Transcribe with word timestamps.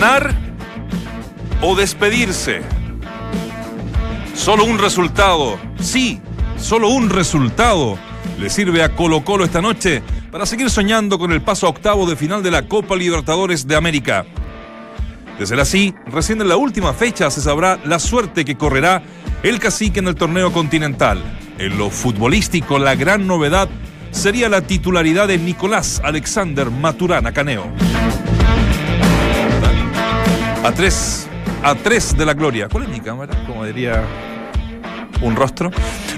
¿Ganar 0.00 0.34
o 1.60 1.76
despedirse? 1.76 2.62
Solo 4.34 4.64
un 4.64 4.78
resultado, 4.78 5.58
sí, 5.78 6.22
solo 6.56 6.88
un 6.88 7.10
resultado 7.10 7.98
le 8.38 8.48
sirve 8.48 8.82
a 8.82 8.96
Colo 8.96 9.22
Colo 9.22 9.44
esta 9.44 9.60
noche 9.60 10.02
para 10.32 10.46
seguir 10.46 10.70
soñando 10.70 11.18
con 11.18 11.32
el 11.32 11.42
paso 11.42 11.66
a 11.66 11.68
octavo 11.68 12.08
de 12.08 12.16
final 12.16 12.42
de 12.42 12.50
la 12.50 12.66
Copa 12.66 12.96
Libertadores 12.96 13.66
de 13.66 13.76
América. 13.76 14.24
De 15.38 15.46
ser 15.46 15.60
así, 15.60 15.94
recién 16.06 16.40
en 16.40 16.48
la 16.48 16.56
última 16.56 16.94
fecha 16.94 17.30
se 17.30 17.42
sabrá 17.42 17.78
la 17.84 17.98
suerte 17.98 18.46
que 18.46 18.56
correrá 18.56 19.02
el 19.42 19.58
cacique 19.58 19.98
en 19.98 20.08
el 20.08 20.14
torneo 20.14 20.50
continental. 20.50 21.22
En 21.58 21.76
lo 21.76 21.90
futbolístico, 21.90 22.78
la 22.78 22.94
gran 22.94 23.26
novedad 23.26 23.68
sería 24.12 24.48
la 24.48 24.62
titularidad 24.62 25.28
de 25.28 25.36
Nicolás 25.36 26.00
Alexander 26.02 26.70
Maturana 26.70 27.32
Caneo. 27.32 27.70
A 30.62 30.72
tres, 30.72 31.26
a 31.62 31.74
tres 31.74 32.14
de 32.14 32.26
la 32.26 32.34
gloria. 32.34 32.68
¿Cuál 32.68 32.84
es 32.84 32.90
mi 32.90 33.00
cámara? 33.00 33.34
Como 33.46 33.64
diría 33.64 34.04
un 35.22 35.34
rostro. 35.34 35.70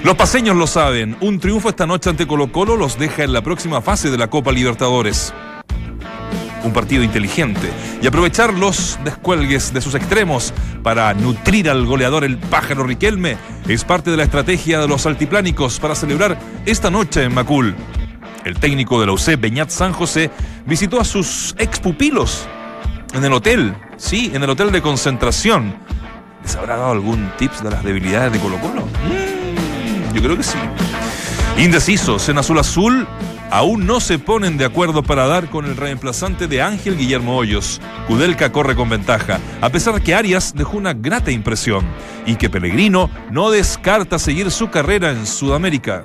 Los 0.03 0.15
paseños 0.15 0.57
lo 0.57 0.67
saben. 0.67 1.15
Un 1.21 1.39
triunfo 1.39 1.69
esta 1.69 1.87
noche 1.87 2.09
ante 2.09 2.27
Colo 2.27 2.51
Colo 2.51 2.75
los 2.75 2.99
deja 2.99 3.23
en 3.23 3.31
la 3.31 3.41
próxima 3.41 3.81
fase 3.81 4.11
de 4.11 4.17
la 4.17 4.29
Copa 4.29 4.51
Libertadores. 4.51 5.33
Un 6.65 6.73
partido 6.73 7.03
inteligente 7.03 7.69
y 8.01 8.07
aprovechar 8.07 8.53
los 8.53 8.99
descuelgues 9.05 9.73
de 9.73 9.79
sus 9.79 9.95
extremos 9.95 10.53
para 10.83 11.13
nutrir 11.13 11.69
al 11.69 11.85
goleador 11.85 12.25
el 12.25 12.37
pájaro 12.37 12.83
Riquelme 12.83 13.37
es 13.69 13.85
parte 13.85 14.11
de 14.11 14.17
la 14.17 14.23
estrategia 14.23 14.79
de 14.79 14.89
los 14.89 15.05
altiplánicos 15.05 15.79
para 15.79 15.95
celebrar 15.95 16.37
esta 16.65 16.89
noche 16.89 17.23
en 17.23 17.33
Macul. 17.33 17.75
El 18.43 18.59
técnico 18.59 18.99
de 18.99 19.05
la 19.05 19.13
UC, 19.13 19.39
Beñat 19.39 19.69
San 19.69 19.93
José, 19.93 20.29
visitó 20.65 20.99
a 20.99 21.05
sus 21.05 21.55
expupilos 21.57 22.45
en 23.13 23.23
el 23.23 23.33
hotel, 23.33 23.75
sí, 23.97 24.31
en 24.33 24.43
el 24.43 24.49
hotel 24.49 24.71
de 24.71 24.81
concentración. 24.81 25.75
¿Les 26.43 26.55
habrá 26.55 26.77
dado 26.77 26.91
algún 26.91 27.31
tips 27.37 27.63
de 27.63 27.71
las 27.71 27.83
debilidades 27.83 28.33
de 28.33 28.39
Colo 28.39 28.57
Colo? 28.59 28.81
Mm, 28.81 30.13
yo 30.13 30.21
creo 30.21 30.37
que 30.37 30.43
sí. 30.43 30.57
Indecisos 31.57 32.27
en 32.29 32.39
azul 32.39 32.59
azul, 32.59 33.07
aún 33.51 33.85
no 33.85 33.99
se 33.99 34.17
ponen 34.17 34.57
de 34.57 34.65
acuerdo 34.65 35.03
para 35.03 35.27
dar 35.27 35.49
con 35.49 35.65
el 35.65 35.77
reemplazante 35.77 36.47
de 36.47 36.61
Ángel 36.61 36.97
Guillermo 36.97 37.37
Hoyos. 37.37 37.79
Kudelka 38.07 38.51
corre 38.51 38.75
con 38.75 38.89
ventaja, 38.89 39.39
a 39.61 39.69
pesar 39.69 39.93
de 39.93 40.01
que 40.01 40.15
Arias 40.15 40.53
dejó 40.55 40.77
una 40.77 40.93
grata 40.93 41.31
impresión 41.31 41.85
y 42.25 42.35
que 42.35 42.49
Pellegrino 42.49 43.09
no 43.31 43.51
descarta 43.51 44.17
seguir 44.17 44.49
su 44.51 44.69
carrera 44.69 45.11
en 45.11 45.25
Sudamérica. 45.27 46.03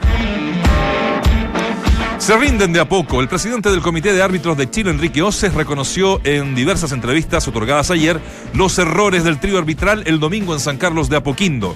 Se 2.28 2.36
rinden 2.36 2.74
de 2.74 2.80
a 2.80 2.86
poco. 2.86 3.22
El 3.22 3.28
presidente 3.28 3.70
del 3.70 3.80
Comité 3.80 4.12
de 4.12 4.20
Árbitros 4.20 4.54
de 4.58 4.68
Chile, 4.68 4.90
Enrique 4.90 5.22
Oces, 5.22 5.54
reconoció 5.54 6.20
en 6.24 6.54
diversas 6.54 6.92
entrevistas 6.92 7.48
otorgadas 7.48 7.90
ayer 7.90 8.20
los 8.52 8.78
errores 8.78 9.24
del 9.24 9.40
trío 9.40 9.56
arbitral 9.56 10.02
el 10.04 10.20
domingo 10.20 10.52
en 10.52 10.60
San 10.60 10.76
Carlos 10.76 11.08
de 11.08 11.16
Apoquindo. 11.16 11.74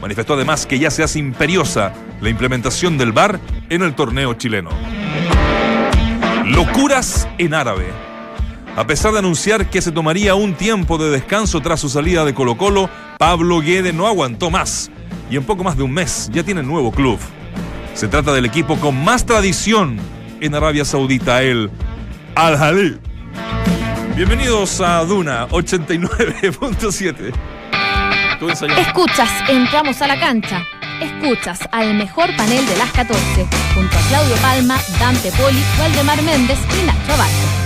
Manifestó 0.00 0.32
además 0.32 0.64
que 0.64 0.78
ya 0.78 0.90
se 0.90 1.02
hace 1.02 1.18
imperiosa 1.18 1.92
la 2.22 2.30
implementación 2.30 2.96
del 2.96 3.12
VAR 3.12 3.38
en 3.68 3.82
el 3.82 3.94
torneo 3.94 4.32
chileno. 4.32 4.70
Locuras 6.46 7.28
en 7.36 7.52
árabe. 7.52 7.88
A 8.76 8.86
pesar 8.86 9.12
de 9.12 9.18
anunciar 9.18 9.68
que 9.68 9.82
se 9.82 9.92
tomaría 9.92 10.34
un 10.34 10.54
tiempo 10.54 10.96
de 10.96 11.10
descanso 11.10 11.60
tras 11.60 11.78
su 11.78 11.90
salida 11.90 12.24
de 12.24 12.32
Colo 12.32 12.56
Colo, 12.56 12.88
Pablo 13.18 13.60
Guede 13.60 13.92
no 13.92 14.06
aguantó 14.06 14.50
más 14.50 14.90
y 15.30 15.36
en 15.36 15.44
poco 15.44 15.62
más 15.62 15.76
de 15.76 15.82
un 15.82 15.92
mes 15.92 16.30
ya 16.32 16.42
tiene 16.42 16.62
nuevo 16.62 16.90
club. 16.90 17.18
Se 17.94 18.08
trata 18.08 18.32
del 18.32 18.44
equipo 18.44 18.76
con 18.80 19.04
más 19.04 19.24
tradición 19.24 19.98
en 20.40 20.54
Arabia 20.54 20.84
Saudita, 20.84 21.42
el 21.42 21.70
Al 22.34 22.58
Jalil. 22.58 23.00
Bienvenidos 24.16 24.80
a 24.80 25.04
Duna 25.04 25.46
89.7. 25.48 27.32
Escuchas, 28.78 29.30
entramos 29.48 30.02
a 30.02 30.08
la 30.08 30.18
cancha. 30.18 30.66
Escuchas 31.00 31.60
al 31.70 31.94
mejor 31.94 32.34
panel 32.36 32.66
de 32.66 32.76
las 32.76 32.90
14, 32.92 33.46
junto 33.74 33.96
a 33.96 34.00
Claudio 34.08 34.34
Palma, 34.36 34.76
Dante 34.98 35.30
Poli, 35.32 35.62
Valdemar 35.78 36.20
Méndez 36.22 36.58
y 36.80 36.86
Nacho 36.86 37.63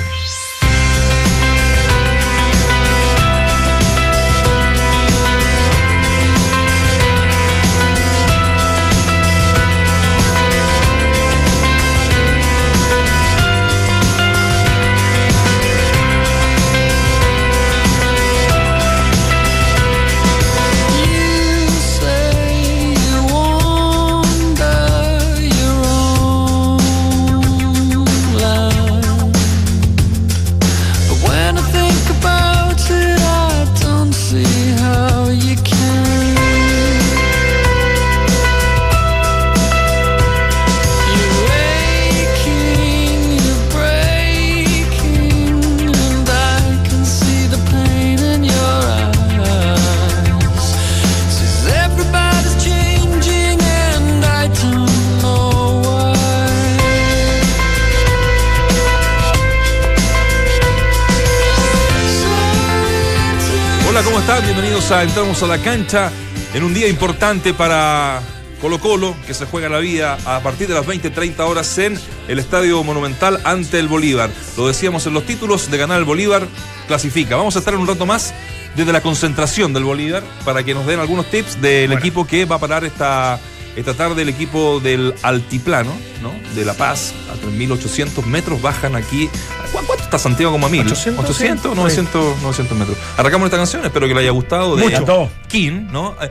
Abarco. 63.98 64.42
Bienvenidos 64.44 64.92
a 64.92 65.02
Entramos 65.02 65.42
a 65.42 65.48
la 65.48 65.58
cancha 65.58 66.12
en 66.54 66.62
un 66.62 66.72
día 66.72 66.86
importante 66.86 67.52
para 67.52 68.20
Colo 68.60 68.78
Colo, 68.78 69.16
que 69.26 69.34
se 69.34 69.44
juega 69.44 69.68
la 69.68 69.80
vida 69.80 70.16
a 70.24 70.40
partir 70.40 70.68
de 70.68 70.74
las 70.74 70.86
20-30 70.86 71.40
horas 71.40 71.76
en 71.78 71.98
el 72.28 72.38
Estadio 72.38 72.84
Monumental 72.84 73.40
ante 73.42 73.80
el 73.80 73.88
Bolívar. 73.88 74.30
Lo 74.56 74.68
decíamos 74.68 75.04
en 75.08 75.14
los 75.14 75.26
títulos, 75.26 75.68
de 75.68 75.78
ganar 75.78 75.98
el 75.98 76.04
Bolívar, 76.04 76.46
clasifica. 76.86 77.34
Vamos 77.34 77.56
a 77.56 77.58
estar 77.58 77.74
un 77.74 77.88
rato 77.88 78.06
más 78.06 78.32
desde 78.76 78.92
la 78.92 79.00
concentración 79.00 79.72
del 79.72 79.82
Bolívar 79.82 80.22
para 80.44 80.62
que 80.62 80.74
nos 80.74 80.86
den 80.86 81.00
algunos 81.00 81.28
tips 81.28 81.60
del 81.60 81.92
equipo 81.92 82.24
que 82.24 82.44
va 82.44 82.54
a 82.54 82.60
parar 82.60 82.84
esta, 82.84 83.40
esta 83.74 83.94
tarde, 83.94 84.22
el 84.22 84.28
equipo 84.28 84.78
del 84.78 85.12
Altiplano, 85.22 85.92
¿no? 86.22 86.32
De 86.54 86.64
La 86.64 86.74
Paz, 86.74 87.14
a 87.32 87.46
3.800 87.46 88.24
metros, 88.26 88.62
bajan 88.62 88.94
aquí 88.94 89.28
¿Cuánto 89.72 89.94
está 90.04 90.18
Santiago 90.18 90.52
como 90.52 90.66
a 90.66 90.70
mil? 90.70 90.80
800, 90.86 91.24
800 91.24 91.76
900, 91.76 92.42
900 92.42 92.78
metros. 92.78 92.96
Arrancamos 93.16 93.46
esta 93.46 93.56
canción, 93.56 93.84
espero 93.84 94.06
que 94.08 94.14
le 94.14 94.20
haya 94.20 94.30
gustado. 94.30 94.76
De 94.76 94.82
Mucho. 94.84 95.30
King, 95.48 95.88
¿no? 95.90 96.14
Eh, 96.20 96.30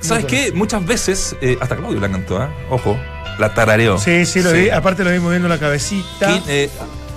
¿Sabes 0.00 0.26
qué? 0.26 0.52
Muchas 0.52 0.84
veces, 0.84 1.34
eh, 1.40 1.56
hasta 1.60 1.76
Claudio 1.76 2.00
la 2.00 2.10
cantó, 2.10 2.42
¿eh? 2.42 2.48
Ojo, 2.70 2.98
la 3.38 3.54
tarareó. 3.54 3.98
Sí, 3.98 4.26
sí, 4.26 4.42
lo 4.42 4.52
vi. 4.52 4.68
Aparte 4.70 5.02
lo 5.04 5.10
vi 5.10 5.18
moviendo 5.18 5.48
la 5.48 5.58
cabecita. 5.58 6.42
eh, 6.48 6.68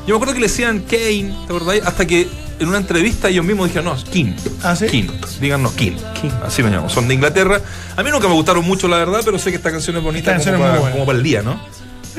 yo 0.07 0.13
me 0.13 0.16
acuerdo 0.16 0.34
que 0.35 0.40
le 0.40 0.47
decían 0.47 0.79
Kane, 0.79 1.35
¿te 1.47 1.53
acordás? 1.53 1.81
Hasta 1.85 2.07
que 2.07 2.30
en 2.60 2.68
una 2.69 2.77
entrevista 2.77 3.27
ellos 3.27 3.44
mismos 3.44 3.68
dijeron, 3.68 3.94
no, 3.94 4.03
King. 4.10 4.33
¿Ah, 4.63 4.74
sí? 4.74 4.88
King. 4.88 5.10
Díganos 5.42 5.74
King. 5.74 5.98
King. 6.21 6.30
Así 6.45 6.62
lo 6.62 6.69
llamamos. 6.69 6.94
Son 6.94 7.07
de 7.10 7.13
Inglaterra. 7.13 7.60
A 7.98 8.03
mí 8.03 8.10
nunca 8.10 8.27
me 8.30 8.33
gustaron 8.33 8.63
mucho, 8.65 8.88
la 8.88 8.98
verdad, 8.98 9.19
pero 9.25 9.38
sé 9.38 9.50
que 9.50 9.57
esta 9.57 9.69
canción 9.69 9.98
es 9.98 10.03
bonita 10.03 10.33
Esta 10.33 10.51
como, 10.51 10.56
canción 10.56 10.56
es 10.56 10.62
para, 10.62 10.71
muy 10.71 10.80
buena. 10.80 10.94
como 10.94 11.06
para 11.06 11.18
el 11.18 11.24
día, 11.25 11.42
¿no? 11.42 11.60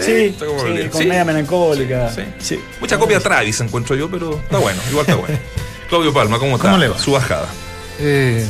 Sí, 0.04 0.12
está 0.26 0.46
como 0.46 0.60
sí, 0.60 0.66
el- 0.68 0.90
con 0.90 1.02
sí. 1.02 1.08
media 1.08 1.24
melancólica. 1.24 2.10
Sí. 2.12 2.22
Sí. 2.38 2.60
Mucha 2.80 2.98
copia 2.98 3.20
Travis 3.20 3.60
encuentro 3.60 3.96
yo, 3.96 4.10
pero 4.10 4.38
está 4.38 4.58
bueno, 4.58 4.80
igual 4.90 5.02
está 5.06 5.14
bueno. 5.16 5.38
Claudio 5.88 6.12
Palma, 6.12 6.38
¿cómo 6.38 6.56
está? 6.56 6.68
¿Cómo 6.68 6.78
le 6.78 6.88
va? 6.88 6.98
Su 6.98 7.12
bajada. 7.12 7.46
Eh, 8.00 8.46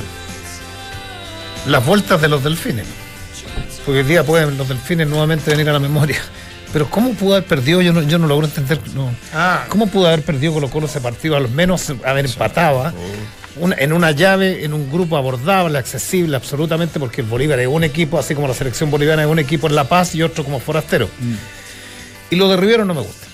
las 1.67 1.85
vueltas 1.85 2.21
de 2.21 2.29
los 2.29 2.43
delfines. 2.43 2.87
Porque 3.85 4.01
hoy 4.01 4.07
día 4.07 4.25
pueden 4.25 4.59
los 4.59 4.69
delfines 4.69 5.07
nuevamente 5.09 5.51
venir 5.51 5.69
a 5.71 5.73
la 5.73 5.79
memoria. 5.79 6.19
Pero 6.73 6.91
¿cómo 6.91 7.15
pudo 7.15 7.35
haber 7.37 7.47
perdido? 7.47 7.81
Yo 7.81 7.93
no, 7.95 8.03
yo 8.03 8.19
no 8.19 8.27
logro 8.27 8.47
entender. 8.47 8.79
no. 8.95 9.11
¿Cómo 9.69 9.87
pudo 9.87 10.07
haber 10.09 10.23
perdido 10.23 10.53
Colo 10.53 10.69
Colo 10.69 10.87
ese 10.87 11.01
partido? 11.01 11.35
Al 11.37 11.49
menos 11.49 11.91
haber 12.05 12.27
empatado. 12.27 12.93
Una- 13.61 13.77
en 13.79 13.93
una 13.93 14.11
llave, 14.13 14.65
en 14.65 14.73
un 14.73 14.91
grupo 14.91 15.17
abordable, 15.17 15.79
accesible 15.79 16.37
absolutamente, 16.37 16.99
porque 17.01 17.21
el 17.23 17.27
Bolívar 17.27 17.59
es 17.61 17.67
un 17.69 17.85
equipo, 17.85 18.19
así 18.19 18.35
como 18.35 18.47
la 18.49 18.55
selección 18.55 18.91
boliviana 18.91 19.23
es 19.23 19.29
un 19.29 19.39
equipo 19.39 19.67
en 19.67 19.75
La 19.75 19.85
Paz 19.85 20.15
y 20.15 20.23
otro 20.23 20.45
como 20.45 20.61
forastero. 20.61 21.09
Y 22.31 22.37
lo 22.37 22.49
de 22.49 22.57
Rivero 22.57 22.85
no 22.85 22.95
me 22.95 23.01
gusta. 23.01 23.27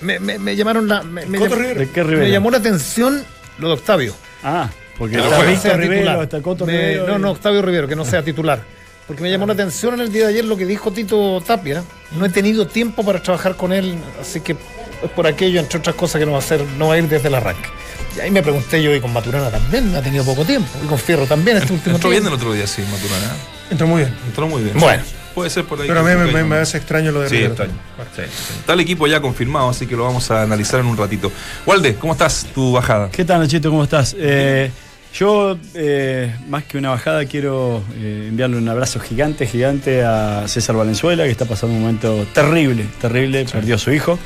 Me, 0.00 0.18
me- 0.20 0.38
me 0.38 0.54
llamaron 0.56 0.86
la. 0.88 1.02
Me, 1.02 1.26
me 1.26 1.38
Coto 1.38 1.54
llam- 1.54 1.58
Rivero. 1.58 1.80
¿De 1.80 1.90
qué 1.90 2.04
me 2.04 2.10
Rivero? 2.10 2.28
llamó 2.32 2.50
la 2.50 2.58
atención 2.58 3.22
lo 3.58 3.68
de 3.68 3.74
Octavio. 3.74 4.14
Ah, 4.44 4.70
porque 4.96 5.16
está 5.16 5.38
no 5.42 5.44
Víctor 5.50 5.76
Rivero, 5.78 6.22
está 6.22 6.40
Coto 6.40 6.64
Me- 6.66 6.72
Rivero. 6.72 7.08
No, 7.08 7.18
no, 7.18 7.30
Octavio 7.32 7.62
Rivero, 7.62 7.88
que 7.88 7.96
no 7.96 8.04
sea 8.04 8.22
titular. 8.22 8.62
Porque 9.08 9.22
me 9.22 9.30
llamó 9.30 9.46
la 9.46 9.54
atención 9.54 9.94
en 9.94 10.00
el 10.00 10.12
día 10.12 10.24
de 10.26 10.34
ayer 10.34 10.44
lo 10.44 10.56
que 10.56 10.66
dijo 10.66 10.92
Tito 10.92 11.42
Tapia. 11.46 11.82
No 12.16 12.24
he 12.26 12.28
tenido 12.28 12.66
tiempo 12.66 13.04
para 13.04 13.22
trabajar 13.22 13.56
con 13.56 13.72
él, 13.72 13.96
así 14.20 14.40
que 14.40 14.52
es 14.52 15.10
por 15.16 15.26
aquello, 15.26 15.58
entre 15.60 15.78
otras 15.78 15.96
cosas, 15.96 16.18
que 16.20 16.26
no 16.26 16.32
va 16.32 16.38
a 16.38 16.40
hacer, 16.40 16.62
no 16.78 16.88
va 16.88 16.94
a 16.94 16.98
ir 16.98 17.08
desde 17.08 17.28
el 17.28 17.34
arranque. 17.34 17.68
Y 18.18 18.20
ahí 18.20 18.30
me 18.30 18.42
pregunté 18.42 18.82
yo, 18.82 18.94
y 18.94 19.00
con 19.00 19.12
Maturana 19.12 19.50
también, 19.50 19.94
ha 19.94 20.02
tenido 20.02 20.24
poco 20.24 20.44
tiempo. 20.44 20.68
Y 20.84 20.86
con 20.86 20.98
Fierro 20.98 21.26
también 21.26 21.58
este 21.58 21.72
último 21.72 21.96
Entró 21.96 22.10
tiempo. 22.10 22.22
bien 22.22 22.26
el 22.26 22.32
otro 22.32 22.52
día, 22.52 22.66
sí, 22.66 22.82
Maturana. 22.82 23.32
Entró 23.70 23.86
muy 23.86 24.02
bien. 24.02 24.14
Entró 24.26 24.48
muy 24.48 24.62
bien. 24.62 24.78
Bueno. 24.78 25.02
Puede 25.34 25.50
ser 25.50 25.64
por 25.66 25.80
ahí. 25.80 25.86
Pero 25.86 26.00
a 26.00 26.02
mí 26.02 26.10
me, 26.16 26.32
me, 26.32 26.42
me 26.42 26.56
hace 26.56 26.78
extraño 26.78 27.12
lo 27.12 27.20
de 27.20 27.28
Sí, 27.28 27.36
extraño. 27.36 27.72
Sí, 28.16 28.22
sí. 28.26 28.54
Está 28.58 28.72
el 28.72 28.80
equipo 28.80 29.06
ya 29.06 29.20
confirmado, 29.20 29.68
así 29.68 29.86
que 29.86 29.94
lo 29.94 30.02
vamos 30.02 30.28
a 30.32 30.42
analizar 30.42 30.80
en 30.80 30.86
un 30.86 30.96
ratito. 30.96 31.30
Walde, 31.64 31.94
¿cómo 31.94 32.12
estás? 32.12 32.44
Tu 32.52 32.72
bajada. 32.72 33.08
¿Qué 33.10 33.24
tal, 33.24 33.38
Nachito? 33.40 33.70
¿Cómo 33.70 33.84
estás? 33.84 34.16
Eh, 34.18 34.72
yo, 35.14 35.56
eh, 35.74 36.34
más 36.48 36.64
que 36.64 36.76
una 36.76 36.90
bajada, 36.90 37.24
quiero 37.26 37.84
eh, 38.00 38.26
enviarle 38.30 38.56
un 38.56 38.68
abrazo 38.68 38.98
gigante, 38.98 39.46
gigante 39.46 40.02
a 40.02 40.48
César 40.48 40.74
Valenzuela, 40.74 41.22
que 41.22 41.30
está 41.30 41.44
pasando 41.44 41.76
un 41.76 41.82
momento 41.82 42.26
terrible, 42.34 42.86
terrible, 43.00 43.44
perdió 43.44 43.76
a 43.76 43.78
su 43.78 43.92
hijo. 43.92 44.18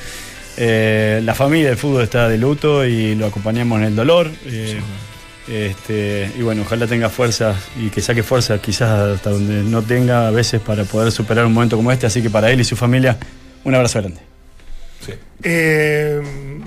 Eh, 0.56 1.20
la 1.24 1.34
familia 1.34 1.68
del 1.68 1.78
fútbol 1.78 2.02
está 2.02 2.28
de 2.28 2.38
luto 2.38 2.84
y 2.84 3.14
lo 3.14 3.26
acompañamos 3.26 3.78
en 3.78 3.84
el 3.84 3.96
dolor. 3.96 4.30
Eh, 4.46 4.80
este, 5.48 6.30
y 6.38 6.42
bueno, 6.42 6.62
ojalá 6.62 6.86
tenga 6.86 7.08
fuerzas 7.08 7.56
y 7.76 7.88
que 7.88 8.00
saque 8.00 8.22
fuerzas 8.22 8.60
quizás 8.60 9.16
hasta 9.16 9.30
donde 9.30 9.62
no 9.62 9.82
tenga 9.82 10.28
a 10.28 10.30
veces 10.30 10.60
para 10.60 10.84
poder 10.84 11.10
superar 11.10 11.46
un 11.46 11.52
momento 11.52 11.76
como 11.76 11.90
este. 11.90 12.06
Así 12.06 12.22
que 12.22 12.30
para 12.30 12.50
él 12.50 12.60
y 12.60 12.64
su 12.64 12.76
familia, 12.76 13.18
un 13.64 13.74
abrazo 13.74 14.00
grande. 14.00 14.20
Sí. 15.04 15.12
Eh, 15.42 16.20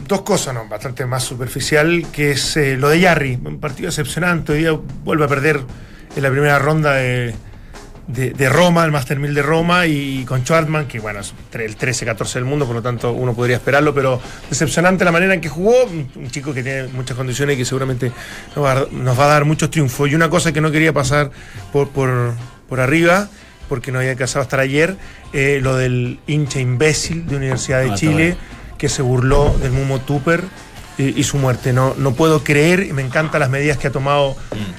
dos 0.08 0.22
cosas, 0.22 0.54
¿no? 0.54 0.68
Bastante 0.68 1.06
más 1.06 1.24
superficial, 1.24 2.08
que 2.12 2.32
es 2.32 2.58
eh, 2.58 2.76
lo 2.78 2.90
de 2.90 3.00
Yarri. 3.00 3.40
Un 3.44 3.60
partido 3.60 3.88
decepcionante. 3.88 4.54
Hoy 4.54 4.60
día 4.60 4.72
vuelve 5.04 5.26
a 5.26 5.28
perder 5.28 5.62
en 6.16 6.24
la 6.24 6.30
primera 6.30 6.60
ronda 6.60 6.96
de, 6.96 7.34
de- 8.08 8.32
de 8.32 8.50
Roma, 8.50 8.86
el 8.86 8.92
Master 8.92 9.20
1000 9.20 9.34
de 9.34 9.42
Roma, 9.42 9.88
y 9.88 10.26
con 10.26 10.42
Schwartzman, 10.44 10.88
que 10.88 11.00
bueno, 11.00 11.22
es 11.22 11.34
el 11.54 11.76
13-14 11.78 12.34
del 12.36 12.46
mundo, 12.46 12.66
por 12.66 12.76
lo 12.76 12.82
tanto 12.82 13.12
uno 13.14 13.34
podría 13.34 13.56
esperarlo, 13.58 13.94
pero 13.94 14.22
decepcionante 14.50 15.04
la 15.06 15.12
manera 15.12 15.34
en 15.34 15.42
que 15.42 15.50
jugó. 15.50 15.86
Un, 15.86 16.30
chico 16.30 16.54
que 16.54 16.62
tiene 16.64 16.88
muchas 16.90 17.18
condiciones 17.18 17.56
y 17.56 17.60
que 17.60 17.66
seguramente 17.66 18.12
nos 18.56 18.64
va, 18.66 18.72
a, 18.72 18.76
dar- 18.76 18.92
nos 18.92 19.20
va 19.20 19.26
a 19.26 19.28
dar 19.28 19.46
muchos 19.46 19.70
triunfos. 19.72 20.10
Y 20.10 20.16
una 20.16 20.30
cosa 20.30 20.52
que 20.52 20.62
no 20.62 20.72
quería 20.72 20.94
pasar 20.94 21.32
por, 21.74 21.90
por, 21.90 22.34
por 22.70 22.80
arriba, 22.80 23.28
porque 23.70 23.92
no 23.92 23.98
había 24.00 24.12
alcanzado 24.12 24.42
a 24.42 24.44
estar 24.44 24.60
ayer, 24.60 24.96
eh, 25.34 25.60
lo 25.62 25.76
del 25.76 26.20
hincha 26.28 26.60
imbécil 26.60 27.26
de 27.28 27.36
Universidad 27.38 27.82
de 27.82 27.92
Ah, 27.92 27.96
Chile 27.96 28.38
que 28.78 28.90
se 28.90 29.02
burló 29.02 29.56
del 29.60 29.72
Mumo 29.72 30.00
Tupper 30.02 30.44
y, 30.98 31.20
y 31.20 31.24
su 31.24 31.38
muerte. 31.38 31.74
No, 31.74 31.96
no 31.98 32.14
puedo 32.14 32.44
creer, 32.44 32.82
y 32.84 32.94
me 32.94 33.02
encantan 33.02 33.40
las 33.40 33.50
medidas 33.50 33.78
que 33.78 33.88
ha 33.88 33.92
tomado 33.92 34.36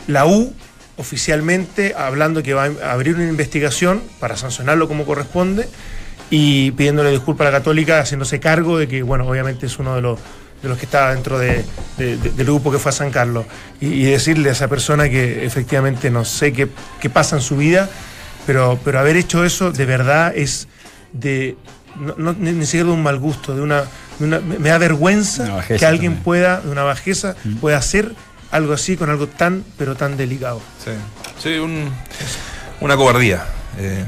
la 0.07 0.27
U 0.27 0.55
oficialmente, 0.97 1.95
hablando 1.97 2.43
que 2.43 2.55
va 2.55 2.69
a 2.83 2.93
abrir 2.93 3.15
una 3.17 3.29
investigación 3.29 4.03
para 4.21 4.37
sancionarlo 4.37 4.89
como 4.89 5.05
corresponde 5.05 5.69
y 6.31 6.73
pidiéndole 6.73 7.11
disculpas 7.11 7.47
a 7.47 7.51
la 7.51 7.59
Católica, 7.59 8.01
haciéndose 8.01 8.41
cargo 8.41 8.79
de 8.79 8.89
que, 8.89 9.03
bueno, 9.03 9.27
obviamente 9.27 9.67
es 9.67 9.79
uno 9.79 9.95
de 9.95 10.03
los 10.03 10.19
de 10.63 10.71
los 10.71 10.79
que 10.79 10.87
está 10.87 11.13
dentro 11.15 11.39
de- 11.39 11.65
de- 11.99 12.17
de- 12.17 12.31
del 12.31 12.47
grupo 12.47 12.73
que 12.73 12.79
fue 12.79 12.89
a 12.89 12.93
San 12.93 13.11
Carlos 13.11 13.45
y, 13.79 13.89
y 13.89 14.05
decirle 14.05 14.49
a 14.49 14.53
esa 14.53 14.69
persona 14.69 15.09
que 15.11 15.45
efectivamente 15.45 16.11
no 16.11 16.25
sé 16.25 16.55
qué, 16.55 16.67
qué 16.99 17.11
pasa 17.11 17.37
en 17.37 17.43
su 17.43 17.59
vida, 17.59 17.91
pero, 18.47 18.79
pero 18.83 18.99
haber 18.99 19.17
hecho 19.17 19.45
eso 19.45 19.71
de 19.71 19.85
verdad 19.85 20.33
es 20.35 20.67
de 21.13 21.57
no, 22.01 22.15
no- 22.17 22.33
ni, 22.33 22.65
siquiera 22.65 22.87
de 22.87 22.93
un 22.93 23.03
mal 23.03 23.19
gusto, 23.19 23.55
de 23.55 23.61
una, 23.61 23.83
de 24.19 24.25
una- 24.25 24.41
me 24.41 24.71
da 24.71 24.79
vergüenza 24.79 25.47
bajeza 25.57 25.79
que 25.79 25.87
alguien 25.87 26.13
también. 26.13 26.25
pueda, 26.25 26.61
de 26.63 26.71
una 26.71 26.85
bajeza, 26.85 27.37
pueda 27.61 27.77
hacer 27.77 28.13
algo 28.51 28.73
así 28.73 28.97
con 28.97 29.11
algo 29.11 29.27
tan, 29.27 29.65
pero 29.77 29.95
tan 29.95 30.17
delicado. 30.17 30.61
Sí, 30.85 30.91
sí 31.43 31.59
un- 31.59 31.91
una 32.81 32.97
cobardía. 32.97 33.45
Eh, 33.79 34.05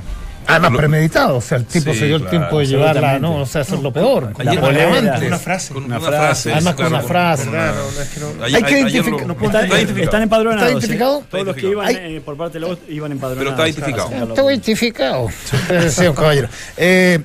Además, 0.50 0.72
lo- 0.72 0.78
premeditado. 0.78 1.36
O 1.36 1.40
sea, 1.42 1.58
el 1.58 1.66
tipo 1.66 1.92
Sí, 1.92 1.98
se 1.98 2.06
dio 2.06 2.16
el 2.16 2.22
claro, 2.22 2.38
tiempo 2.38 2.58
de 2.60 2.66
llevarla. 2.66 3.18
¿no? 3.18 3.42
O 3.42 3.46
sea, 3.46 3.60
eso 3.60 3.74
es 3.74 3.82
lo 3.82 3.92
peor. 3.92 4.32
Ayer- 4.38 4.54
La 4.54 4.60
polera. 4.62 5.14
Con 5.18 5.24
una 5.26 5.38
frase. 5.38 5.74
Con 5.74 5.84
Una 5.84 5.98
una, 5.98 6.08
frase. 6.08 6.22
frase. 6.24 6.52
Además, 6.54 6.74
con 6.74 6.86
una 6.86 7.00
frase. 7.02 7.42
Hay 8.42 8.62
que 8.62 8.80
identificar- 8.80 10.00
Están, 10.02 10.22
empadronados. 10.22 10.62
¿Está 10.62 10.72
identificado? 10.72 11.22
Todos 11.30 11.44
los 11.46 11.56
que 11.56 11.66
iban 11.68 11.86
Hay- 11.86 11.96
eh, 12.16 12.22
por 12.24 12.36
parte 12.38 12.54
de 12.54 12.60
la 12.60 12.66
voz 12.68 12.78
iban 12.88 13.12
empadronados. 13.12 13.54
Pero 13.54 13.68
está 13.68 13.68
identificado. 13.68 14.28
Está 14.30 14.42
identificado. 14.44 15.28
Un 16.08 16.14
caballero. 16.16 16.48
Eh, 16.78 17.18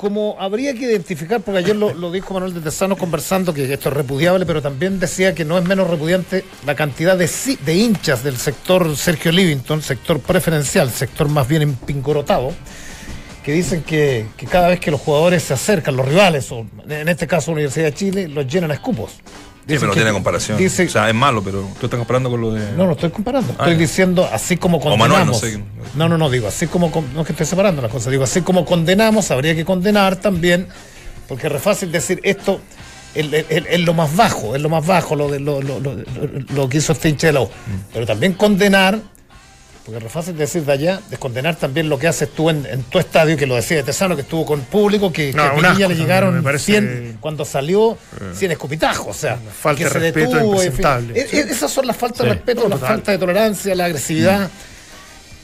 como 0.00 0.34
habría 0.38 0.72
que 0.72 0.86
identificar, 0.86 1.42
porque 1.42 1.58
ayer 1.58 1.76
lo, 1.76 2.10
dijo 2.10 2.32
Manuel 2.32 2.54
de 2.54 2.62
Tesano 2.62 2.96
conversando, 2.96 3.52
que 3.52 3.70
esto 3.70 3.90
es 3.90 3.94
repudiable, 3.94 4.46
pero 4.46 4.62
también 4.62 4.98
decía 4.98 5.34
que 5.34 5.44
no 5.44 5.58
es 5.58 5.64
menos 5.66 5.90
repudiante 5.90 6.42
la 6.64 6.74
cantidad 6.74 7.18
de, 7.18 7.28
de 7.66 7.74
hinchas 7.74 8.24
del 8.24 8.38
sector 8.38 8.96
Sergio 8.96 9.30
Livington, 9.30 9.82
sector 9.82 10.18
preferencial, 10.18 10.90
sector 10.90 11.28
más 11.28 11.46
bien 11.46 11.60
empingorotado, 11.60 12.54
que 13.44 13.52
dicen 13.52 13.82
que, 13.82 14.24
que 14.38 14.46
cada 14.46 14.68
vez 14.68 14.80
que 14.80 14.90
los 14.90 15.02
jugadores 15.02 15.42
se 15.42 15.52
acercan, 15.52 15.94
los 15.96 16.08
rivales, 16.08 16.50
o 16.50 16.66
en 16.88 17.08
este 17.08 17.26
caso 17.26 17.52
Universidad 17.52 17.84
de 17.84 17.92
Chile, 17.94 18.26
los 18.26 18.46
llenan 18.46 18.70
a 18.70 18.74
escupos. 18.74 19.20
Sí, 19.68 19.74
pero 19.76 19.88
no 19.88 19.92
tiene 19.92 20.12
comparación. 20.12 20.58
dice- 20.58 20.86
o 20.86 20.88
sea, 20.88 21.08
es 21.08 21.14
malo, 21.14 21.42
pero 21.42 21.60
tú 21.78 21.86
estás 21.86 21.98
comparando 21.98 22.28
con 22.30 22.40
lo 22.40 22.52
de. 22.52 22.72
no, 22.72 22.86
no 22.86 22.92
estoy 22.92 23.10
comparando. 23.10 23.52
Ah, 23.58 23.64
Estoy 23.64 23.76
diciendo 23.76 24.28
así 24.32 24.56
como 24.56 24.78
Manuel, 24.78 24.98
condenamos. 25.00 25.42
no 25.42 25.48
sé. 25.48 25.62
no, 25.94 26.08
no, 26.08 26.18
no, 26.18 26.28
digo 26.30 26.48
así 26.48 26.66
como 26.66 26.90
con- 26.90 27.12
no 27.14 27.20
es 27.20 27.26
que 27.26 27.32
esté 27.32 27.44
separando 27.44 27.80
las 27.82 27.90
cosas. 27.90 28.10
Digo 28.10 28.24
así 28.24 28.40
como 28.40 28.64
condenamos, 28.64 29.30
habría 29.30 29.54
que 29.54 29.64
condenar 29.64 30.16
también, 30.16 30.66
porque 31.28 31.46
es 31.46 31.52
re 31.52 31.58
fácil 31.60 31.92
decir 31.92 32.20
esto 32.24 32.60
es 33.14 33.26
es- 33.32 33.44
es- 33.48 33.64
es 33.70 33.80
lo 33.80 33.92
más 33.94 34.14
bajo, 34.16 34.56
es 34.56 34.62
lo 34.62 34.68
más 34.68 34.86
bajo 34.86 35.14
lo, 35.14 35.28
de, 35.28 35.40
lo, 35.40 35.60
lo- 35.62 35.78
lo- 35.80 35.96
lo 36.54 36.68
que 36.68 36.78
hizo 36.78 36.92
este 36.92 37.08
hincha 37.08 37.26
de 37.28 37.32
la 37.34 37.40
U. 37.42 37.46
Mm. 37.46 37.48
Pero 37.92 38.06
también 38.06 38.32
condenar, 38.34 38.98
porque 39.84 39.96
es 39.98 40.02
re 40.02 40.08
fácil 40.10 40.36
decir 40.36 40.62
de 40.64 40.72
allá, 40.72 41.00
descondenar 41.10 41.56
también 41.56 41.88
lo 41.88 41.98
que 41.98 42.06
haces 42.06 42.28
tú 42.30 42.50
en, 42.50 42.66
en 42.66 42.82
tu 42.84 42.98
estadio, 42.98 43.36
que 43.36 43.46
lo 43.46 43.54
decía 43.56 43.78
de 43.78 43.82
Tesano, 43.82 44.14
que 44.14 44.22
estuvo 44.22 44.44
con 44.44 44.60
público, 44.60 45.12
que, 45.12 45.32
No, 45.32 45.54
que 45.58 45.66
asco 45.66 45.88
le 45.88 45.94
llegaron 45.96 46.42
parece- 46.42 46.64
100, 46.66 47.16
cuando 47.20 47.44
salió 47.44 47.96
100 48.34 48.52
escupitajos, 48.52 49.08
o 49.16 49.18
sea, 49.18 49.36
falta 49.36 49.78
que 49.78 49.84
de 49.84 49.90
se 49.90 49.98
respeto 49.98 50.34
detuvo, 50.34 50.62
en 50.62 50.72
fin. 50.72 50.86
E- 51.14 51.20
e- 51.32 51.40
Esas 51.50 51.70
son 51.70 51.86
las 51.86 51.96
faltas 51.96 52.18
de 52.20 52.24
Sí. 52.24 52.30
respeto, 52.36 52.62
No, 52.64 52.68
la 52.68 52.74
total. 52.76 52.88
falta 52.88 53.12
de 53.12 53.18
tolerancia, 53.18 53.74
la 53.74 53.84
agresividad, 53.86 54.50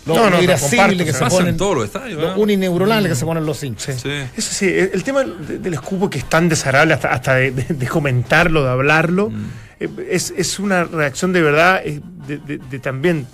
lo, 0.04 0.14
No, 0.14 0.24
no, 0.24 0.30
lo 0.30 0.36
no, 0.36 0.42
irascible 0.44 1.04
que 1.04 1.12
se 1.12 1.24
ponen, 1.26 1.56
todos 1.56 1.74
los 1.74 1.84
estadios. 1.86 2.20
lo 2.20 2.30
¿eh? 2.30 2.34
unineuronales 2.36 3.10
que 3.10 3.16
se 3.16 3.24
ponen 3.24 3.44
los 3.44 3.64
hinchas. 3.64 4.00
Sí. 4.02 4.10
Eso 4.36 4.52
sí, 4.54 4.66
el, 4.66 4.90
el 4.94 5.02
tema 5.02 5.24
de- 5.24 5.58
del 5.58 5.74
escupo 5.74 6.08
que 6.08 6.18
es 6.18 6.28
tan 6.28 6.48
desagradable 6.48 6.94
hasta, 6.94 7.08
hasta 7.10 7.34
de, 7.34 7.50
de- 7.50 7.74
de 7.74 7.88
comentarlo, 7.88 8.62
de 8.62 8.70
hablarlo, 8.70 9.32
eh, 9.80 9.88
es, 10.08 10.32
es 10.36 10.58
una 10.60 10.84
reacción 10.84 11.32
de 11.32 11.42
verdad 11.42 11.80
eh, 11.84 12.00
de, 12.28 12.36
de- 12.38 12.58
de 12.58 12.78
también 12.78 13.26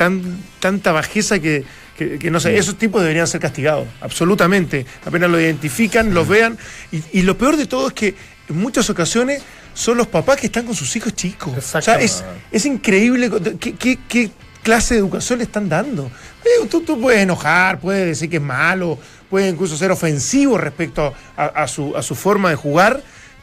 tan, 0.00 0.38
tanta 0.60 0.92
bajeza 0.92 1.38
que, 1.40 1.62
que- 1.98 2.18
que 2.18 2.30
no 2.30 2.40
sé, 2.40 2.56
esos 2.56 2.78
tipos 2.78 3.02
deberían 3.02 3.26
ser 3.26 3.38
castigados, 3.38 3.86
absolutamente. 4.00 4.86
Apenas 5.04 5.28
lo 5.30 5.38
identifican, 5.38 6.14
los 6.14 6.26
vean. 6.26 6.56
Y, 6.90 7.02
y 7.12 7.22
lo 7.22 7.36
peor 7.36 7.58
de 7.58 7.66
todo 7.66 7.88
es 7.88 7.92
que 7.92 8.14
en 8.48 8.56
muchas 8.56 8.88
ocasiones 8.88 9.42
son 9.74 9.98
los 9.98 10.06
papás 10.06 10.38
que 10.40 10.46
están 10.46 10.64
con 10.64 10.74
sus 10.74 10.96
hijos 10.96 11.14
chicos. 11.14 11.52
O 11.52 11.82
sea, 11.82 11.94
es, 12.00 12.24
es 12.50 12.64
increíble 12.64 13.30
qué, 13.60 13.74
qué- 13.74 13.98
qué 14.08 14.30
clase 14.62 14.94
de 14.94 15.00
educación 15.00 15.38
le 15.40 15.44
están 15.44 15.68
dando. 15.68 16.10
Tú, 16.70 16.80
tú 16.80 16.98
puedes 16.98 17.20
enojar, 17.20 17.78
puedes 17.78 18.06
decir 18.06 18.30
que 18.30 18.36
es 18.36 18.42
malo, 18.42 18.98
puedes 19.28 19.52
incluso 19.52 19.76
ser 19.76 19.90
ofensivo 19.90 20.56
respecto 20.56 21.12
a, 21.36 21.44
a 21.44 21.68
su, 21.68 21.94
a 21.94 22.02
su 22.02 22.14
forma 22.14 22.48
de 22.48 22.56
jugar, 22.56 23.02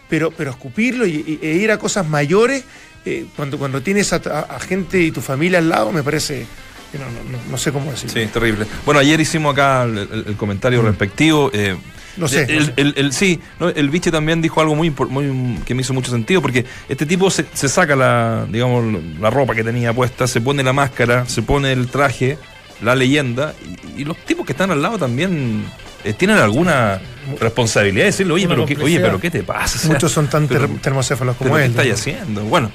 pero, 0.10 0.32
pero 0.32 0.50
escupirlo 0.50 1.06
y, 1.06 1.40
y- 1.40 1.40
e 1.46 1.54
ir 1.58 1.72
a 1.72 1.78
cosas 1.78 2.08
mayores 2.10 2.64
eh, 3.08 3.26
cuando, 3.36 3.58
cuando 3.58 3.82
tienes 3.82 4.12
a, 4.14 4.18
a- 4.18 4.56
a 4.56 4.60
gente 4.60 5.02
y 5.02 5.12
tu 5.12 5.22
familia 5.22 5.60
al 5.60 5.70
lado, 5.70 5.92
me 5.92 6.04
parece. 6.04 6.46
No, 6.94 7.00
no- 7.00 7.38
no- 7.38 7.52
no 7.52 7.58
sé 7.58 7.72
cómo 7.72 7.92
decirlo. 7.92 8.14
Sí, 8.14 8.28
terrible. 8.32 8.66
Bueno, 8.86 9.00
ayer 9.00 9.20
hicimos 9.20 9.54
acá 9.54 9.84
el, 9.84 9.98
el- 9.98 10.24
el 10.28 10.36
comentario 10.36 10.82
respectivo. 10.82 11.50
eh, 11.54 11.76
Lo 12.18 12.28
sé, 12.28 12.48
El, 12.78 13.14
sí, 13.14 13.40
¿no? 13.60 13.70
el 13.70 13.90
biche 13.92 14.10
también 14.10 14.42
dijo 14.42 14.60
algo 14.62 14.74
muy, 14.74 14.90
muy 15.10 15.60
que 15.66 15.76
me 15.76 15.82
hizo 15.82 15.94
mucho 15.94 16.10
sentido, 16.10 16.42
porque 16.42 16.66
este 16.90 17.06
tipo 17.06 17.30
se, 17.30 17.46
se 17.54 17.70
saca 17.70 17.96
la, 17.96 18.48
digamos, 18.50 18.84
la 19.20 19.30
ropa 19.30 19.54
que 19.54 19.64
tenía 19.64 19.94
puesta, 19.94 20.26
se 20.28 20.42
pone 20.42 20.64
la 20.64 20.74
máscara, 20.74 21.28
se 21.28 21.44
pone 21.44 21.72
el 21.74 21.88
traje, 21.90 22.40
la 22.82 22.96
leyenda, 22.96 23.54
y, 23.96 24.02
y 24.02 24.06
los 24.06 24.18
tipos 24.26 24.46
que 24.48 24.54
están 24.54 24.72
al 24.72 24.82
lado 24.82 24.98
también 24.98 25.64
eh, 25.66 25.87
tienen 26.18 26.38
alguna 26.38 27.02
responsabilidad 27.40 28.04
de 28.06 28.12
decirle, 28.12 28.34
oye, 28.34 28.48
pero 28.48 28.66
qué, 28.66 28.74
oye, 28.74 28.76
complicidad. 28.76 29.04
pero 29.08 29.20
¿qué 29.20 29.32
te 29.32 29.44
pasa? 29.44 29.78
O 29.78 29.82
sea, 29.82 29.92
Muchos 29.92 30.12
son 30.12 30.28
tan 30.28 30.48
pero- 30.48 30.68
termocéfalos 30.82 31.36
pero 31.38 31.50
como 31.50 31.58
¿Qué 31.60 31.66
él. 31.66 31.72
estáis 31.72 31.90
¿no? 31.90 31.96
haciendo? 31.96 32.42
Bueno, 32.46 32.72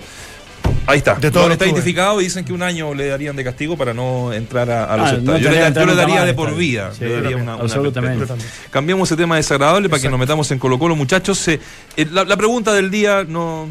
ahí 0.86 0.98
está. 0.98 1.14
De 1.14 1.30
todo 1.30 1.46
lo 1.46 1.52
está 1.54 1.64
identificado 1.64 2.20
y 2.20 2.24
dicen 2.24 2.44
que 2.44 2.52
un 2.52 2.62
año 2.62 2.92
le 2.94 3.06
darían 3.08 3.34
de 3.36 3.44
castigo 3.44 3.76
para 3.76 3.94
no 3.94 4.32
entrar 4.32 4.70
a, 4.70 4.84
a 4.92 4.96
los 4.96 5.08
Ah, 5.08 5.12
no 5.22 5.38
yo, 5.38 5.50
le, 5.50 5.56
yo 5.72 5.94
daría 5.94 6.24
de 6.24 6.34
por 6.34 6.54
vida. 6.54 6.92
Sí, 6.92 7.04
le 7.04 7.20
daría 7.22 7.36
una, 7.36 7.54
una 7.54 7.62
absolutamente. 7.64 8.26
Cambiamos 8.70 9.08
ese 9.08 9.16
tema 9.16 9.36
desagradable 9.36 9.88
para 9.88 10.02
que 10.02 10.08
nos 10.10 10.18
metamos 10.18 10.50
en 10.50 10.58
Colo 10.58 10.78
Colo, 10.78 10.94
muchachos. 10.96 11.46
Eh, 11.48 11.58
eh, 11.96 12.06
la, 12.10 12.24
la 12.24 12.36
pregunta 12.36 12.72
del 12.74 12.90
día 12.90 13.24
no, 13.26 13.68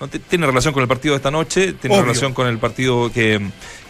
no 0.00 0.08
te- 0.08 0.18
tiene 0.20 0.46
relación 0.46 0.72
con 0.72 0.82
el 0.82 0.88
partido 0.88 1.14
de 1.14 1.16
esta 1.16 1.30
noche, 1.32 1.72
tiene 1.72 1.96
Obvio. 1.96 2.04
relación 2.06 2.32
con 2.34 2.46
el 2.46 2.58
partido 2.58 3.10
que, 3.12 3.40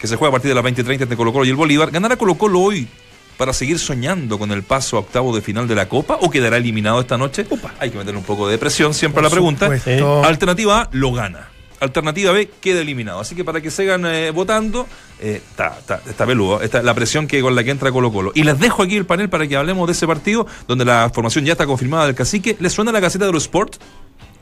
que 0.01 0.07
se 0.07 0.17
juega 0.17 0.31
a 0.31 0.33
partir 0.33 0.49
de 0.49 0.55
las 0.55 0.65
20.30 0.65 1.03
entre 1.03 1.17
Colo 1.17 1.33
Colo 1.33 1.45
y 1.45 1.51
el 1.51 1.57
Bolívar. 1.57 1.91
¿Ganará 1.91 2.17
Colo 2.17 2.37
Colo 2.37 2.61
hoy 2.61 2.89
para 3.37 3.53
seguir 3.53 3.79
soñando 3.79 4.39
con 4.39 4.53
el 4.53 4.63
paso 4.63 4.97
a 4.97 5.01
octavo 5.01 5.35
de 5.35 5.43
final 5.43 5.69
de 5.69 5.75
la 5.75 5.89
Copa 5.89 6.19
o 6.21 6.31
quedará 6.31 6.57
eliminado 6.57 7.01
esta 7.01 7.19
noche? 7.19 7.47
Hay 7.79 7.91
que 7.91 7.99
meterle 7.99 8.19
un 8.19 8.25
poco 8.25 8.49
de 8.49 8.59
presión 8.59 8.95
siempre 8.95 9.21
a 9.21 9.23
la 9.25 9.31
pregunta. 9.31 9.67
supuesto. 9.67 10.25
Alternativa 10.25 10.83
A, 10.83 10.89
lo 10.93 11.13
gana. 11.13 11.49
Alternativa 11.81 12.31
B, 12.31 12.49
queda 12.61 12.81
eliminado. 12.81 13.21
Así 13.21 13.35
que 13.35 13.45
para 13.45 13.61
que 13.61 13.71
sigan 13.71 14.07
eh, 14.07 14.31
votando, 14.31 14.87
eh, 15.21 15.43
está, 15.45 15.77
está, 15.79 16.01
está 16.09 16.25
peludo. 16.25 16.63
Está 16.63 16.81
la 16.83 16.95
presión 16.95 17.27
que 17.27 17.41
con 17.41 17.57
la 17.57 17.65
que 17.65 17.71
entra 17.71 17.91
Colo 17.91 18.13
Colo. 18.13 18.31
Y 18.35 18.45
les 18.45 18.59
dejo 18.61 18.85
aquí 18.85 18.97
el 18.97 19.07
panel 19.07 19.29
para 19.29 19.49
que 19.49 19.57
hablemos 19.57 19.89
de 19.89 19.93
ese 19.93 20.07
partido, 20.07 20.47
donde 20.69 20.85
la 20.85 21.11
formación 21.13 21.45
ya 21.45 21.53
está 21.53 21.67
confirmada 21.67 22.07
del 22.07 22.15
cacique. 22.15 22.57
¿Les 22.61 22.73
suena 22.73 22.93
la 22.93 23.01
caseta 23.01 23.27
de 23.27 23.33
los 23.33 23.45
Sport? 23.45 23.77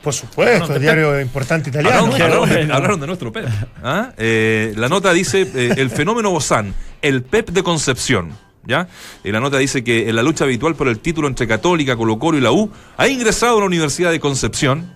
Por 0.01 0.13
supuesto, 0.13 0.73
el 0.73 0.81
diario 0.81 1.21
importante 1.21 1.69
italiano. 1.69 2.11
Hablaron, 2.11 2.99
de, 2.99 3.07
nuestro 3.07 3.31
Pep. 3.31 3.47
¿ah? 3.83 4.11
Eh, 4.17 4.73
la 4.75 4.89
nota 4.89 5.13
dice 5.13 5.47
eh, 5.53 5.75
el 5.77 5.91
fenómeno 5.91 6.31
Bozán, 6.31 6.73
el 7.01 7.21
Pep 7.21 7.49
de 7.51 7.61
Concepción. 7.61 8.31
¿Ya? 8.65 8.87
Y 9.23 9.31
la 9.31 9.39
nota 9.39 9.57
dice 9.57 9.83
que 9.83 10.09
en 10.09 10.15
la 10.15 10.23
lucha 10.23 10.43
habitual 10.43 10.75
por 10.75 10.87
el 10.87 10.99
título 10.99 11.27
entre 11.27 11.47
Católica, 11.47 11.95
Colo 11.95 12.19
Colo 12.19 12.37
y 12.37 12.41
la 12.41 12.51
U, 12.51 12.71
ha 12.97 13.07
ingresado 13.07 13.57
a 13.57 13.59
la 13.61 13.65
Universidad 13.65 14.11
de 14.11 14.19
Concepción, 14.19 14.93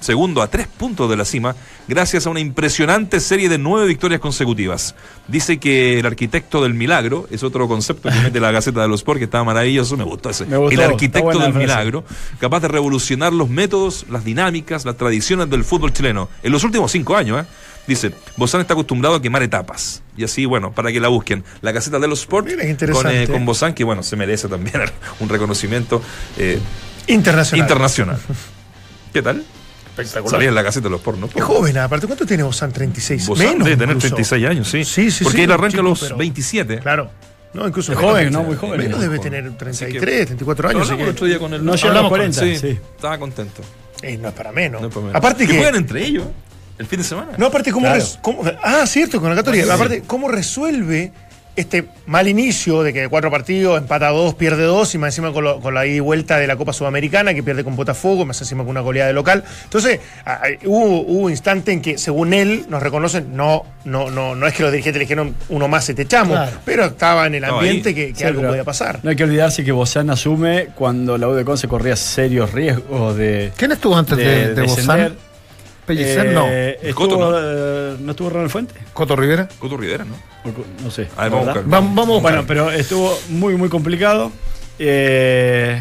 segundo 0.00 0.42
a 0.42 0.48
tres 0.48 0.66
puntos 0.66 1.08
de 1.10 1.16
la 1.16 1.24
cima, 1.24 1.54
gracias 1.88 2.26
a 2.26 2.30
una 2.30 2.40
impresionante 2.40 3.20
serie 3.20 3.48
de 3.48 3.58
nueve 3.58 3.86
victorias 3.86 4.20
consecutivas. 4.20 4.94
Dice 5.28 5.58
que 5.58 5.98
el 5.98 6.06
arquitecto 6.06 6.62
del 6.62 6.74
milagro, 6.74 7.26
es 7.30 7.42
otro 7.42 7.68
concepto 7.68 8.08
que 8.08 8.20
mete 8.20 8.40
la 8.40 8.50
Gaceta 8.50 8.82
de 8.82 8.88
los 8.88 9.00
Sport, 9.00 9.18
que 9.18 9.24
estaba 9.24 9.44
maravilloso, 9.44 9.96
me 9.96 10.04
gustó 10.04 10.30
ese. 10.30 10.44
el 10.44 10.80
arquitecto 10.80 11.38
del 11.38 11.54
milagro, 11.54 12.04
capaz 12.38 12.60
de 12.60 12.68
revolucionar 12.68 13.32
los 13.32 13.48
métodos, 13.48 14.06
las 14.10 14.24
dinámicas, 14.24 14.84
las 14.84 14.96
tradiciones 14.96 15.50
del 15.50 15.64
fútbol 15.64 15.92
chileno, 15.92 16.28
en 16.42 16.52
los 16.52 16.64
últimos 16.64 16.92
cinco 16.92 17.16
años, 17.16 17.42
¿eh? 17.42 17.46
Dice, 17.86 18.12
Bozán 18.36 18.60
está 18.60 18.74
acostumbrado 18.74 19.14
a 19.14 19.22
quemar 19.22 19.42
etapas. 19.44 20.02
Y 20.16 20.24
así, 20.24 20.44
bueno, 20.44 20.72
para 20.72 20.90
que 20.90 20.98
la 20.98 21.08
busquen. 21.08 21.44
La 21.60 21.70
Gaceta 21.70 21.98
de 21.98 22.08
los 22.08 22.20
Sport 22.20 22.48
con, 22.92 23.06
eh, 23.08 23.28
con 23.28 23.46
Bozán, 23.46 23.74
que 23.74 23.84
bueno, 23.84 24.02
se 24.02 24.16
merece 24.16 24.48
también 24.48 24.80
un 25.20 25.28
reconocimiento 25.28 26.02
eh, 26.36 26.58
internacional. 27.06 27.64
internacional. 27.64 28.18
¿Qué 29.12 29.22
tal? 29.22 29.44
Espectacular. 29.96 30.30
Salía 30.30 30.48
en 30.48 30.54
la 30.54 30.62
caseta 30.64 30.84
de 30.84 30.90
los 30.90 31.00
pornos. 31.00 31.30
Es 31.34 31.42
joven, 31.42 31.78
aparte, 31.78 32.06
¿cuánto 32.06 32.26
tiene 32.26 32.42
Bozán? 32.42 32.72
36. 32.72 33.26
Bozán 33.26 33.46
Menos, 33.46 33.64
debe 33.64 33.76
tener 33.76 33.98
36 33.98 34.46
años, 34.46 34.68
sí. 34.68 34.84
Sí, 34.84 35.10
sí, 35.10 35.24
Porque 35.24 35.44
él 35.44 35.52
arranca 35.52 35.80
a 35.80 35.82
los 35.82 36.16
27. 36.16 36.78
Claro. 36.80 37.10
No, 37.54 37.66
incluso. 37.66 37.92
Es 37.92 37.98
joven, 37.98 38.32
¿no? 38.32 38.42
Muy 38.42 38.56
joven. 38.56 38.78
Menos 38.78 39.00
debe 39.00 39.18
tener 39.18 39.50
33, 39.56 40.26
34 40.26 40.68
años. 40.68 40.90
No, 40.90 40.96
el 40.96 41.08
otro 41.08 41.26
día 41.26 41.38
con 41.38 41.54
el. 41.54 41.64
No 41.64 41.74
llegamos 41.74 42.08
40. 42.10 42.40
Sí, 42.40 42.56
sí. 42.56 42.78
Estaba 42.96 43.18
contento. 43.18 43.62
Eh, 44.02 44.18
no 44.18 44.28
es 44.28 44.34
para 44.34 44.52
menos. 44.52 44.82
No 44.82 44.88
es 44.88 44.94
para 44.94 45.06
menos. 45.06 45.16
Aparte 45.16 45.46
que. 45.46 45.54
juegan 45.54 45.76
entre 45.76 46.04
ellos 46.04 46.24
el 46.78 46.86
fin 46.86 46.98
de 46.98 47.04
semana. 47.04 47.32
No, 47.38 47.46
aparte, 47.46 47.72
¿cómo, 47.72 47.88
cómo 48.20 48.42
Ah, 48.62 48.86
cierto, 48.86 49.20
con 49.20 49.30
la 49.30 49.36
Católica. 49.36 49.72
Aparte, 49.74 50.02
¿cómo 50.06 50.28
resuelve 50.28 51.12
este 51.56 51.86
mal 52.06 52.28
inicio 52.28 52.82
de 52.82 52.92
que 52.92 53.08
cuatro 53.08 53.30
partidos, 53.30 53.78
empata 53.78 54.10
dos, 54.10 54.34
pierde 54.34 54.64
dos, 54.64 54.94
y 54.94 54.98
más 54.98 55.08
encima 55.08 55.32
con, 55.32 55.74
la 55.74 55.86
ida 55.86 55.96
y 55.96 56.00
vuelta 56.00 56.38
de 56.38 56.46
la 56.46 56.56
Copa 56.56 56.72
Sudamericana, 56.72 57.34
que 57.34 57.42
pierde 57.42 57.64
con 57.64 57.74
Botafogo, 57.76 58.24
más 58.24 58.40
encima 58.40 58.62
con 58.62 58.70
una 58.70 58.80
goleada 58.80 59.08
de 59.08 59.14
local. 59.14 59.42
Entonces, 59.64 60.00
hubo, 60.64 61.00
un 61.00 61.30
instante 61.30 61.72
en 61.72 61.80
que, 61.80 61.98
según 61.98 62.34
él, 62.34 62.66
nos 62.68 62.82
reconocen, 62.82 63.34
no, 63.36 63.64
no, 63.84 64.10
no, 64.10 64.34
no 64.34 64.46
es 64.46 64.54
que 64.54 64.62
los 64.62 64.72
dirigentes 64.72 64.98
le 64.98 65.04
dijeron 65.04 65.34
uno 65.48 65.68
más 65.68 65.84
se 65.84 65.94
te 65.94 66.02
echamos, 66.02 66.38
pero 66.64 66.84
estaba 66.84 67.26
en 67.26 67.36
el 67.36 67.44
ambiente 67.44 67.94
que, 67.94 68.14
algo 68.24 68.42
podía 68.42 68.64
pasar. 68.64 69.00
No 69.02 69.10
hay 69.10 69.16
que 69.16 69.24
olvidarse 69.24 69.64
que 69.64 69.72
Bozán 69.72 70.10
asume 70.10 70.68
cuando 70.74 71.16
la 71.16 71.28
UDECON 71.28 71.58
se 71.58 71.68
corría 71.68 71.96
serios 71.96 72.52
riesgos 72.52 73.16
de. 73.16 73.52
¿Quién 73.56 73.72
estuvo 73.72 73.96
antes 73.96 74.16
de, 74.16 74.54
de, 74.54 74.66
Pellicer, 75.86 76.32
no. 76.32 76.46
Eh, 76.48 76.92
Coto, 76.94 77.16
¿no? 77.16 77.38
Eh, 77.38 77.96
¿no 78.00 78.10
estuvo 78.10 78.30
Ronald 78.30 78.50
Fuente? 78.50 78.74
¿Coto 78.92 79.14
Rivera? 79.16 79.48
Coto 79.58 79.76
Rivera, 79.76 80.04
¿no? 80.04 80.16
No 80.82 80.90
sé. 80.90 81.08
A 81.16 81.24
ver, 81.24 81.32
vamos, 81.32 81.48
a 81.48 81.52
buscar. 81.52 81.64
vamos, 81.68 82.22
Bueno, 82.22 82.44
pero 82.46 82.70
estuvo 82.70 83.16
muy, 83.28 83.54
muy 83.56 83.68
complicado. 83.68 84.32
Eh, 84.78 85.80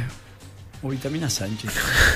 o 0.81 0.89
Vitamina 0.89 1.29
Sánchez. 1.29 1.71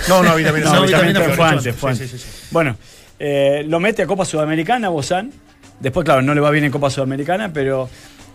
No, 0.07 0.21
no, 0.21 0.35
Vitamina 0.35 0.65
no, 0.69 0.71
Sánchez. 0.71 0.91
Vitamina 0.91 1.35
fue 1.35 1.45
antes, 1.45 1.75
fue 1.75 1.91
antes. 1.91 2.09
Sí, 2.09 2.17
sí, 2.17 2.23
sí. 2.23 2.47
Bueno, 2.51 2.77
eh, 3.19 3.63
lo 3.67 3.79
mete 3.79 4.03
a 4.03 4.07
Copa 4.07 4.25
Sudamericana, 4.25 4.89
Bozán. 4.89 5.31
Después, 5.79 6.05
claro, 6.05 6.21
no 6.21 6.33
le 6.33 6.41
va 6.41 6.51
bien 6.51 6.65
en 6.65 6.71
Copa 6.71 6.89
Sudamericana, 6.89 7.51
pero, 7.51 7.89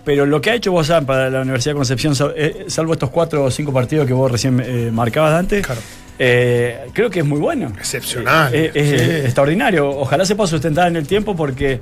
pero 0.05 0.27
lo 0.27 0.41
que 0.41 0.51
ha 0.51 0.55
hecho 0.55 0.73
Bozán 0.73 1.07
para 1.07 1.31
la 1.31 1.43
Universidad 1.43 1.75
de 1.75 1.77
Concepción, 1.77 2.15
eh, 2.37 2.65
salvo 2.69 2.95
estos 2.95 3.11
cuatro 3.11 3.45
o 3.45 3.51
cinco 3.51 3.73
partidos 3.73 4.07
que 4.07 4.13
vos 4.13 4.31
recién 4.31 4.61
eh, 4.65 4.91
marcabas 4.93 5.35
antes, 5.35 5.65
claro. 5.65 5.81
Eh, 6.19 6.87
creo 6.93 7.11
que 7.11 7.21
es 7.21 7.25
muy 7.25 7.41
bueno. 7.41 7.73
Excepcional. 7.77 8.55
Eh, 8.55 8.71
es, 8.75 9.25
extraordinario. 9.25 9.89
Ojalá 9.89 10.25
se 10.25 10.37
pueda 10.37 10.49
sustentar 10.49 10.89
en 10.89 10.97
el 10.97 11.07
tiempo 11.07 11.35
porque 11.35 11.81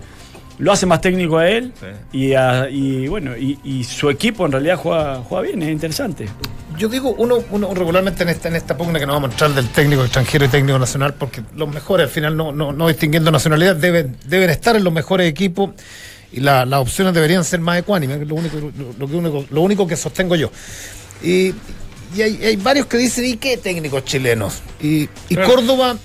lo 0.58 0.72
hace 0.72 0.86
más 0.86 1.00
técnico 1.00 1.38
a 1.38 1.48
él 1.48 1.72
y, 2.12 3.06
bueno, 3.08 3.36
y, 3.36 3.84
su 3.84 4.10
equipo 4.10 4.46
en 4.46 4.52
realidad 4.52 4.76
juega, 4.76 5.16
juega 5.16 5.42
bien, 5.42 5.62
es 5.62 5.70
interesante. 5.70 6.28
Yo 6.78 6.88
digo, 6.88 7.14
uno, 7.18 7.42
uno 7.50 7.74
regularmente 7.74 8.22
en 8.22 8.30
esta, 8.30 8.48
en 8.48 8.56
esta 8.56 8.76
pugna 8.76 8.98
que 8.98 9.06
nos 9.06 9.14
vamos 9.14 9.28
a 9.28 9.30
mostrar 9.30 9.50
del 9.50 9.68
técnico 9.68 10.02
extranjero 10.02 10.46
y 10.46 10.48
técnico 10.48 10.78
nacional, 10.78 11.14
porque 11.14 11.42
los 11.54 11.68
mejores, 11.68 12.04
al 12.04 12.10
final, 12.10 12.36
no, 12.36 12.52
no, 12.52 12.88
distinguiendo 12.88 13.30
nacionalidad, 13.30 13.76
deben, 13.76 14.16
deben 14.26 14.50
estar 14.50 14.76
en 14.76 14.84
los 14.84 14.92
mejores 14.92 15.28
equipos 15.28 15.70
y 16.32 16.40
las 16.40 16.72
opciones 16.72 17.12
deberían 17.12 17.44
ser 17.44 17.60
más 17.60 17.78
ecuánimes, 17.78 18.26
lo 18.26 18.34
único, 18.36 18.56
lo, 18.98 19.06
único, 19.06 19.44
lo 19.50 19.60
único 19.60 19.86
que 19.86 19.96
sostengo 19.96 20.34
yo. 20.34 20.50
Y, 21.22 21.54
y 22.14 22.22
hay, 22.22 22.56
varios 22.56 22.86
que 22.86 22.96
dicen, 22.96 23.24
¿y 23.24 23.36
qué 23.36 23.56
técnicos 23.56 24.04
chilenos? 24.04 24.62
Y, 24.80 25.08
Córdoba, 25.34 25.96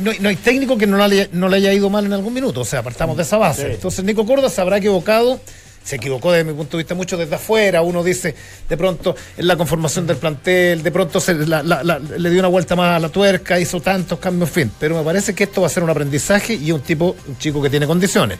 no, 0.00 0.28
hay 0.28 0.36
técnico 0.36 0.76
que 0.76 0.86
no 0.86 1.06
le, 1.08 1.28
no 1.32 1.48
le 1.48 1.56
haya 1.56 1.72
ido 1.72 1.88
mal 1.88 2.04
en 2.04 2.12
algún 2.12 2.34
minuto, 2.34 2.60
o 2.60 2.64
sea, 2.64 2.82
partamos 2.82 3.16
de 3.16 3.22
esa 3.22 3.36
base. 3.36 3.74
Entonces 3.74 4.04
Nico 4.04 4.26
Córdoba 4.26 4.50
se 4.50 4.60
habrá 4.60 4.78
equivocado, 4.78 5.40
se 5.82 5.96
equivocó 5.96 6.32
desde 6.32 6.44
mi 6.44 6.52
punto 6.52 6.76
de 6.76 6.82
vista 6.82 6.94
mucho 6.94 7.16
desde 7.16 7.36
afuera, 7.36 7.80
uno 7.82 8.02
dice, 8.02 8.34
de 8.68 8.76
pronto 8.76 9.14
en 9.36 9.46
la 9.46 9.56
conformación 9.56 10.06
del 10.06 10.16
plantel, 10.16 10.82
de 10.82 10.92
pronto 10.92 11.20
se, 11.20 11.34
le 11.34 12.30
dio 12.30 12.40
una 12.40 12.48
vuelta 12.48 12.76
más 12.76 12.96
a 12.96 12.98
la 12.98 13.08
tuerca, 13.08 13.58
hizo 13.58 13.80
tantos 13.80 14.18
cambios, 14.18 14.50
en 14.50 14.54
fin, 14.54 14.72
pero 14.78 14.98
me 14.98 15.04
parece 15.04 15.34
que 15.34 15.44
esto 15.44 15.60
va 15.62 15.68
a 15.68 15.70
ser 15.70 15.82
un 15.82 15.90
aprendizaje 15.90 16.54
y 16.54 16.72
un 16.72 16.80
tipo, 16.80 17.16
un 17.26 17.38
chico 17.38 17.62
que 17.62 17.70
tiene 17.70 17.86
condiciones. 17.86 18.38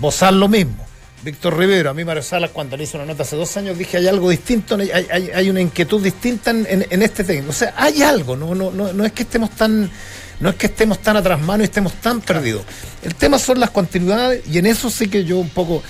Bozar 0.00 0.34
lo 0.34 0.48
mismo 0.48 0.86
Víctor 1.22 1.58
Rivero, 1.58 1.90
a 1.90 1.94
mí 1.94 2.04
Mario 2.04 2.22
Salas, 2.22 2.50
cuando 2.50 2.76
le 2.76 2.84
hizo 2.84 2.98
una 2.98 3.06
nota 3.06 3.22
hace 3.22 3.36
dos 3.36 3.56
años, 3.56 3.76
dije 3.76 3.96
hay 3.96 4.06
algo 4.06 4.30
distinto, 4.30 4.76
hay, 4.76 5.50
una 5.50 5.60
inquietud 5.60 6.02
distinta 6.02 6.50
en, 6.50 7.02
este 7.02 7.24
técnico. 7.24 7.50
O 7.50 7.54
sea, 7.54 7.74
hay 7.76 8.02
algo, 8.02 8.36
no, 8.36 8.54
no, 8.54 8.70
no, 8.70 8.92
no 8.92 9.04
es 9.04 9.12
que 9.12 9.22
estemos 9.22 9.50
tan, 9.50 9.90
no 10.40 10.50
es 10.50 10.54
que 10.56 10.66
estemos 10.66 11.00
tan 11.00 11.16
atrás 11.16 11.40
mano 11.40 11.62
y 11.62 11.66
estemos 11.66 11.94
tan 11.94 12.20
perdidos. 12.20 12.62
El 13.02 13.14
tema 13.14 13.38
son 13.38 13.58
las 13.58 13.70
continuidades, 13.70 14.44
y 14.46 14.58
en 14.58 14.66
eso 14.66 14.90
sí 14.90 15.08
que 15.08 15.24
yo 15.24 15.38
un 15.38 15.48
poco 15.48 15.82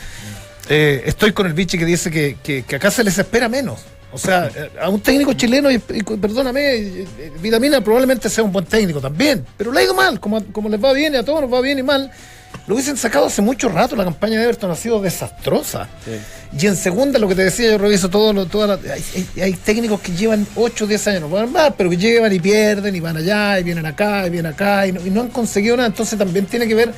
eh, 0.69 1.03
estoy 1.07 1.33
con 1.33 1.47
el 1.47 1.53
biche 1.53 1.77
que 1.79 1.85
dice 1.85 2.11
que, 2.11 2.65
acá 2.75 2.91
se 2.91 3.05
les 3.05 3.19
espera 3.19 3.49
menos. 3.49 3.81
O 4.13 4.19
sea, 4.19 4.47
eh, 4.47 4.71
a 4.81 4.89
un 4.89 5.01
técnico 5.01 5.35
chileno, 5.35 5.71
y, 5.71 5.79
perdóname, 5.79 6.77
eh, 6.77 7.07
Vitamina 7.41 7.83
probablemente 7.83 8.31
sea 8.31 8.45
un 8.45 8.53
buen 8.53 8.65
técnico 8.65 9.01
también, 9.01 9.45
pero 9.57 9.73
le 9.73 9.81
ha 9.81 9.83
ido 9.83 9.95
mal, 9.95 10.19
como, 10.21 10.43
como 10.47 10.69
les 10.69 10.83
va 10.83 10.93
bien 10.93 11.15
y 11.15 11.17
a 11.17 11.25
todos 11.25 11.43
nos 11.43 11.53
va 11.53 11.61
bien 11.61 11.79
y 11.79 11.83
mal 11.83 12.11
lo 12.67 12.75
hubiesen 12.75 12.97
sacado 12.97 13.27
hace 13.27 13.43
mucho 13.43 13.69
rato. 13.69 13.97
La 13.97 14.05
campaña 14.05 14.39
de 14.39 14.45
Everton 14.45 14.71
ha 14.71 14.75
sido 14.75 15.01
desastrosa. 15.01 15.89
Y 16.59 16.67
en 16.67 16.77
segunda, 16.77 17.19
lo 17.19 17.29
que 17.29 17.35
te 17.35 17.45
decía, 17.45 17.71
yo 17.71 17.79
reviso 17.79 18.09
todo 18.09 18.33
lo, 18.33 18.47
toda 18.47 18.79
hay, 19.41 19.53
técnicos 19.53 20.01
que 20.01 20.13
llevan 20.13 20.47
8 20.55 20.85
o 20.85 20.87
10 20.87 21.09
años, 21.09 21.21
no 21.23 21.29
pueden 21.29 21.53
más, 21.53 21.73
pero 21.77 21.91
que 21.91 21.97
llevan 21.97 22.33
y 22.33 22.41
pierden 22.41 22.95
y 22.95 23.01
van 23.01 23.17
allá 23.17 23.59
y 23.59 23.65
vienen 23.65 23.87
acá 23.87 24.27
y 24.27 24.31
vienen 24.31 24.53
acá 24.53 24.87
y 24.87 24.93
no, 24.93 25.21
han 25.21 25.29
conseguido 25.29 25.77
nada. 25.77 25.89
Entonces 25.89 26.19
también 26.19 26.47
tiene 26.47 26.67
que 26.67 26.75
ver 26.75 26.93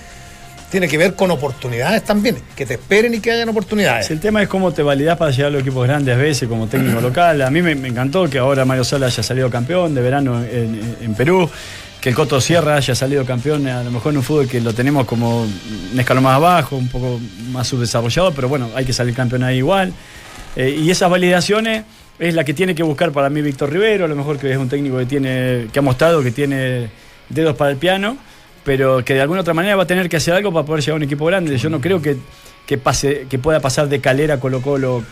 tiene 0.70 0.86
que 0.86 0.98
ver 0.98 1.14
con 1.14 1.30
oportunidades 1.30 2.04
también, 2.04 2.36
que 2.54 2.66
te 2.66 2.74
esperen 2.74 3.14
y 3.14 3.20
que 3.20 3.32
hayan 3.32 3.48
oportunidades. 3.48 4.10
el 4.10 4.20
tema 4.20 4.42
es 4.42 4.48
cómo 4.48 4.70
te 4.70 4.82
validas 4.82 5.16
para 5.16 5.30
llegar 5.30 5.46
a 5.46 5.50
los 5.52 5.62
equipos 5.62 5.86
grandes 5.86 6.14
a 6.14 6.18
veces 6.18 6.46
como 6.46 6.66
técnico 6.66 7.00
local. 7.00 7.40
A 7.40 7.50
mí 7.50 7.62
me, 7.62 7.72
encantó 7.72 8.28
que 8.28 8.38
ahora 8.38 8.66
Mario 8.66 8.84
Sala 8.84 9.06
haya 9.06 9.22
salido 9.22 9.48
campeón 9.48 9.94
de 9.94 10.02
verano 10.02 10.44
en 10.44 11.14
Perú 11.14 11.48
que 12.00 12.10
el 12.10 12.14
Coto 12.14 12.40
Sierra 12.40 12.76
haya 12.76 12.94
salido 12.94 13.24
campeón, 13.24 13.66
a 13.66 13.82
lo 13.82 13.90
mejor 13.90 14.12
en 14.12 14.18
un 14.18 14.22
fútbol 14.22 14.48
que 14.48 14.60
lo 14.60 14.72
tenemos 14.72 15.04
como 15.06 15.42
un 15.42 15.98
escalón 15.98 16.22
más 16.22 16.36
abajo, 16.36 16.76
un 16.76 16.88
poco 16.88 17.20
más 17.50 17.66
subdesarrollado, 17.66 18.32
pero 18.32 18.48
bueno, 18.48 18.70
hay 18.74 18.84
que 18.84 18.92
salir 18.92 19.14
campeón 19.14 19.42
ahí 19.42 19.58
igual. 19.58 19.92
Eh, 20.54 20.78
y 20.80 20.90
esas 20.90 21.10
validaciones 21.10 21.84
es 22.18 22.34
la 22.34 22.44
que 22.44 22.54
tiene 22.54 22.74
que 22.74 22.82
buscar 22.82 23.10
para 23.12 23.30
mí 23.30 23.42
Víctor 23.42 23.70
Rivero, 23.72 24.04
a 24.04 24.08
lo 24.08 24.14
mejor 24.14 24.38
que 24.38 24.50
es 24.50 24.56
un 24.56 24.68
técnico 24.68 24.98
que 24.98 25.06
tiene, 25.06 25.66
que 25.72 25.78
ha 25.78 25.82
mostrado 25.82 26.22
que 26.22 26.30
tiene 26.30 26.88
dedos 27.28 27.56
para 27.56 27.70
el 27.70 27.76
piano, 27.76 28.16
pero 28.64 29.04
que 29.04 29.14
de 29.14 29.20
alguna 29.20 29.40
otra 29.40 29.54
manera 29.54 29.74
va 29.74 29.82
a 29.82 29.86
tener 29.86 30.08
que 30.08 30.18
hacer 30.18 30.34
algo 30.34 30.52
para 30.52 30.64
poder 30.64 30.82
llegar 30.82 30.94
a 30.94 30.96
un 30.96 31.02
equipo 31.02 31.24
grande. 31.26 31.56
Yo 31.58 31.68
no 31.68 31.80
creo 31.80 32.00
que, 32.00 32.16
que 32.64 32.78
pase, 32.78 33.26
que 33.28 33.38
pueda 33.38 33.60
pasar 33.60 33.88
de 33.88 34.00
calera 34.00 34.38
Colo 34.38 34.62
Colo 34.62 35.02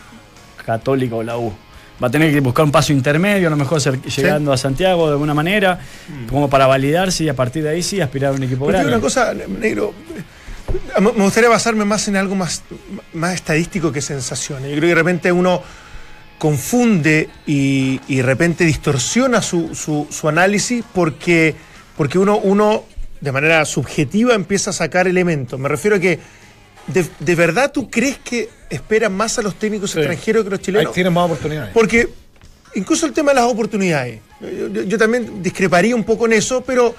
Católico 0.65 1.17
o 1.17 1.23
la 1.23 1.37
U 1.37 1.53
va 2.01 2.07
a 2.07 2.11
tener 2.11 2.31
que 2.31 2.39
buscar 2.39 2.65
un 2.65 2.71
paso 2.71 2.93
intermedio, 2.93 3.47
a 3.47 3.49
lo 3.49 3.57
mejor 3.57 3.81
llegando 3.81 4.53
a 4.53 4.57
Santiago 4.57 5.07
de 5.07 5.13
alguna 5.13 5.33
manera, 5.33 5.79
mm. 6.07 6.27
como 6.27 6.49
para 6.49 6.67
validarse 6.67 7.23
y 7.23 7.29
a 7.29 7.35
partir 7.35 7.63
de 7.63 7.69
ahí 7.69 7.83
sí 7.83 7.99
aspirar 8.01 8.33
a 8.33 8.35
un 8.35 8.43
equipo 8.43 8.65
grande. 8.67 8.89
una 8.89 9.01
cosa, 9.01 9.33
negro, 9.33 9.93
me 11.01 11.11
gustaría 11.11 11.49
basarme 11.49 11.85
más 11.85 12.07
en 12.07 12.17
algo 12.17 12.35
más, 12.35 12.63
más 13.13 13.33
estadístico 13.33 13.91
que 13.91 14.01
sensaciones. 14.01 14.69
Yo 14.69 14.77
creo 14.77 14.81
que 14.81 14.87
de 14.87 14.95
repente 14.95 15.31
uno 15.31 15.61
confunde 16.37 17.29
y, 17.45 17.99
de 18.15 18.21
repente 18.21 18.63
distorsiona 18.63 19.41
su, 19.41 19.73
su, 19.75 20.29
análisis 20.29 20.83
porque, 20.93 21.55
porque 21.95 22.19
uno, 22.19 22.37
uno 22.37 22.83
de 23.21 23.31
manera 23.31 23.65
subjetiva 23.65 24.35
empieza 24.35 24.69
a 24.69 24.73
sacar 24.73 25.07
elementos. 25.07 25.59
Me 25.59 25.69
refiero 25.69 25.97
a 25.97 25.99
que 25.99 26.19
¿De, 26.87 27.35
verdad 27.35 27.71
tú 27.71 27.89
crees 27.89 28.17
que 28.17 28.49
esperan 28.69 29.13
más 29.13 29.37
a 29.37 29.41
los 29.41 29.55
técnicos 29.55 29.95
extranjeros 29.95 30.43
que 30.43 30.49
los 30.49 30.61
chilenos? 30.61 30.93
tienen 30.93 31.13
más 31.13 31.25
oportunidades. 31.25 31.73
Porque 31.73 32.07
incluso 32.75 33.05
el 33.05 33.13
tema 33.13 33.31
de 33.31 33.35
las 33.35 33.45
oportunidades, 33.45 34.21
yo, 34.85 34.97
también 34.97 35.43
discreparía 35.43 35.95
un 35.95 36.03
poco 36.03 36.25
en 36.25 36.33
eso, 36.33 36.61
pero 36.61 36.95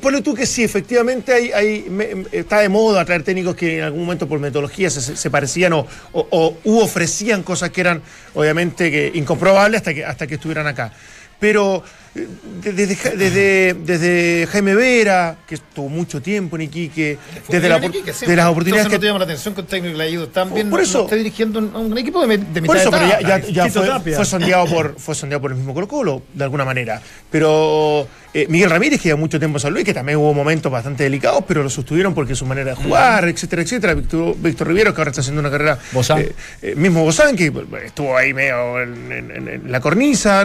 ponle 0.00 0.22
tú 0.22 0.34
que 0.34 0.46
sí, 0.46 0.64
efectivamente 0.64 1.32
hay, 1.32 1.52
hay 1.52 2.26
está 2.32 2.60
de 2.60 2.68
moda 2.68 3.04
traer 3.04 3.22
técnicos 3.22 3.56
que 3.56 3.78
en 3.78 3.84
algún 3.84 4.02
momento 4.02 4.28
por 4.28 4.38
metodología 4.40 4.90
se, 4.90 5.30
parecían 5.30 5.72
o, 5.72 5.86
o, 6.12 6.56
u 6.64 6.78
ofrecían 6.78 7.42
cosas 7.42 7.70
que 7.70 7.80
eran 7.80 8.02
obviamente 8.34 8.90
que 8.90 9.12
incomprobables 9.14 9.80
hasta 9.80 9.94
que, 9.94 10.04
hasta 10.04 10.26
que 10.26 10.34
estuvieran 10.34 10.66
acá. 10.66 10.92
Pero 11.38 11.82
desde, 12.14 13.74
desde, 13.74 14.46
Jaime 14.46 14.74
Vera, 14.74 15.38
que 15.46 15.54
estuvo 15.54 15.88
mucho 15.88 16.20
tiempo 16.20 16.56
en 16.56 16.62
Iquique, 16.62 17.18
desde 17.48 17.68
la, 17.68 17.78
de 17.78 18.36
las 18.36 18.46
oportunidades 18.46 18.88
que. 18.88 18.94
No 18.94 19.00
te 19.00 19.06
llama 19.06 19.18
la 19.20 19.24
atención 19.24 19.54
que 19.54 19.62
un 19.62 19.66
técnico 19.66 19.96
le 19.96 20.04
ha 20.04 20.08
ido 20.08 20.28
tan 20.28 20.52
bien. 20.52 20.68
Por 20.68 20.80
eso. 20.80 21.04
está 21.04 21.16
dirigiendo 21.16 21.58
un 21.58 21.96
equipo 21.96 22.26
de, 22.26 22.38
de 22.38 22.62
Por 22.62 22.76
eso, 22.76 22.90
pero 22.90 23.06
ya, 23.06 23.38
ya, 23.38 23.68
fue, 23.68 24.14
fue, 24.14 24.24
sondeado 24.24 24.66
por, 24.66 24.98
fue 24.98 25.14
sondeado 25.14 25.40
por 25.40 25.52
el 25.52 25.56
mismo 25.56 25.72
Colo 25.72 25.88
Colo, 25.88 26.22
de 26.34 26.44
alguna 26.44 26.64
manera. 26.64 27.00
Pero 27.30 28.06
eh, 28.34 28.46
Miguel 28.48 28.70
Ramírez, 28.70 28.98
que 28.98 29.10
lleva 29.10 29.20
mucho 29.20 29.38
tiempo 29.38 29.58
en 29.58 29.60
San 29.60 29.74
Luis, 29.74 29.84
que 29.84 29.92
también 29.92 30.16
hubo 30.16 30.32
momentos 30.32 30.72
bastante 30.72 31.04
delicados, 31.04 31.44
pero 31.46 31.62
lo 31.62 31.68
sustuvieron 31.68 32.14
porque 32.14 32.34
su 32.34 32.46
manera 32.46 32.70
de 32.70 32.76
jugar, 32.76 33.28
etcétera, 33.28 33.60
etcétera. 33.60 33.94
Víctor, 33.94 34.34
Víctor 34.38 34.68
Rivero, 34.68 34.94
que 34.94 35.00
ahora 35.02 35.10
está 35.10 35.20
haciendo 35.20 35.40
una 35.40 35.50
carrera. 35.50 35.78
Eh, 36.16 36.32
eh, 36.62 36.74
mismo 36.74 37.04
Bozán, 37.04 37.36
que 37.36 37.52
estuvo 37.84 38.16
ahí 38.16 38.32
medio 38.32 38.80
en, 38.80 39.64
la 39.66 39.80
cornisa. 39.80 40.44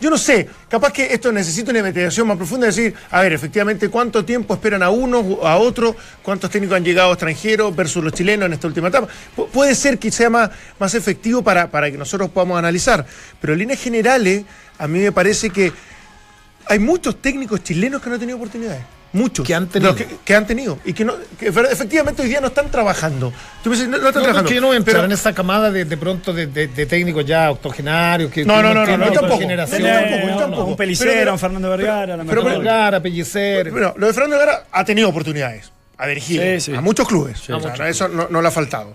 yo 0.00 0.10
no 0.10 0.18
sé, 0.18 0.48
capaz 0.68 0.92
que 0.92 1.03
esto 1.10 1.32
necesita 1.32 1.70
una 1.70 1.80
investigación 1.80 2.26
más 2.26 2.36
profunda, 2.36 2.66
decir, 2.66 2.94
a 3.10 3.22
ver, 3.22 3.32
efectivamente, 3.32 3.88
cuánto 3.88 4.24
tiempo 4.24 4.54
esperan 4.54 4.82
a 4.82 4.90
uno, 4.90 5.38
a 5.42 5.56
otro, 5.56 5.96
cuántos 6.22 6.50
técnicos 6.50 6.76
han 6.76 6.84
llegado 6.84 7.12
extranjeros 7.12 7.74
versus 7.74 8.02
los 8.02 8.12
chilenos 8.12 8.46
en 8.46 8.52
esta 8.52 8.66
última 8.66 8.88
etapa. 8.88 9.08
puede 9.52 9.74
ser 9.74 9.98
que 9.98 10.10
sea 10.10 10.30
más, 10.30 10.50
más 10.78 10.94
efectivo 10.94 11.42
para, 11.42 11.70
para 11.70 11.90
que 11.90 11.98
nosotros 11.98 12.30
podamos 12.30 12.58
analizar, 12.58 13.04
pero 13.40 13.52
en 13.52 13.60
líneas 13.60 13.80
generales, 13.80 14.44
a 14.78 14.88
mí 14.88 15.00
me 15.00 15.12
parece 15.12 15.50
que 15.50 15.72
hay 16.66 16.78
muchos 16.78 17.20
técnicos 17.20 17.62
chilenos 17.62 18.00
que 18.00 18.08
no 18.08 18.14
han 18.14 18.20
tenido 18.20 18.36
oportunidades. 18.36 18.93
Muchos. 19.14 19.46
Que 19.46 19.54
han 19.54 19.68
tenido. 19.68 19.94
Que, 20.24 20.34
han 20.34 20.44
tenido. 20.44 20.78
Y 20.84 20.92
que, 20.92 21.04
no, 21.04 21.14
que 21.38 21.46
efectivamente 21.46 22.20
hoy 22.20 22.28
día 22.28 22.40
no 22.40 22.48
están 22.48 22.68
trabajando. 22.68 23.32
Tú 23.62 23.70
me 23.70 23.76
dices, 23.76 23.88
no, 23.88 23.96
están 23.96 24.12
trabajando. 24.12 24.48
Que 24.48 24.56
yo 24.56 24.60
no 24.60 24.66
voy 24.66 24.74
a 24.74 24.78
entrar 24.78 25.04
en 25.04 25.12
esa 25.12 25.32
camada 25.32 25.70
de, 25.70 25.84
de 25.84 25.96
pronto 25.96 26.32
de, 26.32 26.48
de, 26.48 26.86
técnicos 26.86 27.24
ya 27.24 27.52
octogenarios. 27.52 28.32
Que, 28.32 28.44
no, 28.44 28.60
no, 28.60 28.74
no, 28.74 28.84
no, 28.84 28.96
no, 28.96 29.12
tampoco. 29.12 29.40
Yo 29.40 30.36
tampoco, 30.36 30.64
Un 30.64 30.76
Pelicero, 30.76 31.32
un 31.32 31.38
Fernando 31.38 31.70
Vergara. 31.70 32.16
Pero, 32.16 32.28
pero 32.28 32.44
Vergara, 32.44 33.00
Pellicer. 33.00 33.70
Bueno, 33.70 33.94
lo 33.96 34.08
de 34.08 34.12
Fernando 34.12 34.36
Vergara 34.36 34.66
ha 34.70 34.84
tenido 34.84 35.08
oportunidades. 35.08 35.70
A 35.96 36.08
dirigir 36.08 36.60
a 36.76 36.80
muchos 36.80 37.06
clubes. 37.06 37.40
eso 37.86 38.08
no, 38.08 38.26
no 38.28 38.42
le 38.42 38.48
ha 38.48 38.50
faltado. 38.50 38.92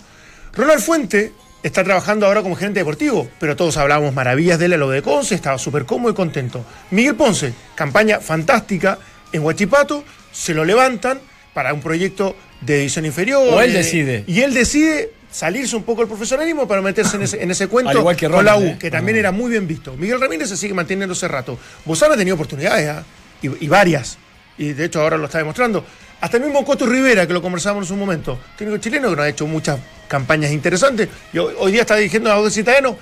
Ronald 0.53 0.81
Fuente 0.81 1.31
está 1.63 1.83
trabajando 1.83 2.25
ahora 2.25 2.41
como 2.41 2.55
gerente 2.55 2.81
deportivo, 2.81 3.29
pero 3.39 3.55
todos 3.55 3.77
hablábamos 3.77 4.13
maravillas 4.13 4.59
de 4.59 4.65
él 4.65 4.73
a 4.73 4.77
lo 4.77 4.89
de 4.89 5.01
Conce, 5.01 5.35
estaba 5.35 5.57
súper 5.57 5.85
cómodo 5.85 6.11
y 6.11 6.15
contento. 6.15 6.65
Miguel 6.91 7.15
Ponce, 7.15 7.53
campaña 7.75 8.19
fantástica 8.19 8.97
en 9.31 9.43
Huachipato, 9.43 10.03
se 10.31 10.53
lo 10.53 10.65
levantan 10.65 11.19
para 11.53 11.73
un 11.73 11.81
proyecto 11.81 12.35
de 12.61 12.81
edición 12.81 13.05
inferior. 13.05 13.53
O 13.53 13.61
él 13.61 13.73
decide. 13.73 14.23
Y 14.27 14.41
él 14.41 14.53
decide 14.53 15.11
salirse 15.31 15.75
un 15.75 15.83
poco 15.83 16.01
del 16.01 16.07
profesionalismo 16.07 16.67
para 16.67 16.81
meterse 16.81 17.17
en 17.17 17.51
ese, 17.51 17.67
cuento 17.69 18.03
con 18.03 18.45
la 18.45 18.57
U, 18.57 18.63
¿eh? 18.63 18.77
que 18.79 18.89
también 18.91 19.17
era 19.17 19.31
muy 19.31 19.51
bien 19.51 19.67
visto. 19.67 19.95
Miguel 19.95 20.19
Ramírez 20.19 20.49
se 20.49 20.57
sigue 20.57 20.73
manteniendo 20.73 21.13
hace 21.13 21.27
rato. 21.27 21.57
Bozano 21.85 22.13
ha 22.13 22.17
tenido 22.17 22.35
oportunidades, 22.35 22.89
¿ah? 22.89 23.03
y, 23.41 23.65
y 23.65 23.67
varias, 23.67 24.17
y 24.57 24.73
de 24.73 24.85
hecho 24.85 25.01
ahora 25.01 25.17
lo 25.17 25.25
está 25.25 25.37
demostrando. 25.37 25.85
Hasta 26.21 26.35
el 26.35 26.43
mismo 26.43 26.65
Coto 26.65 26.85
Rivera, 26.85 27.25
que 27.25 27.31
lo 27.31 27.41
conversamos 27.41 27.83
en 27.83 27.87
su 27.87 27.95
momento, 27.95 28.37
técnico 28.57 28.81
chileno 28.81 29.09
que 29.09 29.15
nos 29.15 29.25
ha 29.25 29.29
hecho 29.29 29.47
muchas 29.47 29.79
campañas 30.09 30.51
interesantes. 30.51 31.07
Y 31.31 31.37
hoy, 31.37 31.71
día 31.71 31.81
está 31.81 31.95
dirigiendo 31.95 32.29
a 32.29 32.33
Audax 32.33 32.57
Italiano. 32.57 32.97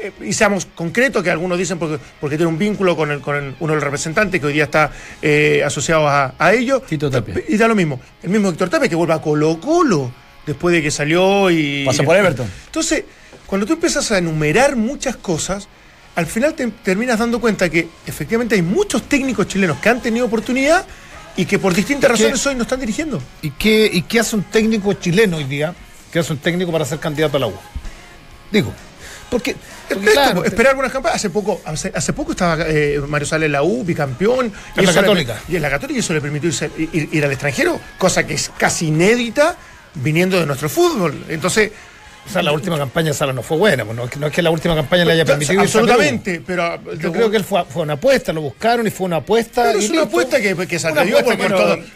Eh, 0.00 0.12
y 0.20 0.32
seamos 0.32 0.66
concretos, 0.74 1.22
que 1.22 1.30
algunos 1.30 1.58
dicen 1.58 1.78
porque, 1.78 1.98
porque 2.20 2.36
tiene 2.36 2.48
un 2.48 2.58
vínculo 2.58 2.96
con, 2.96 3.10
el, 3.10 3.20
con 3.20 3.56
uno 3.58 3.72
de 3.72 3.76
los 3.76 3.82
representantes 3.84 4.40
que 4.40 4.46
hoy 4.46 4.52
día 4.52 4.64
está 4.64 4.90
eh, 5.22 5.62
asociado 5.64 6.06
a, 6.06 6.34
a 6.38 6.52
ellos. 6.52 6.82
Tito 6.86 7.10
Tapia. 7.10 7.42
Y 7.48 7.56
da 7.56 7.66
lo 7.66 7.74
mismo. 7.74 8.00
El 8.22 8.30
mismo 8.30 8.50
Héctor 8.50 8.68
Tapia 8.68 8.88
que 8.88 8.94
vuelve 8.94 9.14
a 9.14 9.22
Colo 9.22 9.58
Colo 9.58 10.12
después 10.46 10.74
de 10.74 10.82
que 10.82 10.90
salió 10.90 11.50
y. 11.50 11.84
Pasó 11.84 12.04
por 12.04 12.16
Everton. 12.16 12.50
Entonces, 12.66 13.04
cuando 13.46 13.66
tú 13.66 13.72
empiezas 13.74 14.10
a 14.12 14.18
enumerar 14.18 14.76
muchas 14.76 15.16
cosas, 15.16 15.68
al 16.14 16.26
final 16.26 16.54
te 16.54 16.66
terminas 16.68 17.18
dando 17.18 17.40
cuenta 17.40 17.68
que 17.68 17.88
efectivamente 18.06 18.54
hay 18.54 18.62
muchos 18.62 19.04
técnicos 19.04 19.48
chilenos 19.48 19.78
que 19.78 19.88
han 19.88 20.00
tenido 20.00 20.26
oportunidad 20.26 20.86
y 21.36 21.46
que 21.46 21.58
por 21.58 21.74
distintas 21.74 22.10
razones 22.10 22.44
hoy 22.46 22.54
no 22.54 22.62
están 22.62 22.80
dirigiendo. 22.80 23.22
¿Y 23.40 23.50
qué, 23.50 23.88
¿Y 23.92 24.02
qué 24.02 24.20
hace 24.20 24.36
un 24.36 24.42
técnico 24.42 24.92
chileno 24.94 25.38
hoy 25.38 25.44
día? 25.44 25.74
¿Qué 26.12 26.18
hace 26.18 26.32
un 26.32 26.38
técnico 26.38 26.70
para 26.72 26.84
ser 26.84 26.98
candidato 26.98 27.36
a 27.36 27.40
la 27.40 27.46
U? 27.46 27.54
Digo, 28.50 28.72
porque, 29.30 29.56
claro, 30.12 30.44
esperar 30.44 30.70
algunas 30.70 30.92
campañas. 30.92 31.16
Hace 31.16 31.30
poco, 31.30 31.60
hace, 31.64 32.12
poco 32.12 32.32
estaba 32.32 32.64
eh, 32.66 33.00
Mario 33.06 33.26
Sala 33.26 33.46
en 33.46 33.52
la 33.52 33.62
U, 33.62 33.84
bicampeón. 33.84 34.52
En 34.76 34.84
la 34.84 34.92
Católica. 34.92 35.40
y 35.48 35.56
en 35.56 35.62
la 35.62 35.70
Católica 35.70 36.00
eso 36.00 36.12
le 36.12 36.20
permitió 36.20 36.50
ir, 36.50 37.24
al 37.24 37.30
extranjero, 37.30 37.80
cosa 37.98 38.26
que 38.26 38.34
es 38.34 38.50
casi 38.58 38.88
inédita 38.88 39.56
viniendo 39.94 40.38
de 40.38 40.46
nuestro 40.46 40.68
fútbol. 40.68 41.24
Entonces, 41.28 41.70
o 42.26 42.32
sea, 42.32 42.42
la 42.42 42.52
última 42.52 42.76
campaña 42.76 43.12
Sala 43.12 43.32
no 43.32 43.42
fue 43.42 43.56
buena, 43.56 43.84
pues, 43.84 43.96
no, 43.96 44.26
es 44.26 44.32
que 44.32 44.42
la 44.42 44.50
última 44.50 44.74
campaña 44.74 45.04
le 45.04 45.12
haya 45.12 45.24
permitido. 45.24 45.60
Absolutamente, 45.62 46.42
pero. 46.46 46.78
Yo 46.96 47.12
creo 47.12 47.30
que 47.30 47.36
él 47.36 47.44
fue, 47.44 47.64
fue, 47.64 47.82
una 47.82 47.94
apuesta, 47.94 48.32
lo 48.32 48.42
buscaron 48.42 48.86
y 48.86 48.90
fue 48.90 49.06
una 49.06 49.16
apuesta. 49.16 49.64
Pero 49.64 49.78
es 49.78 49.90
una 49.90 50.02
apuesta 50.02 50.40
que, 50.40 50.54
que 50.66 50.78
salió 50.78 51.24
por, 51.24 51.36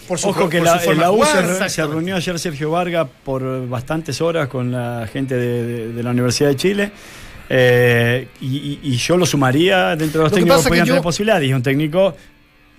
por, 0.09 0.19
su 0.19 0.29
Ojo 0.29 0.49
que 0.49 0.61
la, 0.61 0.81
la 0.95 1.11
U 1.11 1.25
se, 1.69 1.87
reunió 1.87 2.17
ayer 2.17 2.39
Sergio 2.39 2.71
Vargas 2.71 3.07
por 3.25 3.69
bastantes 3.69 4.21
horas 4.21 4.49
con 4.49 4.73
la 4.73 5.09
gente 5.13 5.37
de, 5.37 6.03
la 6.03 6.11
Universidad 6.11 6.49
de 6.49 6.57
Chile. 6.57 6.93
Eh, 7.49 8.29
y, 8.41 8.97
yo 8.97 9.17
lo 9.17 9.27
sumaría 9.27 9.97
dentro 9.97 10.21
de 10.21 10.25
los 10.25 10.33
técnicos 10.33 10.63
que 10.63 10.69
podían 10.69 10.87
tener 10.87 11.03
posibilidades. 11.03 11.49
Y 11.49 11.53
un 11.53 11.63
técnico 11.63 12.17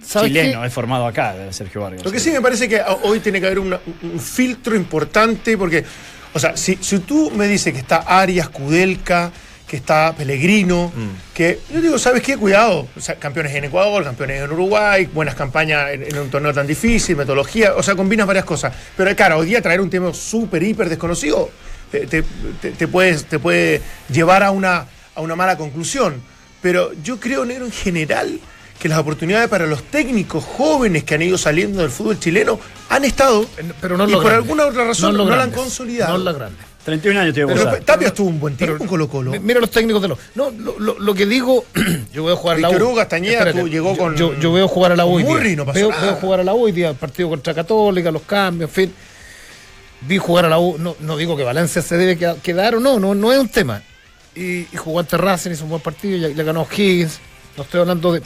chileno, 0.06 0.66
es 0.66 0.74
formado 0.74 1.06
acá, 1.06 1.36
Sergio 1.52 1.82
Vargas. 1.82 2.04
Lo 2.04 2.12
que 2.12 2.20
sí 2.20 2.32
me 2.32 2.42
parece 2.42 2.68
que 2.68 2.82
hoy 3.04 3.20
tiene 3.20 3.40
que 3.40 3.48
haber 3.48 3.60
un 3.60 4.20
filtro 4.20 4.76
importante 4.76 5.58
porque 5.58 5.84
o 6.36 6.40
sea, 6.40 6.58
si, 6.58 6.76
tú 7.00 7.32
me 7.32 7.48
dices 7.48 7.72
que 7.72 7.80
está 7.80 8.00
Arias, 8.00 8.50
Kudelka, 8.50 9.32
que 9.66 9.78
está 9.78 10.14
Pellegrino, 10.14 10.92
mm. 10.94 11.34
que 11.34 11.62
yo 11.74 11.80
digo, 11.80 11.98
¿sabes 11.98 12.22
qué? 12.22 12.36
Cuidado, 12.36 12.90
campeones 13.20 13.56
en 13.56 13.64
Ecuador, 13.64 14.04
campeones 14.04 14.42
en 14.42 14.52
Uruguay, 14.52 15.08
buenas 15.14 15.34
campañas 15.34 15.92
en, 15.94 16.18
un 16.18 16.30
torneo 16.30 16.54
tan 16.54 16.68
difícil, 16.68 17.16
metodología, 17.16 17.74
o 17.78 17.82
sea, 17.82 17.96
combinas 17.96 18.28
varias 18.28 18.44
cosas. 18.44 18.74
Pero 18.98 19.16
claro, 19.16 19.38
hoy 19.38 19.48
día 19.48 19.62
traer 19.62 19.80
un 19.80 19.90
tema 19.90 20.14
súper, 20.14 20.62
hiper 20.62 20.90
desconocido 20.90 21.50
te, 22.02 22.24
te, 22.72 22.88
puede 22.88 23.82
llevar 24.10 24.44
a 24.44 24.52
una, 24.52 24.86
a 25.16 25.22
una 25.22 25.36
mala 25.36 25.58
conclusión. 25.58 26.22
Pero 26.62 26.92
yo 27.04 27.20
creo, 27.20 27.46
negro, 27.46 27.66
en 27.66 27.72
general, 27.72 28.40
que 28.80 28.90
las 28.90 29.00
oportunidades 29.00 29.48
para 29.50 29.68
los 29.68 29.84
técnicos 29.84 30.44
jóvenes 30.44 31.04
que 31.04 31.16
han 31.16 31.22
ido 31.22 31.38
saliendo 31.38 31.82
del 31.82 31.92
fútbol 31.92 32.20
chileno 32.20 32.60
han 32.90 33.06
estado, 33.06 33.46
pero 33.82 33.98
no 33.98 34.08
y 34.08 34.14
por 34.14 34.32
alguna 34.32 34.66
otra 34.66 34.86
razón 34.86 35.16
no, 35.16 35.26
la 35.26 35.44
han 35.44 35.52
consolidado. 35.52 36.18
No 36.18 36.24
la 36.24 36.34
grande. 36.34 36.58
31 36.86 37.20
años 37.20 37.34
tiene 37.34 37.52
Pero 37.52 37.78
Tapia 37.80 38.10
estuvo 38.10 38.30
un 38.30 38.40
buen 38.40 38.56
tiempo 38.56 38.84
en 38.84 38.88
Colo 38.88 39.10
Colo. 39.10 39.32
Mira 39.42 39.60
los 39.60 39.72
técnicos 39.72 40.04
de 40.04 40.10
los. 40.10 40.20
No, 40.36 40.52
lo, 40.52 41.14
que 41.16 41.26
digo, 41.26 41.66
yo 42.14 42.22
voy 42.22 42.34
a 42.34 42.36
jugar 42.36 42.58
a 42.58 42.60
la 42.60 42.70
U. 42.70 42.76
Hugo 42.76 42.96
Castañeda 42.96 43.52
llegó 43.52 43.98
con. 43.98 44.16
Yo, 44.16 44.36
yo, 44.40 44.54
veo 44.54 44.68
jugar 44.68 44.92
a 44.92 44.96
la 44.96 45.06
U. 45.06 45.20
Murri 45.20 45.56
no 45.56 45.66
pasó 45.66 45.90
veo, 45.90 46.16
jugar 46.22 46.42
a 46.42 46.44
la 46.44 46.54
U 46.54 46.66
hoy 46.66 46.72
día, 46.72 46.94
partido 46.94 47.30
contra 47.30 47.56
Católica, 47.56 48.12
los 48.12 48.22
cambios, 48.22 48.70
en 48.70 48.74
fin. 48.74 48.94
Vi 50.08 50.18
jugar 50.18 50.46
a 50.46 50.50
la 50.50 50.60
U, 50.60 50.78
no, 50.78 50.96
no 51.00 51.18
digo 51.18 51.36
que 51.36 51.44
Valencia 51.44 51.82
se 51.82 51.98
debe 51.98 52.18
quedar 52.42 52.76
o 52.76 52.80
no, 52.80 53.00
no, 53.00 53.16
no 53.16 53.34
es 53.34 53.40
un 53.40 53.50
tema. 53.50 53.82
Y, 54.36 54.62
y 54.62 54.78
jugó 54.78 55.00
ante 55.00 55.18
Racing, 55.18 55.52
hizo 55.52 55.64
un 55.64 55.72
buen 55.72 55.82
partido, 55.82 56.30
y 56.30 56.34
le 56.34 56.44
ganó 56.44 56.68
Higgins. 56.70 57.20
No 57.58 57.64
estoy 57.64 57.82
hablando 57.82 58.12
de 58.12 58.22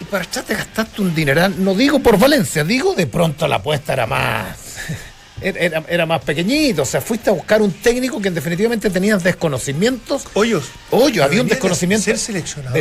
y 0.00 0.04
para 0.04 0.24
echarte 0.24 0.54
gastaste 0.54 1.02
un 1.02 1.14
dineral, 1.14 1.62
no 1.62 1.74
digo 1.74 1.98
por 1.98 2.18
Valencia, 2.18 2.62
digo 2.62 2.94
de 2.94 3.06
pronto 3.06 3.48
la 3.48 3.56
apuesta 3.56 3.92
era 3.92 4.06
más 4.06 4.76
era, 5.40 5.82
era, 5.88 6.06
más 6.06 6.22
pequeñito. 6.22 6.82
O 6.82 6.86
sea, 6.86 7.00
fuiste 7.00 7.30
a 7.30 7.32
buscar 7.32 7.62
un 7.62 7.72
técnico 7.72 8.20
que 8.20 8.30
definitivamente 8.30 8.90
tenías 8.90 9.22
desconocimientos. 9.22 10.24
Hoyos. 10.34 10.70
Hoyos, 10.90 11.24
había 11.24 11.42
un 11.42 11.48
desconocimiento. 11.48 12.04
Ser 12.04 12.18
seleccionado. 12.18 12.76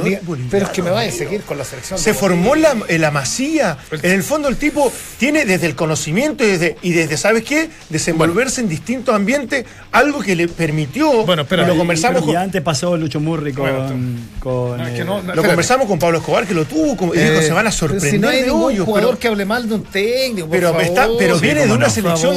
pero 0.50 0.66
es 0.66 0.72
que 0.72 0.82
me 0.82 0.90
va 0.90 1.02
a 1.02 1.12
seguir 1.12 1.42
con 1.42 1.58
la 1.58 1.64
selección. 1.64 2.00
Se 2.00 2.14
formó 2.14 2.56
la, 2.56 2.76
la 2.90 3.12
masía. 3.12 3.78
En 3.92 4.12
el 4.12 4.24
fondo, 4.24 4.48
el 4.48 4.58
tipo 4.58 4.92
tiene 5.18 5.46
desde 5.46 5.68
el 5.68 5.76
conocimiento 5.76 6.44
y 6.44 6.48
desde, 6.48 6.78
y 6.82 6.92
desde 6.92 7.18
¿sabes 7.18 7.44
qué? 7.44 7.70
Desenvolverse 7.90 8.62
en 8.62 8.70
distintos 8.70 9.14
ambientes, 9.14 9.66
algo 9.92 10.20
que 10.20 10.36
le 10.36 10.48
permitió. 10.48 11.26
Bueno, 11.26 11.46
pero 11.46 11.66
lo 11.66 11.76
conversamos 11.78 12.24
con. 12.24 12.36
antes 12.36 12.62
pasó 12.62 12.96
Lucho 12.98 13.20
Murri 13.20 13.54
con. 13.54 13.68
Eh, 13.68 15.06
lo 15.06 15.44
conversamos 15.44 15.88
con 15.88 16.00
Pablo 16.00 16.20
Escobar, 16.20 16.46
que 16.46 16.54
lo 16.54 16.66
tuvo. 16.66 17.14
y 17.14 17.20
dijo, 17.20 17.34
eh, 17.34 17.42
se 17.42 17.54
van 17.54 17.68
a 17.68 17.72
sorprender. 17.72 18.12
Si 18.12 18.20
no 18.20 18.30
hay 18.30 18.44
ningún 18.44 18.78
jugador 18.78 19.18
que 19.18 19.28
hable 19.28 19.46
mal 19.46 19.68
de 19.68 19.76
un 19.76 19.84
técnico. 19.84 20.48
pero, 20.50 20.80
está, 20.80 21.08
pero 21.18 21.40
viene 21.40 21.66
de 21.66 21.74
una 21.74 21.90
selección 21.90 22.36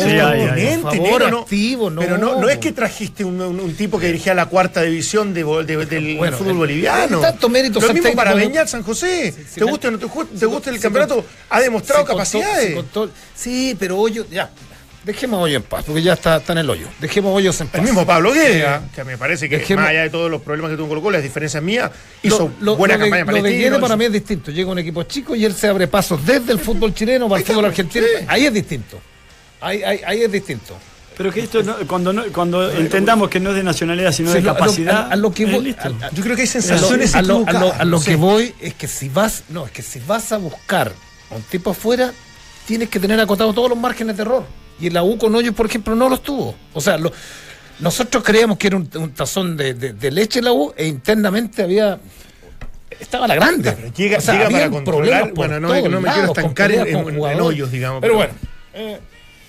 pero 1.98 2.18
no, 2.18 2.40
no, 2.40 2.48
es 2.48 2.58
que 2.58 2.72
trajiste 2.72 3.24
un, 3.24 3.74
tipo 3.76 3.98
que 3.98 4.06
dirigía 4.06 4.34
la 4.34 4.46
cuarta 4.46 4.82
división 4.82 5.32
del 5.34 6.32
fútbol 6.34 6.54
boliviano. 6.54 7.20
Tanto 7.20 7.48
mérito 7.48 7.80
Lo 7.80 7.92
mismo 7.92 8.14
para 8.14 8.34
Beñat 8.34 8.68
San 8.68 8.82
José. 8.82 9.34
¿Te 9.54 9.64
gusta 9.64 9.88
o 9.88 9.90
no 9.92 9.98
te, 9.98 10.46
gusta 10.46 10.70
el 10.70 10.80
campeonato? 10.80 11.24
Ha 11.48 11.60
demostrado 11.60 12.04
capacidades. 12.04 12.76
sí, 13.34 13.76
pero 13.78 13.98
hoyo, 13.98 14.26
ya. 14.30 14.50
Dejemos 15.04 15.42
hoyo 15.42 15.56
en 15.56 15.62
paz, 15.62 15.84
porque 15.86 16.02
ya 16.02 16.12
está, 16.12 16.42
en 16.46 16.58
el 16.58 16.68
hoyo. 16.68 16.86
Dejemos 17.00 17.34
hoyos 17.34 17.58
en 17.62 17.68
paz. 17.68 17.76
El 17.76 17.86
mismo 17.86 18.04
Pablo 18.04 18.32
Guerra, 18.32 18.82
que 18.94 19.02
me 19.02 19.16
parece 19.16 19.48
que 19.48 19.74
más 19.74 19.88
allá 19.88 20.02
de 20.02 20.10
todos 20.10 20.30
los 20.30 20.42
problemas 20.42 20.70
que 20.70 20.76
tuvo 20.76 20.88
Colo 20.88 21.00
Colo, 21.00 21.12
las 21.14 21.22
diferencias 21.22 21.62
mías, 21.62 21.90
hizo 22.22 22.48
buena 22.76 22.98
campaña 22.98 23.24
para 23.24 23.38
Lo 23.38 23.44
de 23.44 23.78
para 23.80 23.96
mí 23.96 24.04
es 24.04 24.12
distinto. 24.12 24.50
Llega 24.50 24.70
un 24.70 24.78
equipo 24.78 25.02
chico 25.04 25.34
y 25.34 25.44
él 25.46 25.54
se 25.54 25.68
abre 25.68 25.88
pasos 25.88 26.24
desde 26.26 26.52
el 26.52 26.58
fútbol 26.58 26.92
chileno 26.94 27.28
para 27.28 27.40
el 27.40 27.46
fútbol 27.46 27.64
argentino. 27.66 28.06
Ahí 28.28 28.44
es 28.44 28.52
distinto. 28.52 29.00
Ahí, 29.60 29.82
ahí, 29.82 30.22
es 30.22 30.32
distinto. 30.32 30.76
Pero 31.16 31.32
que 31.32 31.40
esto, 31.40 31.60
cuando, 31.86 32.14
cuando 32.32 32.70
entendamos 32.70 33.28
que 33.28 33.40
no 33.40 33.50
es 33.50 33.56
de 33.56 33.62
nacionalidad, 33.62 34.12
sino 34.12 34.32
de 34.32 34.42
capacidad. 34.42 35.12
A, 35.12 35.16
lo 35.16 35.32
que 35.32 35.44
voy, 35.44 35.76
yo 36.12 36.22
creo 36.22 36.34
que 36.34 36.42
hay 36.42 36.48
sensaciones 36.48 37.14
a 37.14 37.20
lo, 37.20 37.44
a 37.46 37.84
lo, 37.84 38.00
que 38.00 38.16
voy 38.16 38.54
es 38.60 38.74
que 38.74 38.88
si 38.88 39.10
vas, 39.10 39.44
no, 39.50 39.66
es 39.66 39.72
que 39.72 39.82
si 39.82 40.00
vas 40.06 40.32
a 40.32 40.38
buscar 40.38 40.92
a 41.30 41.34
un 41.34 41.42
tipo 41.42 41.70
afuera, 41.70 42.12
tienes 42.66 42.88
que 42.88 42.98
tener 42.98 43.20
acotados 43.20 43.54
todos 43.54 43.68
los 43.68 43.78
márgenes 43.78 44.16
de 44.16 44.22
error. 44.22 44.44
Y 44.80 44.86
el 44.86 44.94
la 44.94 45.02
U 45.02 45.18
con 45.18 45.34
hoyos, 45.34 45.54
por 45.54 45.66
ejemplo, 45.66 45.94
no 45.94 46.08
los 46.08 46.22
tuvo. 46.22 46.54
O 46.72 46.80
sea, 46.80 46.98
nosotros 47.80 48.24
creíamos 48.24 48.56
que 48.56 48.68
era 48.68 48.76
un, 48.76 49.12
tazón 49.12 49.58
de, 49.58 49.74
de, 49.74 50.10
leche 50.10 50.40
la 50.40 50.52
U 50.52 50.72
e 50.74 50.86
internamente 50.86 51.62
había 51.62 52.00
estaba 52.98 53.26
la 53.26 53.34
grande. 53.34 53.92
llega, 53.96 54.18
para 54.18 54.70
controlar. 54.70 55.32
Bueno, 55.34 55.60
no, 55.60 55.68
no 55.88 56.00
me 56.00 56.10
quiero 56.12 56.28
estancar 56.28 56.72
en, 56.72 56.88
en, 56.88 57.40
hoyos, 57.40 57.70
digamos. 57.70 58.00
Pero, 58.00 58.14
bueno. 58.14 58.32
Eh, 58.72 58.98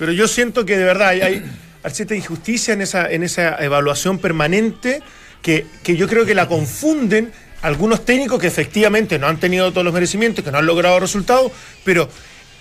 pero 0.01 0.13
yo 0.13 0.27
siento 0.27 0.65
que 0.65 0.79
de 0.79 0.83
verdad 0.83 1.09
hay, 1.09 1.43
cierta 1.91 2.15
injusticia 2.15 2.73
en 2.73 2.81
esa, 2.81 3.07
en 3.11 3.21
esa 3.21 3.63
evaluación 3.63 4.17
permanente 4.17 5.03
que, 5.43 5.67
que 5.83 5.95
yo 5.95 6.07
creo 6.07 6.25
que 6.25 6.33
la 6.33 6.47
confunden 6.47 7.31
algunos 7.61 8.03
técnicos 8.03 8.39
que 8.39 8.47
efectivamente 8.47 9.19
no 9.19 9.27
han 9.27 9.39
tenido 9.39 9.69
todos 9.69 9.85
los 9.85 9.93
merecimientos, 9.93 10.43
que 10.43 10.51
no 10.51 10.57
han 10.57 10.65
logrado 10.65 10.99
resultados, 10.99 11.51
pero 11.83 12.09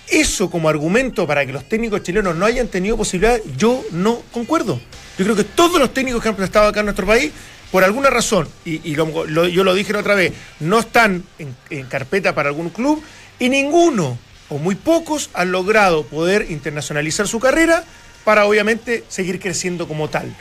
eso 0.07 0.51
como 0.51 0.69
argumento 0.69 1.25
para 1.25 1.43
que 1.43 1.51
los 1.51 1.67
técnicos 1.67 2.03
chilenos 2.03 2.35
no 2.35 2.45
hayan 2.45 2.67
tenido 2.67 2.95
posibilidad, 2.95 3.39
yo 3.57 3.83
no 3.89 4.21
concuerdo. 4.31 4.79
Yo 5.17 5.25
creo 5.25 5.35
que 5.35 5.43
todos 5.43 5.79
los 5.79 5.91
técnicos 5.95 6.21
que 6.21 6.29
han 6.29 6.35
prestado 6.35 6.67
acá 6.67 6.81
en 6.81 6.85
nuestro 6.85 7.07
país, 7.07 7.31
por 7.71 7.83
alguna 7.83 8.11
razón, 8.11 8.47
y, 8.65 8.93
yo 8.93 9.63
lo 9.63 9.73
dije 9.73 9.97
otra 9.97 10.13
vez, 10.13 10.31
no 10.59 10.77
están 10.77 11.23
en, 11.39 11.85
carpeta 11.85 12.35
para 12.35 12.49
algún 12.49 12.69
club 12.69 13.01
y 13.39 13.49
ninguno 13.49 14.19
o 14.51 14.57
muy 14.57 14.75
pocos 14.75 15.29
han 15.33 15.51
logrado 15.51 16.03
poder 16.03 16.51
internacionalizar 16.51 17.27
su 17.27 17.39
carrera 17.39 17.83
para 18.25 18.45
obviamente 18.45 19.05
seguir 19.07 19.39
creciendo 19.39 19.87
como 19.87 20.09
tal. 20.09 20.35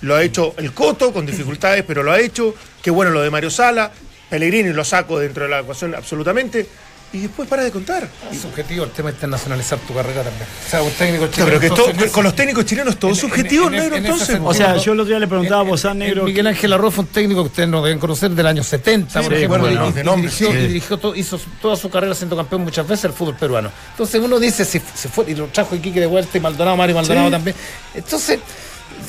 Lo 0.00 0.16
ha 0.16 0.22
hecho 0.24 0.52
el 0.58 0.74
Coto 0.74 1.12
con 1.12 1.24
dificultades, 1.24 1.84
pero 1.86 2.02
lo 2.02 2.10
ha 2.10 2.20
hecho. 2.20 2.54
Qué 2.82 2.90
bueno 2.90 3.12
lo 3.12 3.22
de 3.22 3.30
Mario 3.30 3.50
Sala. 3.50 3.92
Pellegrini 4.28 4.72
lo 4.72 4.84
saco 4.84 5.18
dentro 5.18 5.44
de 5.44 5.50
la 5.50 5.60
ecuación 5.60 5.94
absolutamente 5.94 6.66
y 7.12 7.18
después 7.20 7.48
para 7.48 7.62
de 7.62 7.70
contar. 7.70 8.08
Es 8.30 8.40
subjetivo 8.40 8.84
el 8.84 8.90
tema 8.90 9.10
de 9.10 9.16
internacionalizar 9.16 9.78
tu 9.80 9.94
carrera 9.94 10.22
también. 10.22 10.46
O 10.66 10.70
sea, 10.70 10.82
un 10.82 10.90
técnico 10.92 11.26
chileno. 11.28 11.58
pero 11.60 11.92
que 11.92 12.08
con 12.08 12.24
los 12.24 12.34
técnicos 12.34 12.64
chilenos 12.64 12.96
todo 12.96 13.10
es 13.10 13.18
subjetivo, 13.18 13.68
negro, 13.68 13.96
entonces. 13.96 14.38
o 14.42 14.54
sea, 14.54 14.76
yo 14.76 14.92
el 14.92 15.00
otro 15.00 15.10
día 15.10 15.18
le 15.18 15.28
preguntaba 15.28 15.60
a 15.60 15.64
Bozán 15.64 15.98
Negro. 15.98 16.24
Miguel 16.24 16.46
Ángel 16.46 16.72
Arroz 16.72 16.94
fue 16.94 17.04
un 17.04 17.10
técnico 17.10 17.42
que 17.42 17.48
ustedes 17.48 17.68
no 17.68 17.82
deben 17.82 17.98
conocer 17.98 18.30
del 18.30 18.46
año 18.46 18.62
70, 18.62 19.22
por 19.22 19.34
ejemplo. 19.34 19.68
y, 19.70 20.56
dirigió, 20.56 21.14
hizo 21.14 21.40
toda 21.60 21.76
su 21.76 21.90
carrera 21.90 22.14
siendo 22.14 22.36
campeón 22.36 22.62
muchas 22.62 22.86
veces 22.86 23.06
el 23.06 23.12
fútbol 23.12 23.36
peruano. 23.36 23.70
Entonces 23.90 24.20
uno 24.20 24.38
dice, 24.38 24.64
si 24.64 24.80
se 24.94 25.08
fue, 25.08 25.30
y 25.30 25.34
lo 25.34 25.46
trajo 25.46 25.74
Iquique 25.76 26.00
de 26.00 26.06
vuelta 26.06 26.38
y 26.38 26.40
Maldonado, 26.40 26.76
Mario 26.76 26.96
Maldonado 26.96 27.30
también. 27.30 27.56
Entonces 27.94 28.40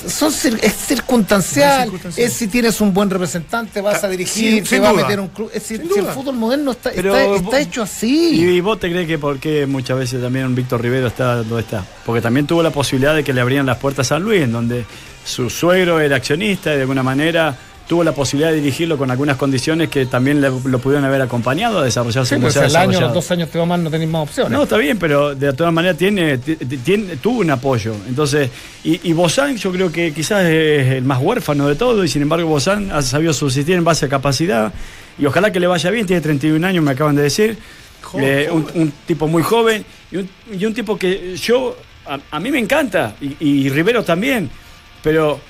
son 0.08 0.32
es 0.60 0.74
circunstancial, 0.74 1.90
es, 2.16 2.32
si 2.32 2.48
tienes 2.48 2.80
un 2.80 2.92
buen 2.92 3.10
representante, 3.10 3.80
vas 3.80 4.04
a 4.04 4.08
dirigir, 4.08 4.66
te 4.68 4.78
va 4.78 4.90
a 4.90 4.92
meter 4.92 5.20
un 5.20 5.28
club. 5.28 5.50
Es 5.52 5.68
decir, 5.68 5.88
si 5.92 5.98
el 5.98 6.06
fútbol 6.06 6.36
moderno 6.36 6.72
está, 6.72 6.90
está, 6.90 7.60
hecho 7.60 7.82
así. 7.82 8.40
¿Y 8.40 8.60
vos 8.60 8.78
te 8.80 8.90
crees 8.90 9.06
que 9.06 9.18
por 9.18 9.38
qué 9.38 9.66
muchas 9.66 9.98
veces 9.98 10.20
también 10.20 10.46
un 10.46 10.54
Víctor 10.54 10.82
Rivero 10.82 11.06
está 11.06 11.36
donde 11.36 11.60
está? 11.60 11.84
Porque 12.04 12.20
también 12.20 12.46
tuvo 12.46 12.62
la 12.62 12.70
posibilidad 12.70 13.14
de 13.14 13.24
que 13.24 13.32
le 13.32 13.40
abrían 13.40 13.66
las 13.66 13.78
puertas 13.78 14.06
a 14.06 14.16
San 14.16 14.22
Luis, 14.22 14.42
en 14.42 14.52
donde 14.52 14.84
su 15.24 15.48
suegro 15.50 16.00
era 16.00 16.16
accionista 16.16 16.72
y 16.72 16.76
de 16.76 16.82
alguna 16.82 17.02
manera 17.02 17.56
tuvo 17.86 18.02
la 18.02 18.12
posibilidad 18.12 18.50
de 18.50 18.56
dirigirlo 18.56 18.96
con 18.96 19.10
algunas 19.10 19.36
condiciones 19.36 19.90
que 19.90 20.06
también 20.06 20.40
lo 20.40 20.78
pudieron 20.78 21.04
haber 21.04 21.20
acompañado 21.20 21.80
a 21.80 21.84
desarrollarse. 21.84 22.36
Sí, 22.36 22.40
pues 22.40 22.56
el 22.56 22.74
año, 22.76 23.00
los 23.00 23.12
dos 23.12 23.30
años 23.30 23.50
te 23.50 23.58
va 23.58 23.66
mal, 23.66 23.82
no 23.82 23.90
tenés 23.90 24.08
más 24.08 24.22
opciones. 24.22 24.52
No, 24.52 24.62
está 24.62 24.76
bien, 24.78 24.98
pero 24.98 25.34
de 25.34 25.52
todas 25.52 25.72
maneras 25.72 25.98
tiene, 25.98 26.38
tiene, 26.38 27.16
tuvo 27.16 27.40
un 27.40 27.50
apoyo. 27.50 27.94
Entonces, 28.08 28.50
y, 28.82 29.08
y 29.08 29.12
Bozán 29.12 29.56
yo 29.56 29.70
creo 29.70 29.92
que 29.92 30.12
quizás 30.14 30.44
es 30.44 30.92
el 30.92 31.04
más 31.04 31.20
huérfano 31.20 31.68
de 31.68 31.74
todo, 31.74 32.04
y 32.04 32.08
sin 32.08 32.22
embargo 32.22 32.48
Bozán 32.48 32.90
ha 32.90 33.02
sabido 33.02 33.32
subsistir 33.34 33.76
en 33.76 33.84
base 33.84 34.06
a 34.06 34.08
capacidad, 34.08 34.72
y 35.18 35.26
ojalá 35.26 35.52
que 35.52 35.60
le 35.60 35.66
vaya 35.66 35.90
bien, 35.90 36.06
tiene 36.06 36.22
31 36.22 36.66
años, 36.66 36.82
me 36.82 36.92
acaban 36.92 37.16
de 37.16 37.22
decir. 37.22 37.58
Eh, 38.20 38.48
un, 38.50 38.92
tipo 39.06 39.26
muy 39.26 39.42
joven 39.42 39.84
y 40.12 40.64
un, 40.64 40.74
tipo 40.74 40.96
que 40.96 41.36
yo, 41.36 41.76
a, 42.30 42.38
mí 42.38 42.52
me 42.52 42.60
encanta, 42.60 43.16
y, 43.20 43.36
y 43.40 43.68
Rivero 43.70 44.04
también, 44.04 44.48
pero 45.02 45.40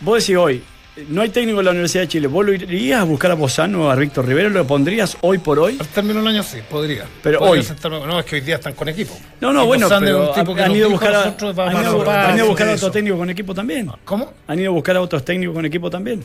vos 0.00 0.18
decís 0.18 0.36
hoy, 0.36 0.62
no 1.08 1.22
hay 1.22 1.30
técnico 1.30 1.60
en 1.60 1.64
la 1.64 1.70
Universidad 1.70 2.02
de 2.02 2.08
Chile. 2.08 2.26
¿Vos 2.26 2.44
lo 2.44 2.52
irías 2.52 3.00
a 3.00 3.04
buscar 3.04 3.30
a 3.30 3.34
Bozano 3.34 3.86
o 3.86 3.90
a 3.90 3.96
Víctor 3.96 4.26
Rivero? 4.26 4.50
¿Lo 4.50 4.66
pondrías 4.66 5.16
hoy 5.20 5.38
por 5.38 5.58
hoy? 5.58 5.76
Al 5.80 5.88
término 5.88 6.20
del 6.20 6.28
año 6.28 6.42
sí, 6.42 6.58
podría. 6.68 7.04
Pero 7.22 7.40
hoy. 7.40 7.66
no, 7.84 8.18
es 8.18 8.26
que 8.26 8.36
hoy 8.36 8.40
día 8.42 8.56
están 8.56 8.74
con 8.74 8.88
equipo. 8.88 9.18
No, 9.40 9.52
no, 9.52 9.66
bueno, 9.66 9.88
pero 9.88 9.98
han, 10.62 10.74
ido 10.74 10.86
a 10.86 10.90
buscar 10.90 11.14
a, 11.14 11.22
han 11.22 12.36
ido 12.36 12.44
a 12.44 12.48
buscar 12.48 12.68
a 12.68 12.74
otro 12.74 12.90
técnico 12.90 13.16
con 13.16 13.30
equipo 13.30 13.54
también. 13.54 13.90
¿Cómo? 14.04 14.32
Han 14.46 14.58
ido 14.58 14.70
a 14.70 14.74
buscar 14.74 14.96
a 14.96 15.00
otros 15.00 15.24
técnicos 15.24 15.54
con 15.54 15.64
equipo 15.64 15.90
también. 15.90 16.22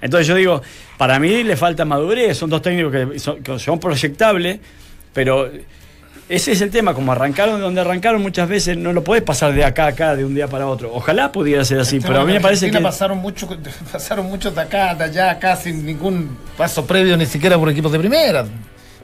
Entonces 0.00 0.26
yo 0.26 0.34
digo, 0.34 0.62
para 0.98 1.18
mí 1.18 1.42
le 1.42 1.56
falta 1.56 1.84
madurez, 1.84 2.36
son 2.36 2.50
dos 2.50 2.62
técnicos 2.62 2.92
que 2.92 3.18
son, 3.18 3.42
que 3.42 3.58
son 3.58 3.80
proyectables, 3.80 4.60
pero 5.12 5.50
ese 6.28 6.52
es 6.52 6.60
el 6.60 6.70
tema, 6.70 6.92
como 6.92 7.12
arrancaron 7.12 7.56
de 7.56 7.62
donde 7.62 7.80
arrancaron 7.80 8.20
muchas 8.20 8.48
veces, 8.48 8.76
no 8.76 8.92
lo 8.92 9.04
puedes 9.04 9.22
pasar 9.22 9.52
de 9.54 9.64
acá 9.64 9.84
a 9.84 9.88
acá 9.88 10.16
de 10.16 10.24
un 10.24 10.34
día 10.34 10.48
para 10.48 10.66
otro. 10.66 10.92
Ojalá 10.92 11.30
pudiera 11.30 11.64
ser 11.64 11.78
así, 11.78 12.00
pero 12.00 12.20
a 12.20 12.24
mí 12.24 12.32
me 12.32 12.40
parece 12.40 12.70
que... 12.70 12.80
Pasaron, 12.80 13.18
mucho, 13.18 13.48
pasaron 13.92 14.26
muchos 14.26 14.54
de 14.54 14.60
acá, 14.60 14.94
de 14.94 15.04
allá, 15.04 15.30
acá, 15.30 15.54
sin 15.54 15.86
ningún 15.86 16.36
paso 16.56 16.84
previo, 16.84 17.16
ni 17.16 17.26
siquiera 17.26 17.56
por 17.56 17.70
equipos 17.70 17.92
de 17.92 17.98
primera. 18.00 18.44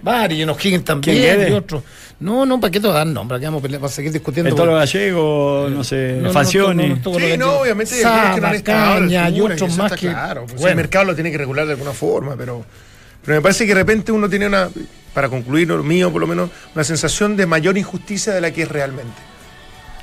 Varios, 0.02 0.40
y 0.40 0.44
nos 0.44 0.64
Higgins 0.64 0.84
también, 0.84 1.48
y 1.48 1.52
otros. 1.52 1.84
No, 2.18 2.44
no, 2.44 2.58
¿para 2.58 2.72
qué 2.72 2.80
te 2.80 2.88
dar 2.88 3.06
nombre? 3.06 3.38
Vamos 3.38 3.64
a 3.64 3.88
seguir 3.88 4.12
discutiendo. 4.12 4.48
El 4.48 4.56
Toro 4.56 4.74
Gallego, 4.74 5.68
no 5.70 5.84
sé, 5.84 6.18
no, 6.20 6.32
Falcioni. 6.32 6.96
sí, 6.96 7.36
no, 7.38 7.60
obviamente. 7.60 8.02
Saba, 8.02 8.52
Caña, 8.62 9.30
y 9.30 9.40
otros 9.40 9.76
más 9.76 9.92
que... 9.92 10.08
Claro, 10.08 10.46
pues 10.46 10.64
el 10.64 10.74
mercado 10.74 11.04
lo 11.04 11.14
tiene 11.14 11.30
que 11.30 11.38
regular 11.38 11.66
de 11.66 11.72
alguna 11.72 11.92
forma, 11.92 12.34
pero... 12.36 12.64
Pero 13.24 13.36
me 13.36 13.42
parece 13.42 13.64
que 13.64 13.74
de 13.74 13.80
repente 13.80 14.12
uno 14.12 14.28
tiene 14.28 14.46
una 14.46 14.68
para 15.14 15.28
concluir, 15.28 15.68
lo 15.68 15.82
mío 15.82 16.10
por 16.10 16.20
lo 16.20 16.26
menos, 16.26 16.50
una 16.74 16.84
sensación 16.84 17.36
de 17.36 17.46
mayor 17.46 17.76
injusticia 17.76 18.32
de 18.32 18.40
la 18.40 18.50
que 18.50 18.62
es 18.62 18.68
realmente. 18.68 19.32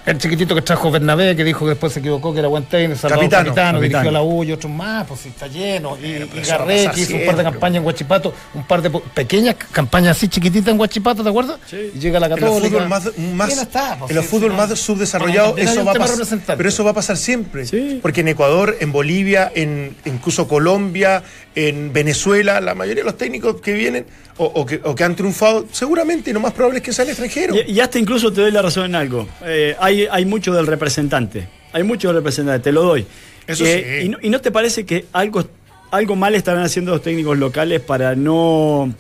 El 0.06 0.18
chiquitito 0.18 0.56
que 0.56 0.62
trajo 0.62 0.90
Bernabé, 0.90 1.36
que 1.36 1.44
dijo 1.44 1.66
que 1.66 1.72
después 1.72 1.94
se 1.94 2.00
equivocó, 2.00 2.34
que 2.34 2.40
era 2.40 2.48
buen 2.48 2.64
técnico, 2.64 3.08
capitano, 3.08 3.46
capitano, 3.46 3.82
dirigió 3.82 4.10
la 4.10 4.24
U 4.24 4.44
y 4.44 4.52
otros 4.52 4.72
más, 4.72 5.06
pues 5.06 5.26
está 5.26 5.46
lleno. 5.46 5.98
Y, 6.02 6.08
y 6.08 6.42
Garré, 6.48 6.90
que 6.96 7.02
hizo 7.02 7.16
un 7.16 7.26
par 7.26 7.36
de 7.36 7.44
campañas 7.44 7.78
en 7.78 7.84
Guachipato, 7.84 8.34
un 8.56 8.64
par 8.64 8.82
de 8.82 8.90
pequeñas 8.90 9.56
campañas 9.72 10.18
así 10.18 10.28
chiquititas 10.28 10.70
en 10.70 10.78
Guachipato, 10.78 11.22
¿te 11.22 11.30
acuerdas? 11.30 11.60
Sí. 11.70 11.92
Y 11.94 12.00
llega 12.00 12.20
la 12.20 12.30
Católica. 12.30 12.58
En 12.58 12.64
el 12.64 12.72
fútbol 12.72 12.88
más, 12.88 13.18
más, 13.36 13.58
está, 13.62 13.98
pues, 14.00 14.10
en 14.10 14.18
el 14.18 14.24
fútbol 14.24 14.54
más 14.54 14.80
subdesarrollado, 14.80 15.58
eso 15.58 15.86
va 15.86 15.92
a 15.92 15.96
pasar. 15.96 16.58
Pero 16.58 16.70
eso 16.70 16.84
va 16.84 16.92
a 16.92 16.96
pasar 16.96 17.18
siempre. 17.18 17.66
Porque 18.02 18.22
en 18.22 18.30
Ecuador, 18.30 18.78
en 18.80 18.92
Bolivia, 18.92 19.52
en 19.54 19.96
incluso 20.06 20.48
Colombia, 20.48 21.24
en 21.56 21.92
Venezuela, 21.94 22.62
la 22.62 22.76
mayoría 22.76 23.04
de 23.04 23.10
los 23.10 23.18
técnicos 23.18 23.62
que 23.62 23.74
vienen 23.74 24.06
o, 24.38 24.66
que, 24.66 25.04
han 25.04 25.16
triunfado, 25.16 25.66
seguramente 25.72 26.32
lo 26.32 26.40
más 26.40 26.54
probable 26.54 26.80
es 26.80 26.84
que 26.84 26.94
sean 26.94 27.10
extranjeros. 27.10 27.58
Y, 27.68 27.74
y, 27.74 27.80
hasta 27.82 28.00
incluso 28.00 28.32
te 28.32 28.42
doy 28.42 28.52
la 28.52 28.62
razón 28.62 28.86
en 28.86 28.96
algo. 28.96 29.28
Eh, 29.44 29.76
hay, 29.80 30.08
hay 30.10 30.26
mucho 30.26 30.54
del 30.54 30.66
representante. 30.66 31.50
Hay 31.74 31.84
mucho 31.84 32.08
del 32.08 32.18
representante, 32.18 32.64
te 32.64 32.72
lo 32.72 32.84
doy. 32.84 33.06
Eso 33.46 33.66
eh, 33.66 34.02
sí. 34.04 34.12
y, 34.22 34.30
no, 34.30 34.40
te 34.40 34.52
parece 34.52 34.86
que 34.86 35.06
algo, 35.12 35.46
algo 35.92 36.16
mal 36.16 36.36
estarán 36.36 36.64
haciendo 36.64 36.92
los 36.92 37.02
técnicos 37.02 37.38
locales 37.38 37.82
para 37.82 38.16
no 38.16 38.94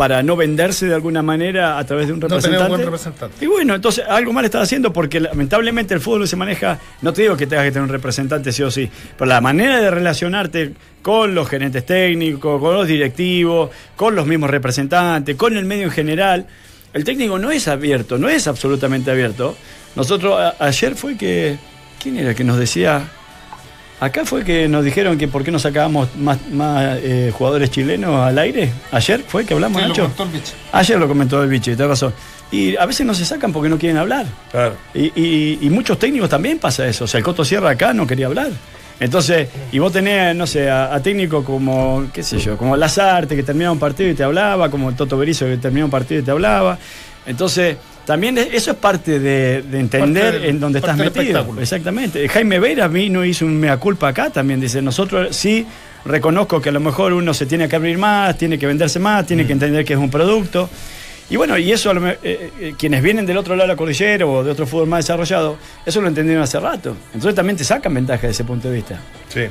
para 0.00 0.22
no 0.22 0.34
venderse 0.34 0.86
de 0.86 0.94
alguna 0.94 1.20
manera 1.20 1.76
a 1.76 1.84
través 1.84 2.06
de 2.06 2.14
un 2.14 2.22
representante. 2.22 2.68
buen 2.68 2.80
representante. 2.80 3.44
Y 3.44 3.46
bueno, 3.46 3.74
entonces 3.74 4.02
algo 4.08 4.32
mal 4.32 4.46
estás 4.46 4.62
haciendo 4.62 4.94
porque 4.94 5.20
lamentablemente 5.20 5.92
el 5.92 6.00
fútbol 6.00 6.26
se 6.26 6.36
maneja, 6.36 6.78
no 7.02 7.12
te 7.12 7.20
digo 7.20 7.36
que 7.36 7.46
tengas 7.46 7.66
que 7.66 7.72
tener 7.72 7.82
un 7.82 7.90
representante 7.90 8.50
sí 8.50 8.62
o 8.62 8.70
sí, 8.70 8.88
pero 9.18 9.28
la 9.28 9.42
manera 9.42 9.78
de 9.78 9.90
relacionarte 9.90 10.72
con 11.02 11.34
los 11.34 11.46
gerentes 11.50 11.84
técnicos, 11.84 12.58
con 12.62 12.72
los 12.72 12.86
directivos, 12.86 13.68
con 13.94 14.14
los 14.14 14.26
mismos 14.26 14.48
representantes, 14.48 15.36
con 15.36 15.54
el 15.54 15.66
medio 15.66 15.84
en 15.84 15.90
general, 15.90 16.46
el 16.94 17.04
técnico 17.04 17.38
no 17.38 17.50
es 17.50 17.68
abierto, 17.68 18.16
no 18.16 18.30
es 18.30 18.48
absolutamente 18.48 19.10
abierto. 19.10 19.54
Nosotros 19.96 20.54
ayer 20.60 20.94
fue 20.94 21.18
que, 21.18 21.58
¿quién 22.02 22.16
era 22.16 22.34
que 22.34 22.42
nos 22.42 22.58
decía? 22.58 23.06
Acá 24.00 24.24
fue 24.24 24.44
que 24.44 24.66
nos 24.66 24.82
dijeron 24.82 25.18
que 25.18 25.28
por 25.28 25.44
qué 25.44 25.50
no 25.50 25.58
sacábamos 25.58 26.08
más, 26.16 26.38
más 26.50 26.98
eh, 27.02 27.30
jugadores 27.36 27.70
chilenos 27.70 28.26
al 28.26 28.38
aire. 28.38 28.72
Ayer 28.92 29.22
fue 29.28 29.44
que 29.44 29.52
hablamos, 29.52 29.82
Nacho. 29.82 30.02
Lo 30.02 30.08
comentó 30.08 30.22
el 30.22 30.30
bicho. 30.30 30.52
Ayer 30.72 30.98
lo 30.98 31.08
comentó 31.08 31.42
el 31.42 31.48
bicho, 31.50 31.70
tenés 31.72 31.88
razón. 31.88 32.14
Y 32.50 32.76
a 32.76 32.86
veces 32.86 33.06
no 33.06 33.12
se 33.12 33.26
sacan 33.26 33.52
porque 33.52 33.68
no 33.68 33.78
quieren 33.78 33.98
hablar. 33.98 34.24
Claro. 34.50 34.74
Y, 34.94 35.68
muchos 35.70 35.98
técnicos 35.98 36.30
también 36.30 36.58
pasa 36.58 36.86
eso. 36.86 37.04
O 37.04 37.06
sea, 37.06 37.18
el 37.18 37.24
Coto 37.24 37.44
Sierra 37.44 37.70
acá 37.70 37.92
no 37.92 38.06
quería 38.06 38.26
hablar. 38.26 38.50
Entonces, 38.98 39.48
y 39.70 39.78
vos 39.78 39.92
tenés, 39.92 40.34
no 40.34 40.46
sé, 40.46 40.70
a, 40.70 40.98
técnicos 41.02 41.44
como, 41.44 42.06
qué 42.12 42.22
sé 42.22 42.38
yo, 42.38 42.56
como 42.56 42.76
Lazarte 42.76 43.36
que 43.36 43.42
terminaba 43.42 43.72
un 43.72 43.78
partido 43.78 44.10
y 44.10 44.14
te 44.14 44.24
hablaba, 44.24 44.70
como 44.70 44.88
el 44.88 44.96
Toto 44.96 45.18
Berizo 45.18 45.44
que 45.44 45.58
terminaba 45.58 45.86
un 45.86 45.90
partido 45.90 46.20
y 46.20 46.24
te 46.24 46.30
hablaba. 46.30 46.78
Entonces, 47.26 47.76
también 48.10 48.38
eso 48.38 48.72
es 48.72 48.76
parte 48.76 49.20
de, 49.20 49.58
entender 49.72 50.44
en 50.44 50.58
dónde 50.58 50.80
estás 50.80 50.96
metido. 50.96 51.46
Exactamente. 51.60 52.28
Jaime 52.28 52.58
Vera 52.58 52.88
vino 52.88 53.24
hizo 53.24 53.46
un 53.46 53.56
mea 53.56 53.76
culpa 53.76 54.08
acá 54.08 54.30
también. 54.30 54.60
Dice, 54.60 54.82
nosotros 54.82 55.36
sí 55.36 55.64
reconozco 56.04 56.60
que 56.60 56.70
a 56.70 56.72
lo 56.72 56.80
mejor 56.80 57.12
uno 57.12 57.32
se 57.32 57.46
tiene 57.46 57.68
que 57.68 57.76
abrir 57.76 57.98
más, 57.98 58.36
tiene 58.36 58.58
que 58.58 58.66
venderse 58.66 58.98
más, 58.98 59.26
tiene 59.26 59.46
que 59.46 59.54
mm. 59.54 59.58
entender 59.58 59.84
que 59.84 59.92
es 59.92 59.98
un 60.00 60.10
producto. 60.10 60.68
Y 61.30 61.36
bueno, 61.36 61.56
y 61.56 61.70
eso 61.70 61.92
eh, 61.92 62.18
eh, 62.24 62.74
quienes 62.76 63.04
vienen 63.04 63.24
del 63.24 63.36
otro 63.36 63.54
lado 63.54 63.68
de 63.68 63.74
la 63.74 63.76
cordillera 63.76 64.26
o 64.26 64.42
de 64.42 64.50
otro 64.50 64.66
fútbol 64.66 64.88
más 64.88 65.04
desarrollado, 65.04 65.58
eso 65.86 66.00
lo 66.00 66.08
entendieron 66.08 66.42
hace 66.42 66.58
rato. 66.58 66.96
Entonces 67.14 67.36
también 67.36 67.56
te 67.56 67.62
sacan 67.62 67.94
ventaja 67.94 68.22
desde 68.22 68.42
ese 68.42 68.44
punto 68.44 68.68
de 68.68 68.74
vista. 68.74 69.00
Sí, 69.28 69.42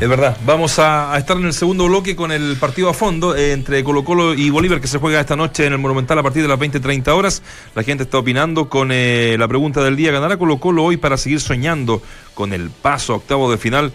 es 0.00 0.08
verdad. 0.08 0.36
Vamos 0.44 0.78
a, 0.78 1.16
estar 1.16 1.38
en 1.38 1.46
el 1.46 1.54
segundo 1.54 1.86
bloque 1.86 2.14
con 2.14 2.30
el 2.30 2.56
partido 2.56 2.90
a 2.90 2.94
fondo 2.94 3.34
eh, 3.34 3.52
entre 3.52 3.82
Colo 3.82 4.04
Colo 4.04 4.34
y 4.34 4.50
Bolívar 4.50 4.82
que 4.82 4.86
se 4.86 4.98
juega 4.98 5.18
esta 5.18 5.34
noche 5.34 5.64
en 5.64 5.72
el 5.72 5.78
Monumental 5.78 6.18
a 6.18 6.22
partir 6.22 6.42
de 6.42 6.48
las 6.48 6.58
20-30 6.58 7.08
horas. 7.08 7.42
La 7.74 7.82
gente 7.82 8.04
está 8.04 8.18
opinando 8.18 8.68
con 8.68 8.88
la 8.90 9.48
pregunta 9.48 9.82
del 9.82 9.96
día. 9.96 10.12
¿Ganará 10.12 10.36
Colo 10.36 10.58
Colo 10.58 10.84
hoy 10.84 10.98
para 10.98 11.16
seguir 11.16 11.40
soñando 11.40 12.02
con 12.34 12.52
el 12.52 12.68
paso 12.68 13.14
octavo 13.14 13.50
de 13.50 13.56
final? 13.56 13.92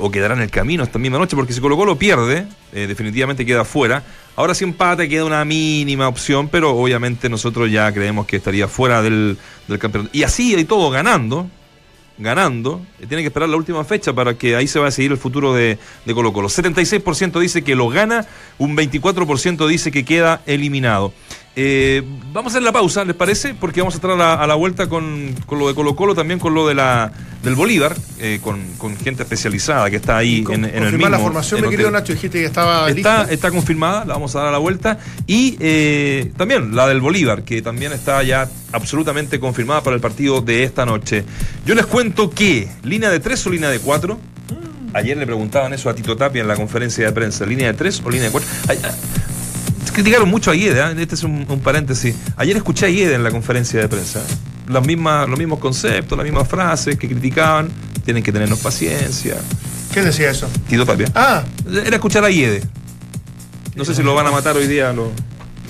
O 0.00 0.10
quedará 0.10 0.34
en 0.34 0.40
el 0.40 0.50
camino 0.50 0.82
esta 0.82 0.98
misma 0.98 1.18
noche, 1.18 1.36
porque 1.36 1.52
si 1.52 1.60
Colo 1.60 1.76
Colo 1.76 1.96
pierde, 1.96 2.46
definitivamente 2.72 3.44
queda 3.44 3.64
fuera. 3.64 4.02
Ahora 4.36 4.54
si 4.54 4.64
empate 4.64 5.08
queda 5.08 5.24
una 5.24 5.44
mínima 5.46 6.08
opción, 6.08 6.48
pero 6.48 6.76
obviamente 6.76 7.30
nosotros 7.30 7.70
ya 7.70 7.90
creemos 7.92 8.26
que 8.26 8.36
estaría 8.36 8.68
fuera 8.68 9.00
del, 9.00 9.38
campeonato. 9.78 10.10
Y 10.12 10.24
así 10.24 10.54
hay 10.54 10.66
todo 10.66 10.90
ganando, 10.90 11.48
ganando, 12.18 12.84
tiene 13.08 13.22
que 13.22 13.28
esperar 13.28 13.48
la 13.48 13.56
última 13.56 13.82
fecha 13.84 14.12
para 14.12 14.34
que 14.34 14.54
ahí 14.54 14.66
se 14.66 14.78
va 14.78 14.88
a 14.88 14.90
seguir 14.90 15.12
el 15.12 15.16
futuro 15.16 15.54
de, 15.54 15.78
de 16.04 16.14
Colo 16.14 16.34
Colo. 16.34 16.48
76% 16.48 17.40
dice 17.40 17.62
que 17.62 17.74
lo 17.74 17.88
gana, 17.88 18.26
un 18.58 18.76
24% 18.76 19.66
dice 19.66 19.90
que 19.90 20.04
queda 20.04 20.42
eliminado. 20.44 21.14
Eh, 21.58 22.02
vamos 22.34 22.52
a 22.52 22.56
hacer 22.56 22.62
la 22.62 22.72
pausa, 22.72 23.02
¿les 23.06 23.16
parece? 23.16 23.54
Porque 23.54 23.80
vamos 23.80 23.94
a 23.94 23.96
estar 23.96 24.10
a 24.10 24.46
la, 24.46 24.54
vuelta 24.56 24.90
con, 24.90 25.34
lo 25.50 25.68
de 25.68 25.74
Colo 25.74 25.96
Colo, 25.96 26.14
también 26.14 26.38
con 26.38 26.52
lo 26.52 26.68
de 26.68 26.74
la 26.74 27.10
del 27.42 27.54
Bolívar, 27.54 27.96
eh, 28.18 28.40
con, 28.42 28.60
gente 29.02 29.22
especializada 29.22 29.88
que 29.88 29.96
está 29.96 30.18
ahí 30.18 30.44
en, 30.50 30.66
el 30.66 30.92
mismo. 30.92 31.08
la 31.08 31.18
formación, 31.18 31.62
me 31.62 31.70
querido 31.70 31.90
Nacho, 31.90 32.12
dijiste 32.12 32.40
que 32.40 32.44
estaba 32.44 32.90
está, 32.90 33.22
Está 33.30 33.50
confirmada, 33.50 34.04
la 34.04 34.12
vamos 34.12 34.36
a 34.36 34.40
dar 34.40 34.48
a 34.48 34.50
la 34.50 34.58
vuelta. 34.58 34.98
Y 35.26 35.56
eh, 35.60 36.30
también 36.36 36.76
la 36.76 36.86
del 36.88 37.00
Bolívar, 37.00 37.42
que 37.42 37.62
también 37.62 37.92
está 37.92 38.22
ya 38.22 38.50
absolutamente 38.72 39.40
confirmada 39.40 39.82
para 39.82 39.96
el 39.96 40.02
partido 40.02 40.42
de 40.42 40.62
esta 40.62 40.84
noche. 40.84 41.24
Yo 41.64 41.74
les 41.74 41.86
cuento 41.86 42.28
que, 42.28 42.68
línea 42.82 43.08
de 43.08 43.18
tres 43.18 43.46
o 43.46 43.50
línea 43.50 43.70
de 43.70 43.78
cuatro. 43.78 44.18
Ayer 44.92 45.16
le 45.16 45.24
preguntaban 45.24 45.72
eso 45.72 45.88
a 45.88 45.94
Tito 45.94 46.16
Tapia 46.16 46.42
en 46.42 46.48
la 46.48 46.56
conferencia 46.56 47.06
de 47.06 47.12
prensa, 47.12 47.46
línea 47.46 47.68
de 47.68 47.74
tres 47.78 48.02
o 48.04 48.10
línea 48.10 48.26
de 48.26 48.32
cuatro 48.32 48.50
criticaron 49.96 50.28
mucho 50.28 50.50
a 50.50 50.54
Iede, 50.54 50.78
¿eh? 50.78 50.94
este 50.98 51.14
es 51.14 51.22
un, 51.22 51.46
paréntesis. 51.64 52.14
Ayer 52.36 52.54
escuché 52.54 52.84
a 52.84 52.90
Iede 52.90 53.14
en 53.14 53.24
la 53.24 53.30
conferencia 53.30 53.80
de 53.80 53.88
prensa. 53.88 54.22
Las 54.68 54.86
mismas, 54.86 55.26
los 55.26 55.38
mismos 55.38 55.58
conceptos, 55.58 56.18
las 56.18 56.24
mismas 56.24 56.46
frases 56.46 56.98
que 56.98 57.08
criticaban. 57.08 57.70
Tienen 58.04 58.22
que 58.22 58.30
tenernos 58.30 58.58
paciencia. 58.58 59.36
¿Qué 59.94 60.02
decía 60.02 60.30
eso? 60.30 60.48
Tito 60.68 60.84
Tapia. 60.84 61.06
Ah. 61.14 61.44
Era 61.66 61.96
escuchar 61.96 62.24
a 62.24 62.30
Iede. 62.30 62.62
No 63.74 63.86
sé 63.86 63.94
si 63.94 64.02
lo 64.02 64.14
van 64.14 64.26
a 64.26 64.30
matar 64.30 64.54
hoy 64.56 64.66
día 64.66 64.92
los, 64.92 65.08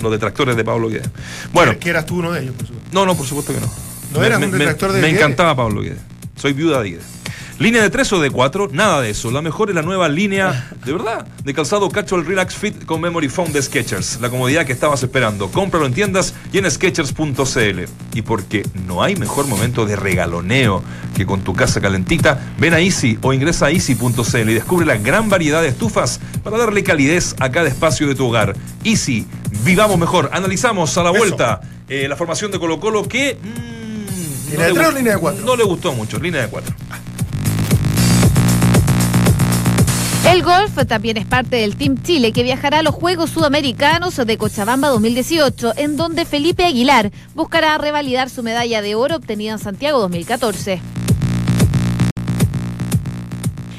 los 0.01 0.11
detractores 0.11 0.57
de 0.57 0.63
Pablo 0.65 0.89
Guede. 0.89 1.09
Bueno. 1.53 1.79
¿Que 1.79 1.89
eras 1.89 2.05
tú 2.05 2.17
uno 2.17 2.31
de 2.33 2.41
ellos, 2.41 2.53
por 2.55 2.67
supuesto? 2.67 2.89
No, 2.91 3.05
no, 3.05 3.15
por 3.15 3.25
supuesto 3.25 3.53
que 3.53 3.61
no. 3.61 3.71
¿No 4.13 4.23
eras 4.23 4.43
un 4.43 4.51
detractor 4.51 4.91
de 4.91 5.01
Me 5.01 5.09
encantaba 5.09 5.55
Pablo 5.55 5.81
Guede. 5.81 5.99
Soy 6.35 6.51
viuda 6.51 6.81
de 6.83 6.91
Guede. 6.91 7.16
Línea 7.59 7.81
de 7.81 7.89
3 7.89 8.13
o 8.13 8.19
de 8.19 8.29
4, 8.29 8.69
nada 8.71 9.01
de 9.01 9.09
eso. 9.09 9.31
La 9.31 9.41
mejor 9.41 9.69
es 9.69 9.75
la 9.75 9.81
nueva 9.81 10.07
línea, 10.09 10.69
de 10.85 10.91
verdad, 10.91 11.25
de 11.43 11.53
calzado 11.55 11.89
Casual 11.89 12.23
Relax 12.23 12.53
Fit 12.53 12.85
con 12.85 13.01
Memory 13.01 13.29
Foam 13.29 13.51
de 13.51 13.59
Sketchers. 13.63 14.19
La 14.21 14.29
comodidad 14.29 14.63
que 14.63 14.73
estabas 14.73 15.01
esperando. 15.01 15.49
Cómpralo 15.51 15.87
en 15.87 15.93
tiendas 15.93 16.35
y 16.53 16.59
en 16.59 16.69
Sketchers.cl. 16.69 17.79
Y 18.13 18.21
porque 18.21 18.63
no 18.85 19.01
hay 19.01 19.15
mejor 19.15 19.47
momento 19.47 19.87
de 19.87 19.95
regaloneo 19.95 20.83
que 21.15 21.25
con 21.25 21.41
tu 21.41 21.55
casa 21.55 21.81
calentita, 21.81 22.39
ven 22.59 22.75
a 22.75 22.79
Easy 22.79 23.17
o 23.23 23.33
ingresa 23.33 23.65
a 23.65 23.71
Easy.cl 23.71 24.49
y 24.49 24.53
descubre 24.53 24.85
la 24.85 24.97
gran 24.97 25.27
variedad 25.27 25.63
de 25.63 25.69
estufas 25.69 26.19
para 26.43 26.59
darle 26.59 26.83
calidez 26.83 27.35
a 27.39 27.49
cada 27.49 27.67
espacio 27.67 28.07
de 28.07 28.13
tu 28.13 28.27
hogar. 28.27 28.55
Easy, 28.83 29.25
vivamos 29.63 29.97
mejor. 29.97 30.29
Analizamos 30.31 30.95
a 30.99 31.01
la 31.01 31.09
vuelta 31.09 31.61
eh, 31.89 32.07
la 32.07 32.15
formación 32.15 32.51
de 32.51 32.59
Colo 32.59 32.79
Colo 32.79 33.07
que... 33.07 33.35
Mm, 33.41 34.51
¿Línea 34.51 34.67
de 34.67 34.73
3 34.73 34.87
o 34.87 34.91
línea 34.91 35.13
de 35.13 35.19
4? 35.19 35.43
No 35.43 35.55
le 35.55 35.63
gustó 35.63 35.91
mucho, 35.93 36.19
línea 36.19 36.43
de 36.43 36.49
4. 36.49 36.75
El 40.27 40.43
golf 40.43 40.75
también 40.87 41.15
es 41.15 41.25
parte 41.25 41.55
del 41.55 41.77
Team 41.77 42.03
Chile 42.03 42.33
que 42.33 42.43
viajará 42.43 42.79
a 42.79 42.83
los 42.83 42.93
Juegos 42.93 43.29
Sudamericanos 43.29 44.17
de 44.17 44.37
Cochabamba 44.37 44.89
2018, 44.89 45.73
en 45.77 45.95
donde 45.95 46.25
Felipe 46.25 46.65
Aguilar 46.65 47.13
buscará 47.33 47.77
revalidar 47.77 48.29
su 48.29 48.43
medalla 48.43 48.81
de 48.81 48.93
oro 48.95 49.15
obtenida 49.15 49.53
en 49.53 49.59
Santiago 49.59 49.99
2014. 50.01 50.81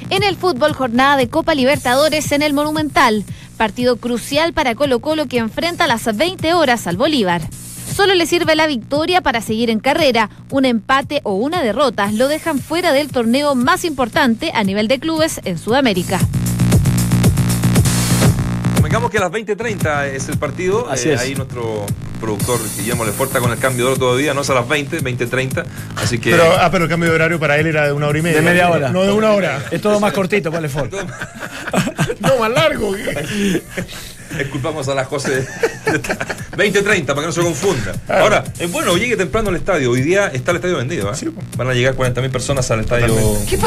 En 0.08 0.22
el 0.22 0.37
fútbol, 0.37 0.72
jornada 0.72 1.18
de 1.18 1.28
Copa 1.28 1.54
Libertadores 1.54 2.32
en 2.32 2.40
el 2.40 2.54
Monumental. 2.54 3.24
Partido 3.58 3.96
crucial 3.96 4.54
para 4.54 4.74
Colo 4.74 5.00
Colo 5.00 5.26
que 5.26 5.37
enfrenta 5.37 5.84
a 5.84 5.88
las 5.88 6.16
20 6.16 6.54
horas 6.54 6.87
al 6.87 6.96
Bolívar. 6.96 7.42
Solo 7.98 8.14
le 8.14 8.26
sirve 8.26 8.54
la 8.54 8.68
victoria 8.68 9.22
para 9.22 9.40
seguir 9.40 9.70
en 9.70 9.80
carrera. 9.80 10.30
Un 10.50 10.64
empate 10.64 11.20
o 11.24 11.34
una 11.34 11.64
derrota 11.64 12.12
lo 12.12 12.28
dejan 12.28 12.61
fuera 12.61 12.92
del 12.92 13.11
torneo 13.11 13.56
más 13.56 13.84
importante 13.84 14.52
a 14.54 14.62
nivel 14.62 14.87
de 14.87 15.00
clubes 15.00 15.40
en 15.44 15.58
Sudamérica. 15.58 16.20
Digamos 18.84 19.11
que 19.11 19.18
a 19.18 19.22
las 19.22 19.32
20.30 19.32 20.11
es 20.14 20.28
el 20.28 20.38
partido. 20.38 20.88
Así 20.88 21.08
eh, 21.08 21.16
Ahí 21.18 21.34
nuestro 21.34 21.87
productor 22.20 22.61
Guillermo 22.76 23.04
le 23.04 23.11
porta 23.11 23.40
con 23.40 23.50
el 23.50 23.58
cambio 23.58 23.87
de 23.87 23.90
hora 23.90 23.98
todavía, 23.98 24.32
no 24.32 24.42
es 24.42 24.50
a 24.50 24.54
las 24.54 24.68
20, 24.68 25.02
20.30. 25.02 25.64
Así 25.96 26.20
que. 26.20 26.30
Pero, 26.30 26.52
ah, 26.56 26.70
pero 26.70 26.84
el 26.84 26.90
cambio 26.90 27.08
de 27.11 27.16
horario 27.16 27.40
para 27.40 27.58
él 27.58 27.66
era 27.66 27.84
de 27.84 27.92
una 27.92 28.06
hora 28.06 28.16
y 28.16 28.22
media. 28.22 28.37
De 28.38 28.44
media 28.44 28.70
hora. 28.70 28.90
No 28.90 29.02
de 29.02 29.11
una 29.11 29.32
hora. 29.32 29.61
Es 29.72 29.82
todo 29.82 29.98
más 29.98 30.12
cortito 30.12 30.52
para 30.52 30.68
el 30.68 30.72
no, 32.20 32.38
más 32.38 32.50
largo. 32.52 32.94
Disculpamos 34.37 34.88
a 34.88 34.95
las 34.95 35.09
cosas 35.09 35.45
20.30 36.57 37.07
para 37.07 37.21
que 37.21 37.27
no 37.27 37.33
se 37.33 37.41
confunda. 37.41 37.95
Ahora, 38.09 38.45
es 38.59 38.71
bueno, 38.71 38.97
llegue 38.97 39.17
temprano 39.17 39.49
al 39.49 39.57
estadio. 39.57 39.91
Hoy 39.91 40.03
día 40.03 40.29
está 40.29 40.51
el 40.51 40.59
estadio 40.59 40.77
vendido. 40.77 41.11
¿eh? 41.12 41.31
Van 41.57 41.69
a 41.69 41.75
llegar 41.75 41.97
40.000 41.97 42.31
personas 42.31 42.71
al 42.71 42.81
estadio 42.81 43.14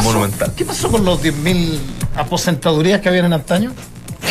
Monumental. 0.03 0.53
¿Qué 0.55 0.65
pasó 0.65 0.91
con 0.91 1.03
los 1.03 1.21
10.000 1.21 1.79
aposentadurías 2.15 3.01
que 3.01 3.09
habían 3.09 3.25
en 3.25 3.33
antaño? 3.33 3.73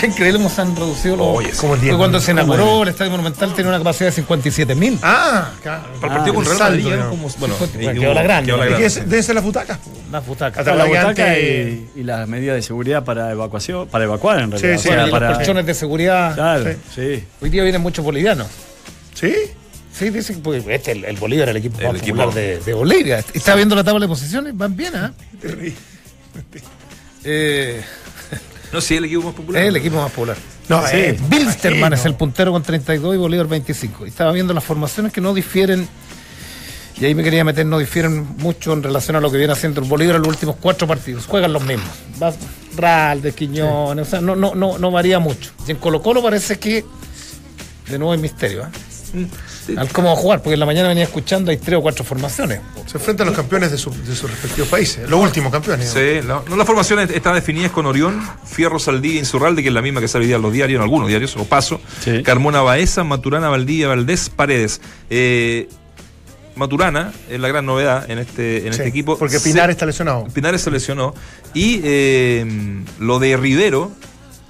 Qué 0.00 0.06
increíble 0.08 0.38
cómo 0.38 0.48
se 0.48 0.62
han 0.62 0.74
reducido 0.74 1.16
los. 1.16 1.58
como 1.58 1.74
el 1.74 1.96
cuando 1.96 2.20
se 2.20 2.32
inauguró 2.32 2.82
el 2.82 2.88
Estadio 2.88 3.10
Monumental 3.10 3.52
tenía 3.54 3.68
una 3.68 3.78
capacidad 3.78 4.08
de 4.08 4.12
57 4.12 4.74
mil. 4.74 4.98
Ah, 5.02 5.50
claro. 5.62 5.82
Para 6.00 6.12
el 6.12 6.18
partido 6.18 6.34
con 6.34 6.44
Real 6.44 6.58
Madrid 6.58 6.94
como. 7.10 7.28
Bueno, 7.38 7.54
quedó 7.78 8.14
la 8.14 8.22
grande. 8.22 8.52
Debe 8.52 9.22
ser 9.22 9.34
la 9.34 9.40
butaca. 9.40 9.78
La 10.10 10.20
butaca. 10.20 10.62
La 10.62 10.84
butaca 10.84 11.38
y, 11.38 12.02
las 12.02 12.26
medidas 12.26 12.56
de 12.56 12.62
seguridad 12.62 13.04
para 13.04 13.30
evacuación, 13.30 13.88
para 13.88 14.04
evacuar 14.04 14.40
en 14.40 14.50
realidad. 14.50 14.78
Sí, 14.78 14.88
sí, 14.88 15.10
para, 15.10 15.28
los 15.28 15.38
colchones 15.38 15.66
de 15.66 15.74
seguridad. 15.74 16.34
Claro, 16.34 16.74
sí. 16.94 17.24
Hoy 17.40 17.50
día 17.50 17.62
vienen 17.62 17.82
muchos 17.82 18.04
bolivianos. 18.04 18.48
¿Sí? 19.14 19.34
Sí, 19.92 20.08
dicen 20.08 20.42
que 20.42 20.64
este, 20.74 20.92
el, 20.92 21.04
el 21.04 21.16
Bolívar, 21.16 21.48
el 21.50 21.56
equipo 21.58 21.78
más 21.82 22.00
popular 22.00 22.32
de, 22.32 22.58
de, 22.58 22.72
Bolivia. 22.72 23.22
Está 23.34 23.54
viendo 23.54 23.74
la 23.74 23.84
tabla 23.84 24.00
de 24.00 24.08
posiciones, 24.08 24.56
van 24.56 24.74
bien, 24.74 24.94
¿ah? 24.96 25.12
¿eh? 25.42 25.74
eh 27.24 27.82
no, 28.72 28.80
sí, 28.80 28.96
el 28.96 29.04
equipo 29.04 29.22
más 29.22 29.35
popular. 29.35 29.62
Es 29.62 29.68
el 29.68 29.76
equipo 29.76 29.96
más 29.96 30.11
popular. 30.11 30.37
No, 30.68 30.87
sí, 30.87 30.96
eh, 30.96 31.18
Bilsterman 31.28 31.92
es 31.92 32.04
el 32.04 32.14
puntero 32.14 32.52
con 32.52 32.62
32 32.62 33.14
y 33.14 33.18
Bolívar 33.18 33.46
25. 33.46 34.06
Y 34.06 34.11
estaba 34.11 34.33
viendo 34.33 34.54
las 34.54 34.64
formaciones 34.64 35.12
que 35.12 35.20
no 35.20 35.35
difieren. 35.35 35.88
Y 37.00 37.04
ahí 37.06 37.14
me 37.14 37.22
quería 37.22 37.44
meter, 37.44 37.64
no 37.64 37.78
difieren 37.78 38.37
mucho 38.37 38.72
en 38.74 38.83
relación 38.83 39.16
a 39.16 39.20
lo 39.20 39.30
que 39.30 39.38
viene 39.38 39.52
haciendo 39.52 39.80
el 39.80 39.88
Bolívar 39.88 40.16
en 40.16 40.22
los 40.22 40.28
últimos 40.28 40.56
cuatro 40.61 40.87
partidos. 40.87 41.26
Juegan 41.26 41.52
los 41.52 41.62
mismos. 41.62 41.88
de 43.22 43.33
Quiñones, 43.33 44.06
o 44.06 44.11
sea, 44.11 44.20
no, 44.20 44.37
no, 44.37 44.54
no, 44.54 44.78
no 44.78 44.90
varía 44.90 45.18
mucho. 45.18 45.50
Y 45.66 45.70
en 45.70 45.78
Colo 45.78 46.02
Colo 46.02 46.22
parece 46.22 46.59
que 46.59 46.85
de 47.88 47.98
nuevo 47.98 48.12
hay 48.12 48.18
misterio. 48.18 48.62
¿eh? 48.62 48.66
Mm 49.14 49.49
al 49.76 49.88
cómo 49.90 50.14
jugar, 50.16 50.42
porque 50.42 50.54
en 50.54 50.61
la 50.61 50.66
mañana 50.66 50.88
venía 50.88 51.04
escuchando, 51.04 51.50
hay 51.50 51.56
tres 51.56 51.78
o 51.78 51.83
cuatro 51.83 52.04
formaciones. 52.04 52.61
Se 52.87 52.98
enfrentan 52.98 53.26
los 53.26 53.37
campeones 53.37 53.70
de, 53.70 53.78
sus 53.78 53.94
respectivos 54.22 54.68
países, 54.68 55.09
los 55.09 55.20
últimos 55.20 55.52
campeones. 55.52 55.90
Sí, 55.90 56.26
no, 56.26 56.44
las 56.56 56.66
formaciones 56.66 57.11
están 57.11 57.35
definidas 57.35 57.70
con 57.70 57.87
Orión, 57.87 58.20
Fierro 58.44 58.78
Saldí, 58.78 59.18
Insurralde, 59.18 59.62
que 59.62 59.68
es 59.68 59.74
la 59.74 59.83
misma 59.83 60.00
que 60.00 60.09
sale 60.09 60.33
en 60.33 60.42
los 60.42 60.52
diarios, 60.52 60.78
en 60.78 60.83
algunos 60.83 61.09
diarios, 61.09 61.37
o 61.37 61.44
Paso, 61.44 61.80
Carmona 62.24 62.62
Baeza, 62.62 63.04
Maturana, 63.04 63.48
Valdía, 63.48 63.88
Valdés, 63.88 64.30
Paredes. 64.30 64.80
Eh, 65.09 65.68
Maturana 66.56 67.12
es 67.30 67.40
la 67.40 67.48
gran 67.48 67.64
novedad 67.64 68.11
en 68.11 68.18
este, 68.18 68.66
en 68.66 68.68
este 68.68 68.87
equipo. 68.87 69.16
Porque 69.16 69.40
Pinar 69.40 69.70
está 69.70 69.87
lesionado. 69.87 70.26
Pinar 70.26 70.59
se 70.59 70.70
lesionó. 70.70 71.14
Y 71.54 71.80
eh, 71.85 72.83
lo 72.98 73.18
de 73.18 73.37
Rivero 73.37 73.90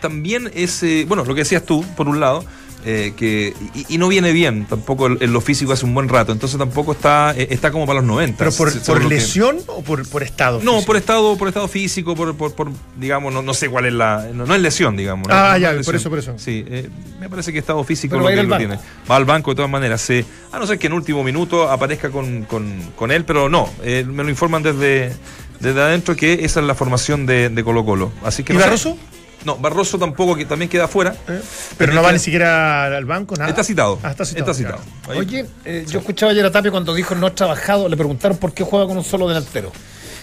también 0.01 0.51
es, 0.55 0.83
eh, 0.83 1.05
bueno, 1.07 1.25
lo 1.25 1.35
que 1.35 1.43
decías 1.43 1.65
tú, 1.65 1.85
por 1.97 2.09
un 2.09 2.21
lado, 2.21 2.45
eh, 2.87 3.13
que 3.15 3.55
y, 3.89 3.99
no 3.99 4.09
viene 4.09 4.33
bien 4.33 4.65
tampoco 4.65 5.07
en 5.07 5.33
lo 5.35 5.43
físico 5.43 5.73
hace 5.73 5.85
un 5.85 5.93
buen 5.93 6.09
rato 6.09 6.33
entonces 6.33 6.59
tampoco 6.59 6.93
está 6.93 7.35
eh, 7.37 7.49
está 7.51 7.71
como 7.71 7.87
para 7.87 8.01
los 8.01 8.09
90 8.09 8.39
pero 8.39 8.53
por, 8.53 9.05
lesión 9.05 9.59
o 9.67 9.83
por, 9.83 10.09
por 10.09 10.23
estado 10.23 10.61
no 10.63 10.81
por 10.81 10.97
estado 10.97 11.37
por 11.37 11.49
estado 11.49 11.69
físico 11.69 12.15
por, 12.15 12.35
por, 12.35 12.71
digamos 12.97 13.35
no, 13.35 13.43
no, 13.43 13.53
sé 13.53 13.69
cuál 13.69 13.85
es 13.85 13.93
la 13.93 14.29
no, 14.33 14.55
es 14.55 14.61
lesión 14.63 14.97
digamos 14.97 15.29
ah 15.31 15.59
ya 15.59 15.75
por 15.85 15.95
eso 15.95 16.09
por 16.09 16.19
eso. 16.19 16.33
Sí 16.39 16.65
eh, 16.69 16.89
me 17.21 17.29
parece 17.29 17.53
que 17.53 17.59
estado 17.59 17.85
físico 17.85 18.19
lo 18.19 18.27
que 18.27 18.43
lo 18.43 18.57
tiene. 18.57 18.79
Va 19.11 19.17
al 19.17 19.27
banco 19.27 19.51
de 19.51 19.57
todas 19.57 19.71
maneras 19.71 20.01
sí. 20.01 20.25
a 20.51 20.59
no 20.59 20.67
ser 20.67 20.79
que 20.79 20.87
en 20.87 20.95
último 20.95 21.23
minuto 21.23 21.69
aparezca 21.69 22.11
con, 22.11 22.45
con, 22.45 23.11
él 23.11 23.25
pero 23.27 23.51
no 23.51 23.69
me 23.85 24.25
lo 24.25 24.31
informan 24.31 24.63
desde 24.63 25.13
desde 25.61 25.83
adentro 25.83 26.17
que 26.17 26.45
esa 26.47 26.61
es 26.61 26.67
la 26.67 26.75
formación 26.75 27.27
de, 27.27 27.51
de 27.51 27.63
Colo 27.63 27.85
Colo 27.85 28.11
así 28.25 28.43
que 28.43 28.55
¿Y 28.55 28.57
Barroso? 28.57 28.97
No, 29.45 29.57
Barroso 29.57 29.99
tampoco, 29.99 30.37
que 30.37 30.45
también 30.45 30.69
queda 30.69 30.87
fuera. 30.87 31.15
Eh, 31.29 31.41
pero 31.79 31.93
no 31.95 32.03
va 32.03 32.13
ni 32.13 32.19
siquiera 32.19 32.95
al 32.97 33.05
banco, 33.07 33.35
nada. 33.37 33.49
Está 33.49 33.65
citado. 33.65 33.99
Ah, 34.03 34.11
está 34.11 34.25
citado. 34.25 34.51
Está 34.51 34.55
citado. 34.55 34.81
Ahí. 35.09 35.19
Oye, 35.19 35.47
eh, 35.65 35.87
yo 35.89 36.01
escuchaba 36.01 36.33
ayer 36.33 36.45
a 36.45 36.51
Tapia 36.51 36.71
cuando 36.71 36.95
dijo 36.95 37.15
no 37.15 37.27
ha 37.27 37.35
trabajado, 37.35 37.89
le 37.89 37.97
preguntaron 37.97 38.37
por 38.37 38.53
qué 38.53 38.65
juega 38.65 38.87
con 38.87 38.99
un 38.99 39.05
solo 39.05 39.27
delantero. 39.29 39.73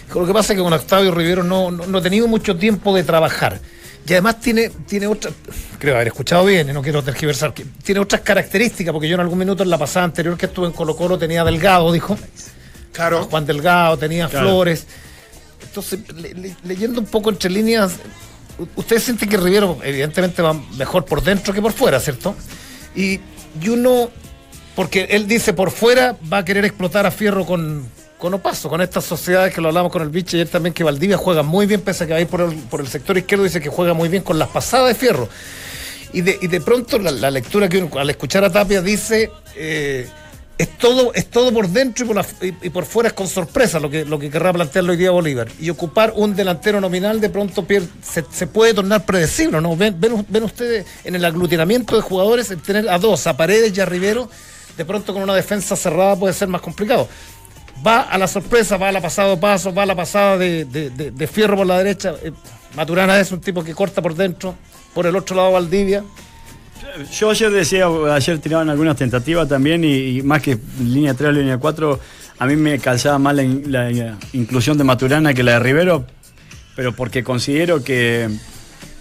Dijo, 0.06 0.20
lo 0.20 0.26
que 0.26 0.32
pasa 0.32 0.52
es 0.52 0.56
que 0.58 0.62
con 0.62 0.72
Octavio 0.72 1.10
Rivero 1.12 1.42
no, 1.42 1.70
no, 1.70 1.84
no 1.86 1.98
ha 1.98 2.02
tenido 2.02 2.28
mucho 2.28 2.56
tiempo 2.56 2.94
de 2.94 3.02
trabajar. 3.02 3.58
Y 4.06 4.12
además 4.12 4.40
tiene, 4.40 4.70
tiene 4.86 5.06
otras, 5.06 5.34
creo 5.78 5.96
haber 5.96 6.06
escuchado 6.06 6.46
bien, 6.46 6.70
y 6.70 6.72
no 6.72 6.80
quiero 6.80 7.02
tergiversar, 7.02 7.52
que 7.52 7.66
tiene 7.82 8.00
otras 8.00 8.22
características, 8.22 8.90
porque 8.92 9.06
yo 9.06 9.16
en 9.16 9.20
algún 9.20 9.38
minuto 9.38 9.62
en 9.62 9.68
la 9.68 9.76
pasada 9.76 10.04
anterior 10.06 10.34
que 10.38 10.46
estuve 10.46 10.66
en 10.66 10.72
Colo 10.72 10.96
Colo 10.96 11.18
tenía 11.18 11.44
Delgado, 11.44 11.92
dijo. 11.92 12.16
Claro. 12.92 13.24
Juan 13.24 13.44
Delgado, 13.44 13.98
tenía 13.98 14.28
Claro. 14.28 14.46
Flores. 14.48 14.86
Entonces, 15.62 16.00
le- 16.14 16.32
le- 16.34 16.56
leyendo 16.64 17.00
un 17.00 17.06
poco 17.06 17.28
entre 17.28 17.50
líneas, 17.50 17.92
ustedes 18.76 19.04
sienten 19.04 19.28
que 19.28 19.36
Rivero 19.36 19.78
evidentemente 19.82 20.42
va 20.42 20.54
mejor 20.76 21.04
por 21.04 21.22
dentro 21.22 21.54
que 21.54 21.62
por 21.62 21.72
fuera, 21.72 22.00
¿cierto? 22.00 22.34
Y, 22.94 23.20
uno, 23.68 24.10
porque 24.74 25.08
él 25.10 25.26
dice 25.26 25.52
por 25.52 25.70
fuera 25.70 26.16
va 26.32 26.38
a 26.38 26.44
querer 26.44 26.64
explotar 26.64 27.06
a 27.06 27.10
Fierro 27.10 27.44
con, 27.44 27.88
con 28.18 28.34
Opaso, 28.34 28.68
con 28.68 28.80
estas 28.80 29.04
sociedades 29.04 29.54
que 29.54 29.60
lo 29.60 29.68
hablamos 29.68 29.92
con 29.92 30.02
el 30.02 30.08
bicho 30.08 30.36
ayer 30.36 30.48
también, 30.48 30.74
que 30.74 30.84
Valdivia 30.84 31.16
juega 31.16 31.42
muy 31.42 31.66
bien, 31.66 31.80
pese 31.80 32.04
a 32.04 32.06
que 32.06 32.12
va 32.12 32.30
por 32.30 32.42
el, 32.42 32.54
por 32.56 32.80
el 32.80 32.88
sector 32.88 33.16
izquierdo, 33.16 33.44
dice 33.44 33.60
que 33.60 33.68
juega 33.68 33.94
muy 33.94 34.08
bien 34.08 34.22
con 34.22 34.38
las 34.38 34.48
pasadas 34.48 34.88
de 34.88 34.94
Fierro. 34.94 35.28
Y 36.12 36.22
de, 36.22 36.38
y 36.40 36.46
de 36.46 36.60
pronto 36.60 36.98
la, 36.98 37.10
la 37.10 37.30
lectura 37.30 37.68
que 37.68 37.78
uno 37.78 37.90
al 37.98 38.08
escuchar 38.08 38.42
a 38.42 38.50
Tapia 38.50 38.80
dice 38.80 39.30
eh, 39.56 40.08
es 40.58 40.76
todo, 40.76 41.14
es 41.14 41.30
todo 41.30 41.52
por 41.52 41.68
dentro 41.68 42.04
y 42.04 42.08
por, 42.08 42.16
la- 42.16 42.26
y- 42.42 42.66
y 42.66 42.70
por 42.70 42.84
fuera 42.84 43.08
es 43.08 43.12
con 43.12 43.28
sorpresa 43.28 43.78
lo 43.78 43.88
que, 43.88 44.04
lo 44.04 44.18
que 44.18 44.28
querrá 44.28 44.52
plantearlo 44.52 44.90
hoy 44.92 44.98
día 44.98 45.10
Bolívar. 45.12 45.48
Y 45.60 45.70
ocupar 45.70 46.12
un 46.16 46.34
delantero 46.34 46.80
nominal 46.80 47.20
de 47.20 47.30
pronto 47.30 47.62
pier- 47.66 47.88
se, 48.02 48.46
puede 48.48 48.74
tornar 48.74 49.04
predecible, 49.06 49.60
¿no? 49.60 49.76
¿Ven, 49.76 49.96
ven, 50.00 50.42
ustedes 50.42 50.84
en 51.04 51.14
el 51.14 51.24
aglutinamiento 51.24 51.94
de 51.96 52.02
jugadores 52.02 52.50
el 52.50 52.60
tener 52.60 52.88
a 52.88 52.98
dos, 52.98 53.26
a 53.28 53.36
Paredes 53.36 53.76
y 53.76 53.80
a 53.80 53.86
Rivero, 53.86 54.28
de 54.76 54.84
pronto 54.84 55.12
con 55.14 55.22
una 55.22 55.34
defensa 55.34 55.76
cerrada 55.76 56.16
puede 56.16 56.34
ser 56.34 56.48
más 56.48 56.60
complicado. 56.60 57.08
Va 57.86 58.02
a 58.02 58.18
la 58.18 58.26
sorpresa, 58.26 58.76
va 58.76 58.88
a 58.88 58.92
la 58.92 59.00
pasada 59.00 59.30
de 59.30 59.36
paso, 59.36 59.72
va 59.72 59.84
a 59.84 59.86
la 59.86 59.94
pasada 59.94 60.36
de- 60.36 60.64
de 60.64 61.26
Fierro 61.28 61.56
por 61.56 61.66
la 61.66 61.78
derecha. 61.78 62.14
Eh, 62.22 62.32
Maturana 62.74 63.18
es 63.20 63.30
un 63.30 63.40
tipo 63.40 63.62
que 63.62 63.74
corta 63.74 64.02
por 64.02 64.14
dentro, 64.14 64.56
por 64.92 65.06
el 65.06 65.14
otro 65.14 65.36
lado 65.36 65.52
Valdivia. 65.52 66.02
Yo 67.12 67.30
ayer 67.30 67.50
decía, 67.50 67.86
ayer 68.12 68.38
tiraban 68.38 68.68
algunas 68.70 68.96
tentativas 68.96 69.48
también 69.48 69.84
y, 69.84 70.22
más 70.22 70.42
que 70.42 70.58
línea 70.82 71.14
3 71.14 71.28
o 71.30 71.32
línea 71.32 71.58
4, 71.58 72.00
a 72.38 72.46
mí 72.46 72.56
me 72.56 72.78
calzaba 72.78 73.18
más 73.18 73.34
la, 73.34 73.42
in- 73.42 73.62
la 73.70 74.16
inclusión 74.32 74.76
de 74.78 74.84
Maturana 74.84 75.34
que 75.34 75.42
la 75.42 75.52
de 75.52 75.58
Rivero, 75.60 76.04
pero 76.76 76.92
porque 76.94 77.22
considero 77.24 77.82
que, 77.82 78.28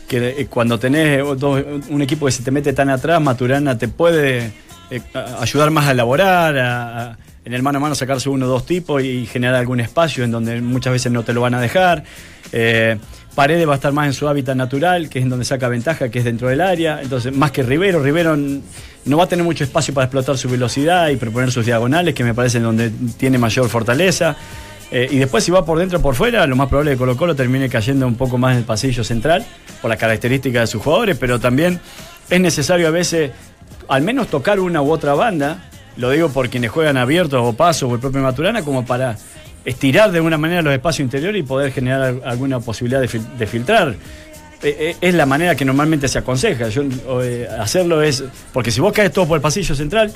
que 0.08 0.30
eh, 0.42 0.48
cuando 0.48 0.80
tenés 0.80 1.24
un 1.24 2.02
equipo 2.02 2.26
que 2.26 2.32
se 2.32 2.44
te 2.44 2.52
mete 2.52 2.74
tan 2.74 2.90
atrás, 2.90 3.22
Maturana 3.22 3.78
te 3.78 3.88
puede 3.88 4.52
eh, 4.90 5.02
ayudar 5.40 5.72
más 5.72 5.88
a 5.88 5.92
elaborar, 5.92 6.58
a- 6.58 7.04
a- 7.12 7.18
en 7.46 7.54
el 7.54 7.64
mano 7.64 7.78
a 7.78 7.82
mano 7.82 7.96
sacarse 7.96 8.28
uno 8.30 8.46
o 8.46 8.50
dos 8.50 8.66
tipos 8.66 9.02
y 9.02 9.26
generar 9.26 9.56
algún 9.56 9.80
espacio 9.80 10.24
en 10.26 10.32
donde 10.32 10.60
muchas 10.62 10.92
veces 10.92 11.12
no 11.14 11.24
te 11.24 11.32
lo 11.34 11.40
van 11.42 11.54
a 11.54 11.62
dejar. 11.62 12.04
Eh, 12.52 12.98
Paredes 13.38 13.68
va 13.68 13.74
a 13.74 13.76
estar 13.76 13.94
más 13.94 14.08
en 14.08 14.14
su 14.14 14.28
hábitat 14.28 14.56
natural, 14.56 15.10
que 15.10 15.20
es 15.20 15.24
en 15.24 15.30
donde 15.30 15.46
saca 15.46 15.68
ventaja, 15.68 16.10
que 16.10 16.18
es 16.18 16.26
dentro 16.26 16.48
del 16.48 16.60
área. 16.60 17.04
Entonces, 17.04 17.32
más 17.32 17.52
que 17.52 17.62
Rivero, 17.62 18.02
Rivero 18.02 18.36
no 18.36 19.18
va 19.18 19.26
a 19.26 19.28
tener 19.28 19.46
mucho 19.46 19.64
espacio 19.64 19.94
para 19.94 20.06
explotar 20.06 20.40
su 20.40 20.50
velocidad 20.50 21.10
y 21.10 21.18
proponer 21.18 21.52
sus 21.52 21.64
diagonales, 21.64 22.16
que 22.16 22.24
me 22.24 22.34
parece 22.34 22.60
donde 22.60 22.90
tiene 23.16 23.38
mayor 23.38 23.70
fortaleza. 23.70 24.36
Eh, 24.90 25.08
y 25.12 25.20
después, 25.20 25.44
si 25.44 25.52
va 25.52 25.64
por 25.64 25.78
dentro 25.78 26.00
o 26.00 26.02
por 26.02 26.16
fuera, 26.16 26.48
lo 26.48 26.56
más 26.56 26.68
probable 26.68 26.94
es 26.94 26.96
que 26.96 27.00
Colo 27.00 27.16
Colo 27.16 27.36
termine 27.36 27.70
cayendo 27.70 28.08
un 28.08 28.16
poco 28.16 28.40
más 28.40 28.54
en 28.54 28.58
el 28.58 28.64
pasillo 28.64 29.04
central, 29.04 29.46
por 29.84 29.90
las 29.90 30.00
características 30.00 30.62
de 30.64 30.68
sus 30.72 30.82
jugadores, 30.82 31.16
pero 31.20 31.40
también 31.40 31.80
es 32.32 32.42
necesario 32.42 32.88
a 32.88 32.92
veces 32.92 33.30
al 33.88 34.02
menos 34.02 34.30
tocar 34.30 34.60
una 34.60 34.82
u 34.82 34.92
otra 34.92 35.14
banda, 35.14 35.70
lo 35.96 36.10
digo 36.10 36.30
por 36.30 36.50
quienes 36.50 36.72
juegan 36.72 36.98
abiertos 36.98 37.40
o 37.44 37.54
pasos 37.54 37.88
o 37.88 37.94
el 37.94 38.02
propio 38.02 38.20
Maturana, 38.20 38.64
como 38.64 38.84
para 38.84 39.16
estirar 39.68 40.12
de 40.12 40.18
alguna 40.18 40.38
manera 40.38 40.62
los 40.62 40.74
espacios 40.74 41.06
interiores 41.06 41.40
y 41.40 41.44
poder 41.44 41.72
generar 41.72 42.02
al- 42.02 42.22
alguna 42.26 42.60
posibilidad 42.60 43.02
de, 43.02 43.08
fil- 43.10 43.38
de 43.38 43.48
filtrar. 43.48 43.96
Eh, 44.64 44.76
eh, 44.80 44.96
es 45.02 45.14
la 45.14 45.26
manera 45.28 45.56
que 45.56 45.66
normalmente 45.66 46.08
se 46.08 46.18
aconseja. 46.18 46.70
Yo, 46.70 46.84
eh, 47.22 47.48
hacerlo 47.60 48.02
es. 48.02 48.24
Porque 48.54 48.72
si 48.72 48.82
vos 48.82 48.92
caes 48.94 49.12
todo 49.12 49.28
por 49.28 49.36
el 49.38 49.42
pasillo 49.42 49.76
central, 49.76 50.12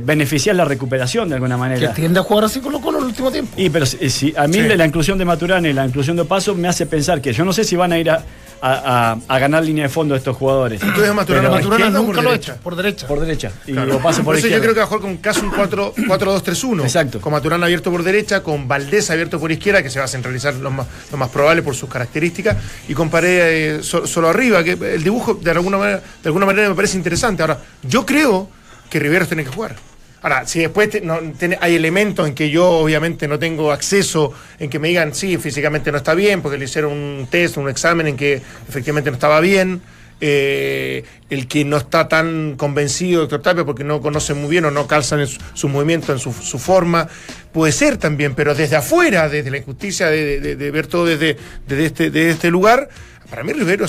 beneficias 0.00 0.56
la 0.56 0.64
recuperación 0.64 1.28
de 1.28 1.34
alguna 1.34 1.56
Que 1.56 1.60
manera. 1.60 1.92
tiende 1.92 2.18
a 2.18 2.22
jugar 2.22 2.44
así 2.44 2.60
con 2.60 2.80
Colo 2.80 2.96
en 2.96 3.04
el 3.04 3.10
último 3.10 3.30
tiempo. 3.30 3.52
Y 3.58 3.68
pero 3.68 3.84
si, 3.84 4.08
si- 4.08 4.32
a 4.34 4.46
mí 4.46 4.54
Sí. 4.54 4.62
la 4.74 4.86
inclusión 4.86 5.18
de 5.18 5.26
Maturana 5.26 5.68
y 5.68 5.74
la 5.74 5.84
inclusión 5.84 6.16
de 6.16 6.24
Paso 6.24 6.54
me 6.54 6.66
hace 6.68 6.86
pensar 6.86 7.20
que 7.20 7.34
yo 7.34 7.44
no 7.44 7.52
sé 7.52 7.62
si 7.64 7.76
van 7.76 7.92
a 7.92 7.98
ir 7.98 8.08
a, 8.10 8.24
a- 8.60 9.12
a- 9.28 9.34
a 9.34 9.38
ganar 9.38 9.62
línea 9.64 9.84
de 9.84 9.88
fondo 9.88 10.14
estos 10.16 10.36
jugadores. 10.36 10.82
Entonces 10.82 11.12
Maturana, 11.14 11.42
Pero- 11.48 11.54
Maturana 11.54 11.76
izquierda 11.86 12.00
o 12.00 12.02
nunca 12.02 12.14
por 12.16 12.24
lo 12.24 12.28
ha 12.28 12.32
derecha? 12.32 12.52
hecho, 12.52 12.62
por 12.62 12.76
derecha. 12.76 13.06
por 13.06 13.20
derecha. 13.20 13.52
Y 13.66 13.72
Claro. 13.72 13.96
o 13.96 14.00
Paso 14.00 14.16
por 14.18 14.24
Por 14.26 14.36
eso 14.36 14.42
yo 14.48 14.56
izquierda. 14.56 14.62
creo 14.62 14.74
que 14.74 14.80
va 14.80 14.84
a 14.84 14.86
jugar 14.88 15.00
con 15.02 15.16
casi 15.18 15.40
un 15.40 15.50
4 15.50 15.94
4-2-3-1. 16.08 16.82
Exacto. 16.84 17.20
Con 17.20 17.32
Maturana 17.32 17.66
abierto 17.66 17.90
por 17.90 18.02
derecha, 18.02 18.42
con 18.42 18.66
Valdés 18.68 19.10
abierto 19.10 19.38
por 19.38 19.50
izquierda, 19.52 19.82
que 19.82 19.90
se 19.90 19.98
va 19.98 20.04
a 20.04 20.08
centralizar 20.08 20.54
lo 20.54 20.70
más, 20.70 20.86
lo 21.10 21.18
más 21.18 21.28
probable 21.28 21.62
por 21.62 21.74
sus 21.74 21.88
características, 21.88 22.56
y 22.88 22.94
con 22.94 23.10
Paredes 23.10 23.80
eh, 23.80 23.82
so- 23.82 24.06
solo 24.06 24.28
arriba, 24.28 24.62
que 24.64 24.72
el 24.72 25.02
dibujo 25.02 25.34
de 25.34 25.50
alguna 25.50 25.78
manera, 25.78 25.98
de 26.22 26.28
alguna 26.28 26.46
manera 26.46 26.68
me 26.68 26.74
parece 26.74 26.96
interesante. 26.96 27.42
Ahora, 27.42 27.58
yo 27.82 28.04
creo 28.06 28.48
que 28.90 28.98
Riveros 28.98 29.28
tiene 29.28 29.44
que 29.44 29.50
jugar. 29.50 29.76
Ahora, 30.22 30.46
si 30.46 30.60
después 30.60 30.90
te- 30.90 31.00
no, 31.02 31.18
hay 31.60 31.74
elementos 31.76 32.26
en 32.26 32.34
que 32.34 32.50
yo 32.50 32.68
obviamente 32.68 33.28
no 33.28 33.38
tengo 33.38 33.70
acceso, 33.70 34.32
en 34.58 34.70
que 34.70 34.78
me 34.78 34.88
digan, 34.88 35.14
sí, 35.14 35.36
físicamente 35.38 35.92
no 35.92 35.98
está 35.98 36.14
bien, 36.14 36.42
porque 36.42 36.58
le 36.58 36.64
hicieron 36.64 36.92
un 36.92 37.26
test, 37.30 37.56
un 37.58 37.68
examen 37.68 38.08
en 38.08 38.16
que 38.16 38.40
efectivamente 38.68 39.10
no 39.10 39.14
estaba 39.14 39.40
bien, 39.40 39.80
eh, 40.20 41.04
el 41.28 41.46
que 41.46 41.64
no 41.64 41.76
está 41.76 42.08
tan 42.08 42.56
convencido, 42.56 43.20
doctor 43.22 43.42
Tapia, 43.42 43.64
porque 43.64 43.84
no 43.84 44.00
conoce 44.00 44.34
muy 44.34 44.50
bien 44.50 44.64
o 44.64 44.70
no 44.70 44.86
calzan 44.86 45.20
en 45.20 45.26
su, 45.26 45.68
movimiento, 45.68 46.12
en 46.12 46.18
su, 46.18 46.32
su 46.32 46.58
forma, 46.58 47.08
puede 47.52 47.72
ser 47.72 47.96
también, 47.96 48.34
pero 48.34 48.54
desde 48.54 48.76
afuera, 48.76 49.28
desde 49.28 49.50
la 49.50 49.58
injusticia 49.58 50.08
de, 50.08 50.70
ver 50.70 50.86
todo 50.86 51.04
desde, 51.04 51.36
este, 51.68 52.10
desde 52.10 52.30
este 52.30 52.50
lugar, 52.50 52.88
para 53.28 53.42
mí 53.42 53.52
Rivero 53.52 53.86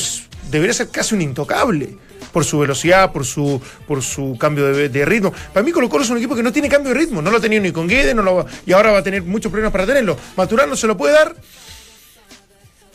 debería 0.49 0.73
ser 0.73 0.89
casi 0.89 1.15
un 1.15 1.21
intocable 1.21 1.97
por 2.33 2.43
su 2.43 2.59
velocidad, 2.59 3.11
por 3.11 3.25
su, 3.25 3.61
por 3.87 4.01
su 4.01 4.37
cambio 4.39 4.65
de, 4.73 5.05
ritmo. 5.05 5.33
Para 5.53 5.63
mí 5.65 5.71
Colo 5.71 5.89
Colo 5.89 6.03
es 6.03 6.09
un 6.09 6.17
equipo 6.17 6.35
que 6.35 6.43
no 6.43 6.51
tiene 6.51 6.69
cambio 6.69 6.93
de 6.93 6.99
ritmo, 6.99 7.21
no 7.21 7.31
lo 7.31 7.37
ha 7.37 7.41
tenido 7.41 7.61
ni 7.61 7.71
con 7.71 7.87
Guedes, 7.87 8.15
no 8.15 8.21
lo 8.21 8.45
y 8.65 8.73
ahora 8.73 8.91
va 8.91 8.99
a 8.99 9.03
tener 9.03 9.23
muchos 9.23 9.51
problemas 9.51 9.71
para 9.71 9.85
tenerlo. 9.85 10.17
Maturano 10.35 10.75
se 10.75 10.87
lo 10.87 10.97
puede 10.97 11.13
dar, 11.13 11.35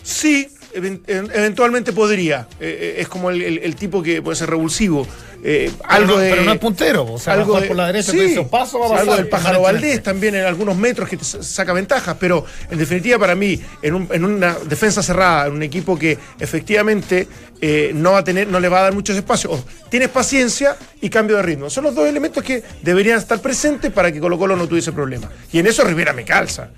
Sí, 0.02 0.48
eventualmente 0.74 1.92
podría. 1.92 2.46
Eh, 2.60 2.94
eh, 2.98 3.00
es 3.00 3.08
como 3.08 3.30
el, 3.30 3.42
el- 3.42 3.58
el 3.58 3.76
tipo 3.76 4.02
que 4.02 4.22
puede 4.22 4.36
ser 4.36 4.50
revulsivo. 4.50 5.06
Eh, 5.44 5.72
Pero 5.76 5.90
algo 5.90 6.12
no- 6.14 6.18
de, 6.20 6.30
pero 6.30 6.42
no 6.44 6.52
es 6.52 6.58
puntero, 6.60 7.04
o 7.14 7.18
sea, 7.18 7.34
va 7.34 7.42
a 7.42 7.44
jugar 7.44 7.66
por 7.66 7.76
la 7.76 7.86
derecha, 7.88 8.12
sí, 8.12 8.36
paso, 8.48 8.78
va 8.78 8.86
a 8.86 8.88
pasar. 8.90 9.00
algo 9.02 9.16
del 9.16 9.26
pájaro. 9.26 9.60
Valdés 9.62 10.00
también 10.00 10.36
en 10.36 10.44
algunos 10.44 10.76
metros 10.76 11.08
que 11.08 11.16
te 11.16 11.24
sa- 11.24 11.42
saca 11.42 11.72
ventajas, 11.72 12.16
pero 12.20 12.44
en 12.70 12.78
definitiva 12.78 13.18
para 13.18 13.34
mí, 13.34 13.60
en, 13.82 13.94
un- 13.94 14.08
en 14.12 14.24
una 14.24 14.54
defensa 14.68 15.02
cerrada, 15.02 15.48
en 15.48 15.54
un 15.54 15.62
equipo 15.64 15.98
que 15.98 16.16
efectivamente 16.38 17.26
eh, 17.60 17.90
no 17.92 18.12
va 18.12 18.18
a 18.18 18.24
tener, 18.24 18.46
no 18.46 18.60
le 18.60 18.68
va 18.68 18.78
a 18.78 18.82
dar 18.82 18.92
muchos 18.94 19.16
espacios, 19.16 19.52
o 19.54 19.64
tienes 19.88 20.10
paciencia 20.10 20.76
y 21.00 21.10
cambio 21.10 21.36
de 21.38 21.42
ritmo. 21.42 21.70
Son 21.70 21.82
los 21.82 21.94
dos 21.94 22.06
elementos 22.08 22.44
que 22.44 22.62
deberían 22.82 23.18
estar 23.18 23.40
presentes 23.40 23.90
para 23.90 24.12
que 24.12 24.20
Colo 24.20 24.38
Colo 24.38 24.54
no 24.54 24.68
tuviese 24.68 24.92
problemas. 24.92 25.28
Y 25.52 25.58
en 25.58 25.66
eso 25.66 25.82
Rivera 25.82 26.12
me 26.12 26.24
calza. 26.24 26.68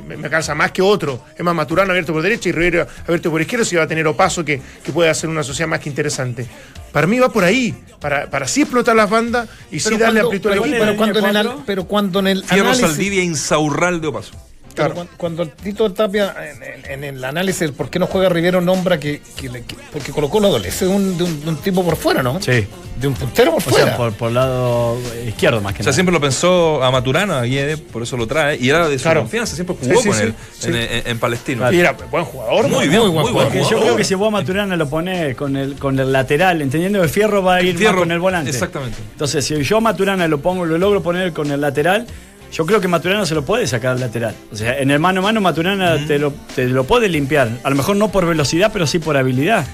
Me, 0.00 0.16
me 0.16 0.30
calza 0.30 0.54
más 0.54 0.70
que 0.72 0.80
otro. 0.80 1.24
Es 1.36 1.44
más, 1.44 1.54
Maturano 1.54 1.90
abierto 1.90 2.12
por 2.12 2.22
derecha 2.22 2.48
y 2.48 2.52
Rivera 2.52 2.86
abierto 3.04 3.30
por 3.30 3.40
izquierda, 3.40 3.64
si 3.64 3.76
va 3.76 3.82
a 3.82 3.86
tener 3.86 4.06
Opaso 4.06 4.44
que, 4.44 4.60
que 4.82 4.92
puede 4.92 5.10
hacer 5.10 5.28
una 5.28 5.42
sociedad 5.42 5.68
más 5.68 5.80
que 5.80 5.88
interesante. 5.90 6.46
Para 6.92 7.06
mí 7.06 7.18
va 7.18 7.30
por 7.30 7.44
ahí, 7.44 7.74
para, 8.00 8.28
para 8.30 8.46
sí 8.46 8.62
explotar 8.62 8.94
las 8.96 9.08
bandas 9.10 9.48
y 9.70 9.80
sí 9.80 9.90
Pero 9.90 9.98
darle 9.98 10.20
cuando- 10.20 10.28
amplitud 10.28 10.50
al 10.50 10.52
pero, 10.60 10.64
equipo. 10.64 10.84
pero 10.84 10.96
cuando 10.96 11.18
en 11.28 11.36
el, 11.36 11.48
pero 11.66 11.84
cuando 11.84 12.18
en 12.20 12.26
el 12.28 12.44
Fierro 12.44 12.68
análisis, 12.68 12.86
Saldivia 12.86 13.22
Insaurral 13.22 14.00
de 14.00 14.06
Opaso. 14.08 14.32
Claro. 14.74 14.94
cuando, 14.94 15.12
cuando 15.16 15.42
el 15.42 15.50
Tito 15.50 15.92
Tapia 15.92 16.34
en, 16.50 16.62
en- 16.62 16.90
en 16.92 17.04
el 17.16 17.24
análisis 17.24 17.60
del 17.60 17.72
por 17.72 17.90
qué 17.90 17.98
no 17.98 18.06
juega 18.06 18.28
Rivero 18.28 18.60
nombra 18.60 18.98
que, 18.98 19.20
que 19.36 19.48
le- 19.48 19.62
que- 19.64 19.76
porque 19.92 20.12
colocó 20.12 20.40
lo 20.40 20.48
adolece 20.48 20.86
de 20.86 20.90
un, 20.90 21.16
de, 21.18 21.24
un, 21.24 21.40
de 21.44 21.48
un 21.50 21.56
tipo 21.56 21.84
por 21.84 21.96
fuera, 21.96 22.22
¿no? 22.22 22.40
Sí. 22.40 22.66
De 23.00 23.08
un 23.08 23.14
puntero 23.14 23.50
por 23.52 23.58
O 23.58 23.64
fuera. 23.64 23.84
sea, 23.86 23.96
por, 23.96 24.12
por 24.12 24.30
lado 24.32 24.96
izquierdo 25.26 25.60
más 25.60 25.72
que 25.74 25.80
O 25.80 25.82
sea, 25.82 25.90
nada. 25.90 25.94
siempre 25.94 26.12
lo 26.12 26.20
pensó 26.20 26.82
a 26.82 26.90
Maturana, 26.90 27.40
a 27.40 27.42
Guede, 27.44 27.76
por 27.76 28.02
eso 28.02 28.16
lo 28.16 28.26
trae. 28.26 28.56
Y 28.58 28.68
era 28.68 28.88
de 28.88 28.98
su 28.98 29.02
Claro. 29.04 29.20
confianza, 29.20 29.54
siempre 29.54 29.76
jugó 29.80 29.92
Sí, 29.94 30.02
sí, 30.02 30.08
con 30.08 30.16
sí, 30.18 30.22
él 30.24 30.34
sí. 30.58 30.68
En, 30.68 30.74
en- 30.76 31.02
en 31.06 31.18
Palestino. 31.18 31.72
Y 31.72 31.80
era 31.80 31.92
buen 32.10 32.24
jugador. 32.24 32.68
Muy 32.68 32.88
bien, 32.88 33.00
muy 33.02 33.10
buen 33.10 33.22
buen 33.22 33.26
jugador. 33.32 33.52
Porque 33.52 33.70
yo 33.70 33.80
creo 33.80 33.96
que 33.96 34.04
si 34.04 34.14
vos 34.14 34.28
a 34.28 34.30
Maturana 34.30 34.76
lo 34.76 34.88
ponés 34.88 35.34
con 35.36 35.56
el, 35.56 35.74
con 35.76 35.98
el 35.98 36.12
lateral, 36.12 36.62
entendiendo 36.62 37.00
que 37.02 37.08
Fierro 37.08 37.42
va 37.42 37.56
a 37.56 37.62
ir 37.62 37.74
más 37.74 37.78
Fierro, 37.80 37.98
con 38.00 38.12
el 38.12 38.20
volante. 38.20 38.50
exactamente. 38.50 38.98
Entonces, 39.12 39.44
si 39.44 39.62
yo 39.62 39.76
a 39.78 39.80
Maturana 39.80 40.28
lo 40.28 40.38
pongo, 40.40 40.64
lo 40.64 40.78
logro 40.78 41.02
poner 41.02 41.32
con 41.32 41.50
el 41.50 41.60
lateral, 41.60 42.06
yo 42.52 42.66
creo 42.66 42.80
que 42.80 42.88
Maturana 42.88 43.24
se 43.24 43.34
lo 43.34 43.44
puede 43.44 43.66
sacar 43.66 43.92
al 43.92 44.00
lateral. 44.00 44.34
O 44.52 44.56
sea, 44.56 44.78
en 44.78 44.90
el 44.90 44.98
mano 44.98 45.20
a 45.20 45.22
mano 45.22 45.40
Maturana 45.40 46.06
te, 46.06 46.18
lo, 46.18 46.32
te 46.54 46.66
lo 46.66 46.84
puede 46.84 47.08
limpiar. 47.08 47.48
A 47.64 47.70
lo 47.70 47.76
mejor 47.76 47.96
no 47.96 48.12
por 48.12 48.26
velocidad, 48.26 48.70
pero 48.72 48.86
sí 48.86 48.98
por 48.98 49.16
habilidad. 49.16 49.66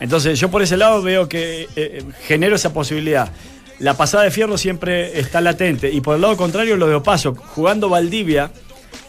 Entonces, 0.00 0.38
yo 0.40 0.50
por 0.50 0.60
ese 0.60 0.76
lado 0.76 1.00
veo 1.00 1.28
que 1.28 1.62
eh, 1.62 1.68
eh, 1.76 2.04
genero 2.26 2.56
esa 2.56 2.72
posibilidad. 2.72 3.30
La 3.78 3.96
pasada 3.96 4.24
de 4.24 4.32
Fierro 4.32 4.58
siempre 4.58 5.18
está 5.18 5.40
latente. 5.40 5.90
Y 5.92 6.00
por 6.00 6.16
el 6.16 6.22
lado 6.22 6.36
contrario, 6.36 6.76
lo 6.76 6.88
de 6.88 6.96
Opaso. 6.96 7.34
Jugando 7.34 7.88
Valdivia, 7.88 8.50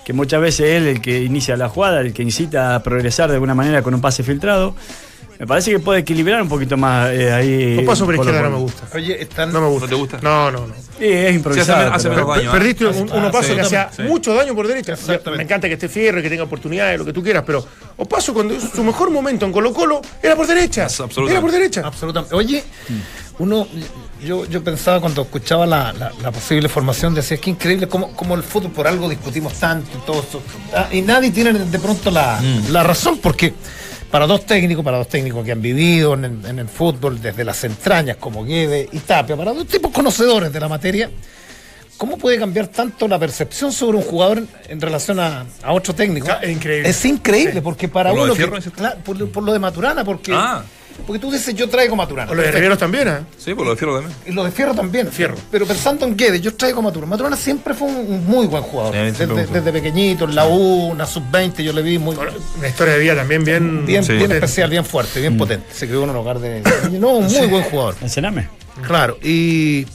que 0.05 0.13
muchas 0.13 0.39
veces 0.39 0.67
es 0.67 0.71
él 0.77 0.87
el 0.87 1.01
que 1.01 1.23
inicia 1.23 1.57
la 1.57 1.67
jugada, 1.67 2.01
el 2.01 2.13
que 2.13 2.21
incita 2.21 2.75
a 2.75 2.83
progresar 2.83 3.29
de 3.29 3.35
alguna 3.35 3.55
manera 3.55 3.81
con 3.81 3.95
un 3.95 4.01
pase 4.01 4.21
filtrado. 4.21 4.75
Me 5.37 5.45
parece 5.45 5.71
que 5.71 5.79
puede 5.79 5.99
equilibrar 5.99 6.41
un 6.41 6.47
poquito 6.47 6.77
más 6.77 7.11
eh, 7.11 7.31
ahí. 7.31 7.75
Por 7.85 7.97
Colo 7.97 8.15
izquierda 8.15 8.41
no 8.43 8.49
me 8.51 8.57
gusta. 8.63 8.87
Oye, 8.95 9.21
están. 9.21 9.51
No 9.51 9.59
me 9.61 9.67
gusta. 9.67 9.85
¿No 9.85 9.89
te 9.89 9.95
gusta? 9.95 10.19
No, 10.21 10.49
no, 10.51 10.67
no. 10.67 10.73
Sí, 10.97 11.05
es 11.05 11.29
Sí, 11.29 11.35
improvisado. 11.35 11.79
hace- 11.87 11.95
hace 11.95 12.09
pero- 12.09 12.21
menos 12.21 12.37
daño, 12.37 12.49
¿eh? 12.49 12.53
Perdiste 12.53 12.85
un, 12.85 13.11
unos 13.11 13.31
pasos 13.31 13.53
que 13.55 13.61
hacía 13.61 13.89
sí. 13.95 14.03
mucho 14.03 14.33
daño 14.33 14.55
por 14.55 14.67
derecha. 14.67 14.95
Me 15.35 15.43
encanta 15.43 15.67
que 15.67 15.73
esté 15.73 15.89
Fierro 15.89 16.19
y 16.19 16.23
que 16.23 16.29
tenga 16.29 16.43
oportunidades, 16.43 16.97
lo 16.97 17.03
que 17.05 17.11
tú 17.13 17.21
quieras, 17.21 17.43
pero 17.45 17.65
Opaso 17.97 18.33
cuando 18.33 18.55
su 18.59 18.83
mejor 18.83 19.09
momento 19.11 19.45
en 19.45 19.51
Colo 19.51 19.73
Colo 19.73 20.01
era 20.23 20.35
por 20.35 20.47
derecha. 20.47 20.83
Absolutamente. 20.85 21.31
Era 21.33 21.41
por 21.41 21.51
derecha. 21.51 21.81
Absolutamente. 21.83 22.35
Oye, 22.35 22.63
uno, 23.39 23.67
yo, 24.23 24.45
yo 24.45 24.63
pensaba 24.63 25.01
cuando 25.01 25.23
escuchaba 25.23 25.65
la, 25.65 25.91
la- 25.93 26.11
la 26.21 26.31
posible 26.31 26.69
formación, 26.69 27.13
decía, 27.13 27.35
que 27.37 27.49
increíble 27.49 27.87
cómo, 27.89 28.13
cómo 28.13 28.35
el 28.35 28.43
fútbol 28.43 28.71
por 28.71 28.87
algo 28.87 29.09
discutimos 29.09 29.53
tanto 29.55 29.97
y 29.97 30.05
todo 30.05 30.21
eso. 30.27 30.41
Ah, 30.73 30.87
Y 30.91 31.01
nadie 31.01 31.31
tiene 31.31 31.51
de 31.53 31.79
pronto 31.79 32.09
la, 32.11 32.41
la 32.69 32.83
razón, 32.83 33.19
porque 33.21 33.53
para 34.15 34.27
dos 34.27 34.45
técnicos, 34.45 34.85
para 34.85 34.97
dos 34.97 35.09
técnicos 35.09 35.43
que 35.43 35.51
han 35.51 35.61
vivido 35.61 36.13
en, 36.13 36.23
el- 36.23 36.45
en 36.45 36.59
el 36.59 36.69
fútbol 36.69 37.21
desde 37.21 37.43
las 37.43 37.61
entrañas, 37.65 38.15
como 38.15 38.45
Guede 38.45 38.87
y 38.93 38.99
Tapia, 38.99 39.35
para 39.35 39.51
dos 39.51 39.67
tipos 39.67 39.91
conocedores 39.91 40.53
de 40.53 40.59
la 40.61 40.69
materia, 40.69 41.09
¿cómo 41.97 42.17
puede 42.17 42.39
cambiar 42.39 42.69
tanto 42.69 43.09
la 43.09 43.19
percepción 43.19 43.73
sobre 43.73 43.97
un 43.97 44.03
jugador 44.03 44.37
en, 44.37 44.47
en 44.69 44.79
relación 44.79 45.19
a, 45.19 45.45
a 45.61 45.73
otro 45.73 45.93
técnico? 45.93 46.27
Es 46.41 46.49
increíble. 46.49 46.89
Es 46.89 47.03
increíble, 47.05 47.61
porque 47.61 47.89
para 47.89 48.11
¿Por 48.11 48.19
lo 48.19 48.33
de 48.35 48.45
uno... 48.45 48.57
que- 48.61 48.71
claro, 48.71 48.99
por 49.03 49.43
lo 49.43 49.51
de 49.51 49.59
Maturana, 49.59 50.05
porque... 50.05 50.31
Ah. 50.33 50.63
Porque 51.05 51.19
tú 51.19 51.29
dices, 51.31 51.53
yo 51.53 51.69
traigo 51.69 51.95
Maturana. 51.95 52.31
O 52.31 52.35
lo 52.35 52.41
de. 52.41 52.51
Riveros 52.51 52.77
también, 52.77 53.07
¿eh? 53.07 53.17
Sí, 53.37 53.53
por 53.53 53.65
lo 53.65 53.71
de 53.71 53.77
Fierro 53.77 53.95
también. 53.99 54.17
Y 54.25 54.31
lo 54.31 54.43
de 54.43 54.51
Fierro 54.51 54.73
también. 54.73 55.11
Fierro. 55.11 55.35
Pero 55.51 55.65
pensando 55.65 56.05
en 56.05 56.15
Guedes, 56.17 56.41
yo 56.41 56.55
traigo 56.55 56.81
Maturana. 56.81 57.09
Maturana 57.11 57.35
siempre 57.37 57.73
fue 57.73 57.87
un, 57.87 57.95
un 57.95 58.25
muy 58.25 58.47
buen 58.47 58.63
jugador. 58.63 58.93
Sí, 59.15 59.25
desde, 59.25 59.71
pequeñito, 59.71 60.25
en 60.25 60.35
la 60.35 60.47
U, 60.47 60.87
una 60.91 61.05
sub-20, 61.05 61.61
yo 61.63 61.73
le 61.73 61.81
vi 61.81 61.99
muy 61.99 62.15
Una 62.15 62.67
historia 62.67 62.93
de 62.93 62.99
vida 62.99 63.15
también 63.15 63.43
bien. 63.43 63.85
bien, 63.85 64.03
Sí. 64.03 64.13
bien 64.13 64.31
especial, 64.31 64.69
bien 64.69 64.85
fuerte, 64.85 65.19
bien 65.19 65.37
potente. 65.37 65.67
Se 65.73 65.87
quedó 65.87 66.03
en 66.05 66.09
un 66.11 66.15
hogar 66.15 66.39
de. 66.39 66.61
No, 66.91 67.09
un 67.17 67.25
muy 67.25 67.47
buen 67.47 67.63
jugador. 67.63 67.95
Sename. 68.07 68.47
Claro. 68.87 69.17
Y, 69.21 69.85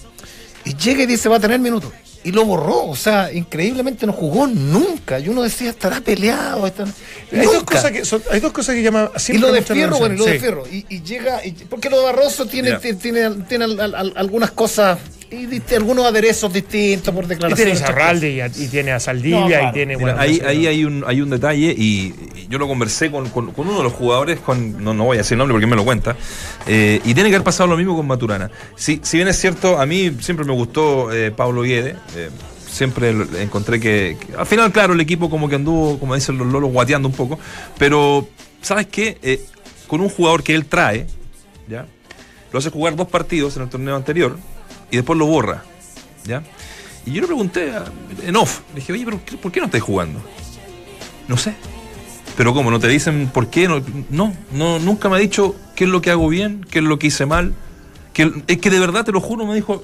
y 0.64 0.74
llega 0.80 1.03
y 1.03 1.07
dice, 1.07 1.28
va 1.28 1.36
a 1.36 1.40
tener 1.40 1.59
minutos. 1.61 1.92
Y 2.22 2.32
lo 2.32 2.44
borró. 2.44 2.84
O 2.86 2.96
sea, 2.96 3.32
increíblemente 3.32 4.06
no 4.06 4.12
jugó 4.12 4.46
nunca. 4.46 5.18
Y 5.18 5.28
uno 5.28 5.42
decía, 5.42 5.70
estará 5.70 6.00
peleado. 6.00 6.66
estará- 6.66 6.90
Hay 7.32 7.46
dos, 7.46 7.64
cosas 7.64 7.90
que 7.92 8.04
son- 8.04 8.22
hay 8.30 8.40
dos 8.40 8.52
cosas 8.52 8.74
que 8.74 8.82
llaman 8.82 9.10
Y 9.16 9.20
siempre 9.20 9.48
lo 9.48 9.54
de 9.54 9.62
Fierro, 9.62 9.98
bueno, 9.98 10.14
y 10.14 10.18
lo 10.18 10.24
de 10.26 10.30
atención. 10.32 10.54
Fierro. 10.64 10.76
Y, 10.90 10.94
y 10.94 11.02
llega, 11.02 11.44
y- 11.46 11.52
porque 11.52 11.88
lo 11.88 11.98
de 11.98 12.04
Barroso 12.04 12.46
tiene, 12.46 12.72
tiene, 12.78 13.30
tiene 13.48 13.64
al- 13.64 13.80
al- 13.80 13.94
al- 13.94 14.12
algunas 14.16 14.50
cosas, 14.50 14.98
y 15.31 15.74
algunos 15.74 16.05
aderezos 16.07 16.53
distintos 16.53 17.14
por 17.14 17.26
Sí. 17.26 17.35
Y 17.49 17.55
tiene 17.55 17.72
a 17.72 17.76
Zarralde 17.76 18.31
y, 18.31 18.41
a- 18.41 18.47
y 18.47 18.68
tiene 18.68 18.93
a 18.93 18.99
Saldivia 19.01 19.41
No, 19.41 19.47
claro. 19.47 19.68
y 19.68 19.72
tiene. 19.72 19.97
Mira, 19.97 20.20
ahí, 20.20 20.39
no 20.39 20.45
sé, 20.45 20.47
ahí 20.49 20.62
¿no? 20.64 20.68
hay 20.68 20.85
un, 20.85 21.05
hay 21.07 21.20
un 21.20 21.31
detalle 21.31 21.74
y, 21.76 22.14
y 22.35 22.47
yo 22.49 22.59
lo 22.59 22.66
conversé 22.66 23.11
con, 23.11 23.28
con- 23.28 23.53
con 23.53 23.68
uno 23.68 23.78
de 23.78 23.85
los 23.85 23.93
jugadores, 23.93 24.41
con, 24.41 24.83
no, 24.83 24.93
no 24.93 25.05
voy 25.05 25.16
a 25.16 25.18
decir 25.18 25.35
el 25.35 25.39
nombre 25.39 25.55
porque 25.55 25.64
él 25.66 25.70
me 25.70 25.76
lo 25.76 25.85
cuenta, 25.85 26.16
eh, 26.66 27.01
y 27.05 27.14
tiene 27.14 27.28
que 27.31 27.37
haber 27.37 27.45
pasado 27.45 27.68
lo 27.68 27.76
mismo 27.76 27.97
con 27.97 28.07
Maturana. 28.07 28.51
Si, 28.76 29.01
si 29.05 29.18
bien 29.18 29.28
es 29.28 29.39
cierto, 29.39 29.78
a 29.78 29.87
mí 29.87 30.16
siempre 30.20 30.45
me 30.45 30.53
gustó 30.53 31.12
eh, 31.12 31.31
Pablo 31.31 31.62
Guede, 31.62 31.95
eh, 32.16 32.31
siempre 32.68 33.14
encontré 33.41 33.78
que, 33.78 34.16
que 34.18 34.37
al 34.37 34.47
final, 34.47 34.72
claro, 34.72 34.95
el 34.95 35.01
equipo 35.01 35.31
como 35.31 35.49
que 35.49 35.55
anduvo, 35.57 35.99
como 36.01 36.14
dicen 36.16 36.39
los 36.39 36.47
lolos, 36.49 36.72
guateando 36.72 37.09
un 37.09 37.14
poco, 37.14 37.39
pero 37.78 38.28
¿sabes 38.62 38.87
qué? 38.89 39.18
Eh, 39.22 39.41
con 39.87 40.01
un 40.01 40.09
jugador 40.09 40.43
que 40.43 40.55
él 40.55 40.66
trae, 40.66 41.07
¿ya? 41.68 41.87
Lo 42.53 42.59
hace 42.59 42.70
jugar 42.70 42.97
dos 42.97 43.07
partidos 43.07 43.57
en 43.57 43.62
el 43.62 43.68
torneo 43.68 43.95
anterior 43.95 44.37
y 44.91 44.97
después 44.97 45.18
lo 45.18 45.26
borra, 45.26 45.62
¿ya? 46.24 46.43
Y 47.07 47.12
yo 47.12 47.20
le 47.22 47.26
pregunté 47.26 47.70
a- 47.72 47.84
en 48.24 48.36
off, 48.36 48.61
le 48.74 48.80
dije, 48.80 48.93
oye, 48.93 49.05
pero 49.05 49.20
¿qué- 49.24 49.36
¿por 49.36 49.51
qué 49.53 49.61
no 49.61 49.66
estáis 49.66 49.82
jugando? 49.84 50.20
No 51.28 51.36
sé. 51.36 51.55
Pero 52.36 52.55
¿cómo? 52.55 52.70
¿No 52.70 52.78
te 52.78 52.88
dicen 52.88 53.30
por 53.32 53.49
qué? 53.49 53.68
No, 53.68 53.82
no, 54.11 54.32
no, 54.53 54.78
nunca 54.78 55.09
me 55.09 55.16
ha 55.16 55.18
dicho 55.18 55.55
qué 55.76 55.84
es 55.84 55.91
lo 55.91 56.01
que 56.01 56.11
hago 56.11 56.28
bien, 56.28 56.64
qué 56.70 56.78
es 56.78 56.84
lo 56.84 56.99
que 56.99 57.09
hice 57.09 57.26
mal. 57.26 57.55
Que, 58.12 58.30
es 58.49 58.59
que 58.59 58.70
de 58.70 58.80
verdad, 58.80 59.05
te 59.05 59.12
lo 59.12 59.20
juro, 59.20 59.47
me 59.47 59.55
dijo, 59.55 59.82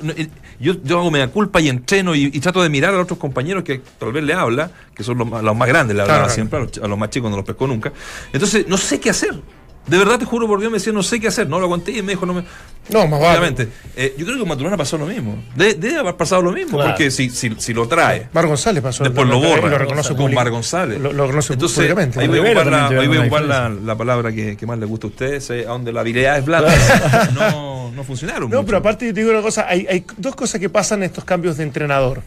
yo, 0.58 0.74
yo 0.82 0.98
hago 0.98 1.10
media 1.12 1.28
culpa 1.28 1.60
y 1.60 1.68
entreno 1.68 2.14
y, 2.14 2.24
y 2.24 2.40
trato 2.40 2.60
de 2.62 2.68
mirar 2.68 2.90
a 2.92 2.96
los 2.96 3.04
otros 3.04 3.18
compañeros 3.20 3.62
que 3.62 3.80
tal 3.98 4.12
vez 4.12 4.24
le 4.24 4.34
habla, 4.34 4.70
que 4.94 5.04
son 5.04 5.16
los, 5.18 5.28
más- 5.28 5.42
los 5.44 5.56
más 5.56 5.68
grandes, 5.68 5.94
le 5.96 6.02
hablaba 6.02 6.20
Claro. 6.24 6.34
siempre, 6.34 6.58
a 6.58 6.62
los, 6.62 6.72
ch- 6.72 6.82
a 6.84 6.88
los 6.88 6.98
más 6.98 7.10
chicos 7.10 7.30
no 7.30 7.36
los 7.36 7.46
pescó 7.46 7.66
nunca. 7.68 7.92
Entonces, 8.32 8.66
no 8.68 8.76
sé 8.78 8.98
qué 8.98 9.10
hacer. 9.10 9.40
De 9.86 9.98
verdad, 9.98 10.18
te 10.18 10.24
juro 10.24 10.46
por 10.48 10.58
Dios, 10.58 10.70
me 10.72 10.78
decía, 10.78 10.92
no 10.92 11.02
sé 11.02 11.20
qué 11.20 11.28
hacer. 11.28 11.48
No 11.48 11.60
lo 11.60 11.68
conté 11.68 11.92
y 11.92 12.02
me 12.02 12.12
dijo, 12.12 12.26
no 12.26 12.34
me... 12.34 12.44
No, 12.88 13.06
más 13.08 13.20
vale. 13.20 13.68
Eh, 13.96 14.14
yo 14.16 14.24
creo 14.24 14.36
que 14.36 14.40
con 14.40 14.48
Maturana 14.48 14.76
pasó 14.76 14.96
lo 14.98 15.06
mismo. 15.06 15.42
De- 15.56 15.74
debe 15.74 15.96
haber 15.98 16.16
pasado 16.16 16.42
lo 16.42 16.52
mismo, 16.52 16.76
Claro. 16.78 16.90
porque 16.92 17.10
si, 17.10 17.30
si, 17.30 17.52
si 17.58 17.72
lo 17.74 17.86
trae, 17.88 18.28
Mar 18.32 18.46
González 18.46 18.82
pasó. 18.82 19.02
después 19.04 19.26
lo 19.28 19.38
borra, 19.40 19.68
Lo 19.68 19.78
reconoce 19.78 20.14
con 20.14 20.32
Mar 20.34 20.50
González. 20.50 21.00
Lo, 21.00 21.12
lo 21.12 21.24
reconoce 21.26 21.52
Entonces, 21.54 21.76
públicamente. 21.76 22.20
ahí 22.20 22.28
voy 22.28 22.38
a 22.38 22.42
ocupar, 22.42 22.66
la, 22.66 22.78
también 22.78 23.00
ahí 23.00 23.06
voy 23.08 23.16
a 23.16 23.20
tiene 23.20 23.26
ocupar 23.36 23.44
una 23.44 23.68
la, 23.68 23.80
la 23.86 23.96
palabra 23.96 24.32
que, 24.32 24.56
que 24.56 24.66
más 24.66 24.78
le 24.78 24.86
gusta 24.86 25.06
a 25.06 25.10
ustedes, 25.10 25.50
eh, 25.50 25.64
donde 25.64 25.92
la 25.92 26.00
habilidad 26.00 26.38
es 26.38 26.44
blanda. 26.44 27.30
no, 27.34 27.90
no 27.92 28.04
funcionaron. 28.04 28.50
No, 28.50 28.56
mucho. 28.58 28.66
pero 28.66 28.78
aparte 28.78 29.12
te 29.12 29.20
digo 29.20 29.30
una 29.32 29.42
cosa, 29.42 29.66
hay, 29.68 29.86
hay 29.88 30.04
dos 30.16 30.34
cosas 30.36 30.60
que 30.60 30.68
pasan 30.68 31.00
en 31.00 31.06
estos 31.06 31.24
cambios 31.24 31.56
de 31.56 31.64
entrenador. 31.64 32.22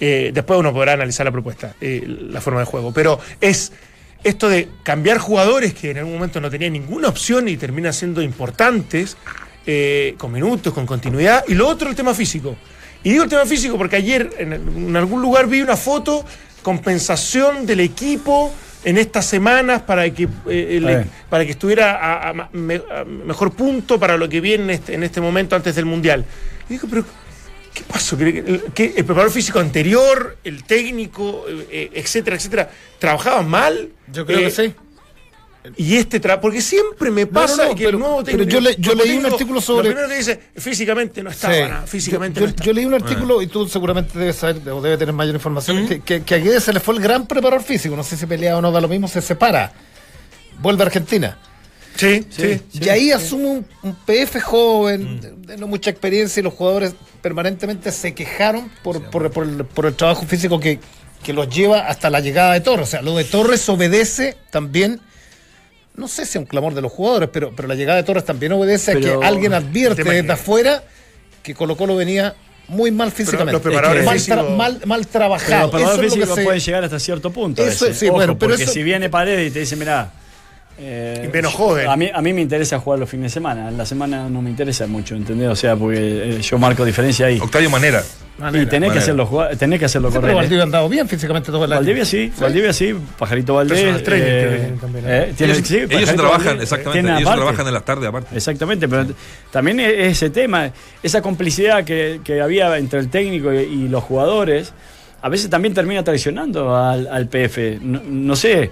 Eh, 0.00 0.30
después 0.34 0.58
uno 0.58 0.72
podrá 0.72 0.92
analizar 0.94 1.24
la 1.26 1.32
propuesta, 1.32 1.74
eh, 1.80 2.02
la 2.06 2.40
forma 2.40 2.60
de 2.60 2.66
juego, 2.66 2.92
pero 2.92 3.20
es 3.40 3.72
esto 4.24 4.48
de 4.48 4.68
cambiar 4.82 5.18
jugadores 5.18 5.74
que 5.74 5.90
en 5.90 5.98
algún 5.98 6.14
momento 6.14 6.40
no 6.40 6.50
tenían 6.50 6.72
ninguna 6.72 7.08
opción 7.08 7.48
y 7.48 7.56
terminan 7.56 7.92
siendo 7.92 8.22
importantes, 8.22 9.16
eh, 9.66 10.14
con 10.18 10.32
minutos, 10.32 10.72
con 10.72 10.86
continuidad, 10.86 11.44
y 11.48 11.54
lo 11.54 11.68
otro 11.68 11.88
el 11.88 11.94
tema 11.96 12.14
físico. 12.14 12.56
Y 13.04 13.10
digo 13.10 13.24
el 13.24 13.28
tema 13.30 13.44
físico 13.46 13.76
porque 13.76 13.96
ayer 13.96 14.30
en, 14.38 14.52
en 14.52 14.96
algún 14.96 15.20
lugar 15.22 15.46
vi 15.48 15.60
una 15.60 15.76
foto, 15.76 16.24
compensación 16.62 17.66
del 17.66 17.80
equipo 17.80 18.52
en 18.84 18.98
estas 18.98 19.26
semanas 19.26 19.82
para 19.82 20.08
que, 20.12 20.28
eh, 20.48 20.80
bien. 20.80 21.10
para 21.28 21.44
que 21.44 21.52
estuviera 21.52 21.96
a, 21.96 22.28
a 22.28 22.32
ma- 22.32 22.48
me- 22.52 22.82
a 22.90 23.04
mejor 23.04 23.52
punto 23.52 23.98
para 24.00 24.16
lo 24.16 24.28
que 24.28 24.40
viene 24.40 24.64
en 24.64 24.70
este, 24.70 24.94
en 24.94 25.02
este 25.04 25.20
momento 25.20 25.54
antes 25.54 25.74
del 25.74 25.84
Mundial. 25.84 26.24
Y 26.68 26.74
digo, 26.74 26.88
pero 26.90 27.04
¿qué 27.74 27.82
pasó? 27.86 28.16
¿Que, 28.16 28.24
el, 28.24 28.64
que 28.74 28.84
el 28.96 29.04
preparador 29.04 29.30
físico 29.30 29.60
anterior, 29.60 30.36
el 30.42 30.64
técnico, 30.64 31.44
eh, 31.70 31.90
etcétera, 31.94 32.36
etcétera, 32.36 32.70
trabajaban 32.98 33.48
mal? 33.48 33.90
Yo 34.12 34.26
creo 34.26 34.38
Eh, 34.40 34.44
que 34.44 34.50
sí. 34.50 34.74
Y 35.76 35.94
este 35.96 36.18
tra 36.18 36.40
porque 36.40 36.60
siempre 36.60 37.12
me 37.12 37.24
pasa 37.26 37.62
no, 37.64 37.68
no, 37.70 37.74
que 37.76 37.84
pero- 37.84 37.96
el 37.96 38.00
nuevo 38.00 38.16
pero 38.24 38.38
técnico. 38.38 38.50
yo 38.50 38.60
le- 38.60 38.76
yo 38.80 38.94
leí 38.96 39.16
un 39.16 39.26
artículo 39.26 39.60
sobre- 39.60 39.90
Lo 39.90 39.94
primero 39.94 40.08
que 40.08 40.16
dice, 40.16 40.40
físicamente 40.56 41.22
no 41.22 41.30
estaba, 41.30 41.54
Sí. 41.54 41.60
nada, 41.60 41.86
físicamente 41.86 42.40
yo, 42.40 42.46
no 42.48 42.72
leí 42.72 42.84
un 42.84 42.94
artículo, 42.94 43.40
y 43.42 43.46
tú 43.46 43.68
seguramente 43.68 44.18
debes 44.18 44.34
saber, 44.36 44.56
o 44.70 44.80
debes 44.82 44.98
tener 44.98 45.14
mayor 45.14 45.36
información, 45.36 45.86
que, 45.86 46.00
que, 46.00 46.22
que 46.22 46.34
a 46.34 46.38
Guedes 46.38 46.64
se 46.64 46.72
le 46.72 46.80
fue 46.80 46.96
el 46.96 47.00
gran 47.00 47.28
preparador 47.28 47.62
físico, 47.62 47.94
no 47.94 48.02
sé 48.02 48.16
si 48.16 48.26
pelea 48.26 48.58
o 48.58 48.60
no, 48.60 48.72
da 48.72 48.80
lo 48.80 48.88
mismo, 48.88 49.06
se 49.06 49.22
separa, 49.22 49.72
vuelve 50.60 50.82
a 50.82 50.86
Argentina. 50.86 51.38
Sí, 51.94 52.26
sí. 52.30 52.60
y 52.72 52.88
ahí 52.88 53.12
asume 53.12 53.46
un, 53.46 53.66
un 53.84 53.94
PF 53.94 54.40
joven, 54.40 55.20
de, 55.20 55.30
de 55.32 55.56
no 55.58 55.68
mucha 55.68 55.90
experiencia, 55.90 56.40
y 56.40 56.42
los 56.42 56.54
jugadores 56.54 56.94
permanentemente 57.20 57.92
se 57.92 58.14
quejaron 58.14 58.68
por, 58.82 59.00
por, 59.10 59.30
por 59.30 59.46
el, 59.46 59.64
por 59.64 59.86
el 59.86 59.94
trabajo 59.94 60.26
físico 60.26 60.58
que, 60.58 60.80
que 61.22 61.32
los 61.32 61.48
lleva 61.48 61.86
hasta 61.88 62.10
la 62.10 62.20
llegada 62.20 62.52
de 62.54 62.60
Torres. 62.60 62.88
O 62.88 62.90
sea, 62.90 63.02
lo 63.02 63.16
de 63.16 63.24
Torres 63.24 63.68
obedece 63.68 64.36
también, 64.50 65.00
no 65.96 66.08
sé 66.08 66.26
si 66.26 66.38
a 66.38 66.40
un 66.40 66.46
clamor 66.46 66.74
de 66.74 66.82
los 66.82 66.90
jugadores, 66.92 67.28
pero, 67.32 67.52
pero 67.54 67.68
la 67.68 67.74
llegada 67.74 67.96
de 67.98 68.02
Torres 68.04 68.24
también 68.24 68.52
obedece 68.52 68.92
a 68.92 68.94
Pero- 68.94 69.20
que 69.20 69.26
alguien 69.26 69.54
advierte 69.54 70.02
desde 70.04 70.32
afuera 70.32 70.82
que 71.42 71.54
Colo 71.54 71.76
Colo 71.76 71.96
venía 71.96 72.34
muy 72.68 72.90
mal 72.90 73.10
físicamente. 73.12 73.52
los 73.52 73.62
preparadores 73.62 74.04
mal, 74.04 74.14
físicos- 74.18 74.56
mal, 74.56 74.80
mal 74.86 75.00
Pero 75.00 75.10
trabajado. 75.12 75.64
el 75.66 75.70
preparador 75.70 75.92
Eso 75.92 75.92
es 75.92 75.98
lo 75.98 76.02
físico 76.16 76.34
que 76.34 76.40
se- 76.40 76.44
puede 76.44 76.60
llegar 76.60 76.84
hasta 76.84 76.98
cierto 77.00 77.30
punto. 77.32 77.62
a 77.62 77.66
Eso, 77.66 77.92
sí, 77.92 78.06
Ojo, 78.06 78.14
bueno, 78.16 78.38
pero 78.38 78.50
porque 78.50 78.64
eso- 78.64 78.72
si 78.72 78.82
viene 78.82 79.10
Paredes 79.10 79.48
y 79.48 79.50
te 79.52 79.58
dice, 79.60 79.76
mira. 79.76 80.12
Eh, 80.84 81.30
Menos 81.32 81.54
joven. 81.54 81.88
A 81.88 81.96
mí, 81.96 82.10
a 82.12 82.20
mí 82.20 82.32
me 82.32 82.40
interesa 82.40 82.78
jugar 82.80 82.98
los 82.98 83.08
fines 83.08 83.24
de 83.30 83.34
semana. 83.34 83.68
En 83.68 83.78
la 83.78 83.86
semana 83.86 84.28
no 84.28 84.42
me 84.42 84.50
interesa 84.50 84.86
mucho, 84.88 85.14
¿entendés? 85.14 85.48
O 85.48 85.54
sea, 85.56 85.76
porque 85.76 85.98
eh, 86.38 86.40
yo 86.42 86.58
marco 86.58 86.84
diferencia 86.84 87.26
ahí. 87.26 87.38
Octavio 87.40 87.70
Manera. 87.70 88.02
y 88.02 88.42
tenés 88.42 88.68
que, 88.68 88.80
manera. 88.80 88.94
hacerlo, 89.00 89.26
jugar- 89.26 89.56
tenés 89.56 89.78
que 89.78 89.84
hacerlo 89.84 90.08
Sí, 90.08 90.14
pero 90.14 90.22
correr. 90.22 90.32
¿eh? 90.34 90.36
Valdivia 90.40 90.62
ha 90.62 90.64
andado 90.64 90.88
bien 90.88 91.08
físicamente 91.08 91.52
todo 91.52 91.64
el 91.66 91.72
año. 91.72 91.80
Valdivia 91.80 92.04
sí, 92.04 92.32
Valdivia 92.40 92.72
sí, 92.72 92.94
Pajarito 93.16 93.54
Valdés. 93.54 93.78
Eh, 93.78 94.02
que 94.02 94.72
también, 94.80 95.04
¿eh? 95.06 95.08
eh, 95.28 95.34
tiene- 95.36 95.52
ellos 95.52 95.68
sí, 95.68 95.76
ellos 95.88 96.08
se 96.08 96.14
trabajan, 96.16 96.46
Valdés, 96.46 96.62
exactamente. 96.64 97.08
Ellos 97.10 97.22
aparte. 97.22 97.36
trabajan 97.42 97.66
en 97.68 97.74
las 97.74 97.84
tardes 97.84 98.08
aparte. 98.08 98.36
Exactamente, 98.36 98.88
pero 98.88 99.06
t- 99.06 99.14
también 99.52 99.78
ese 99.78 100.30
tema, 100.30 100.72
esa 101.02 101.22
complicidad 101.22 101.84
que, 101.84 102.20
que 102.24 102.40
había 102.40 102.76
entre 102.78 102.98
el 102.98 103.08
técnico 103.08 103.52
y, 103.52 103.58
y 103.58 103.88
los 103.88 104.02
jugadores, 104.02 104.72
a 105.22 105.28
veces 105.28 105.48
también 105.48 105.72
termina 105.72 106.02
traicionando 106.04 106.76
al, 106.76 107.06
al 107.06 107.28
PF. 107.28 107.78
No, 107.80 108.02
no 108.04 108.36
sé, 108.36 108.70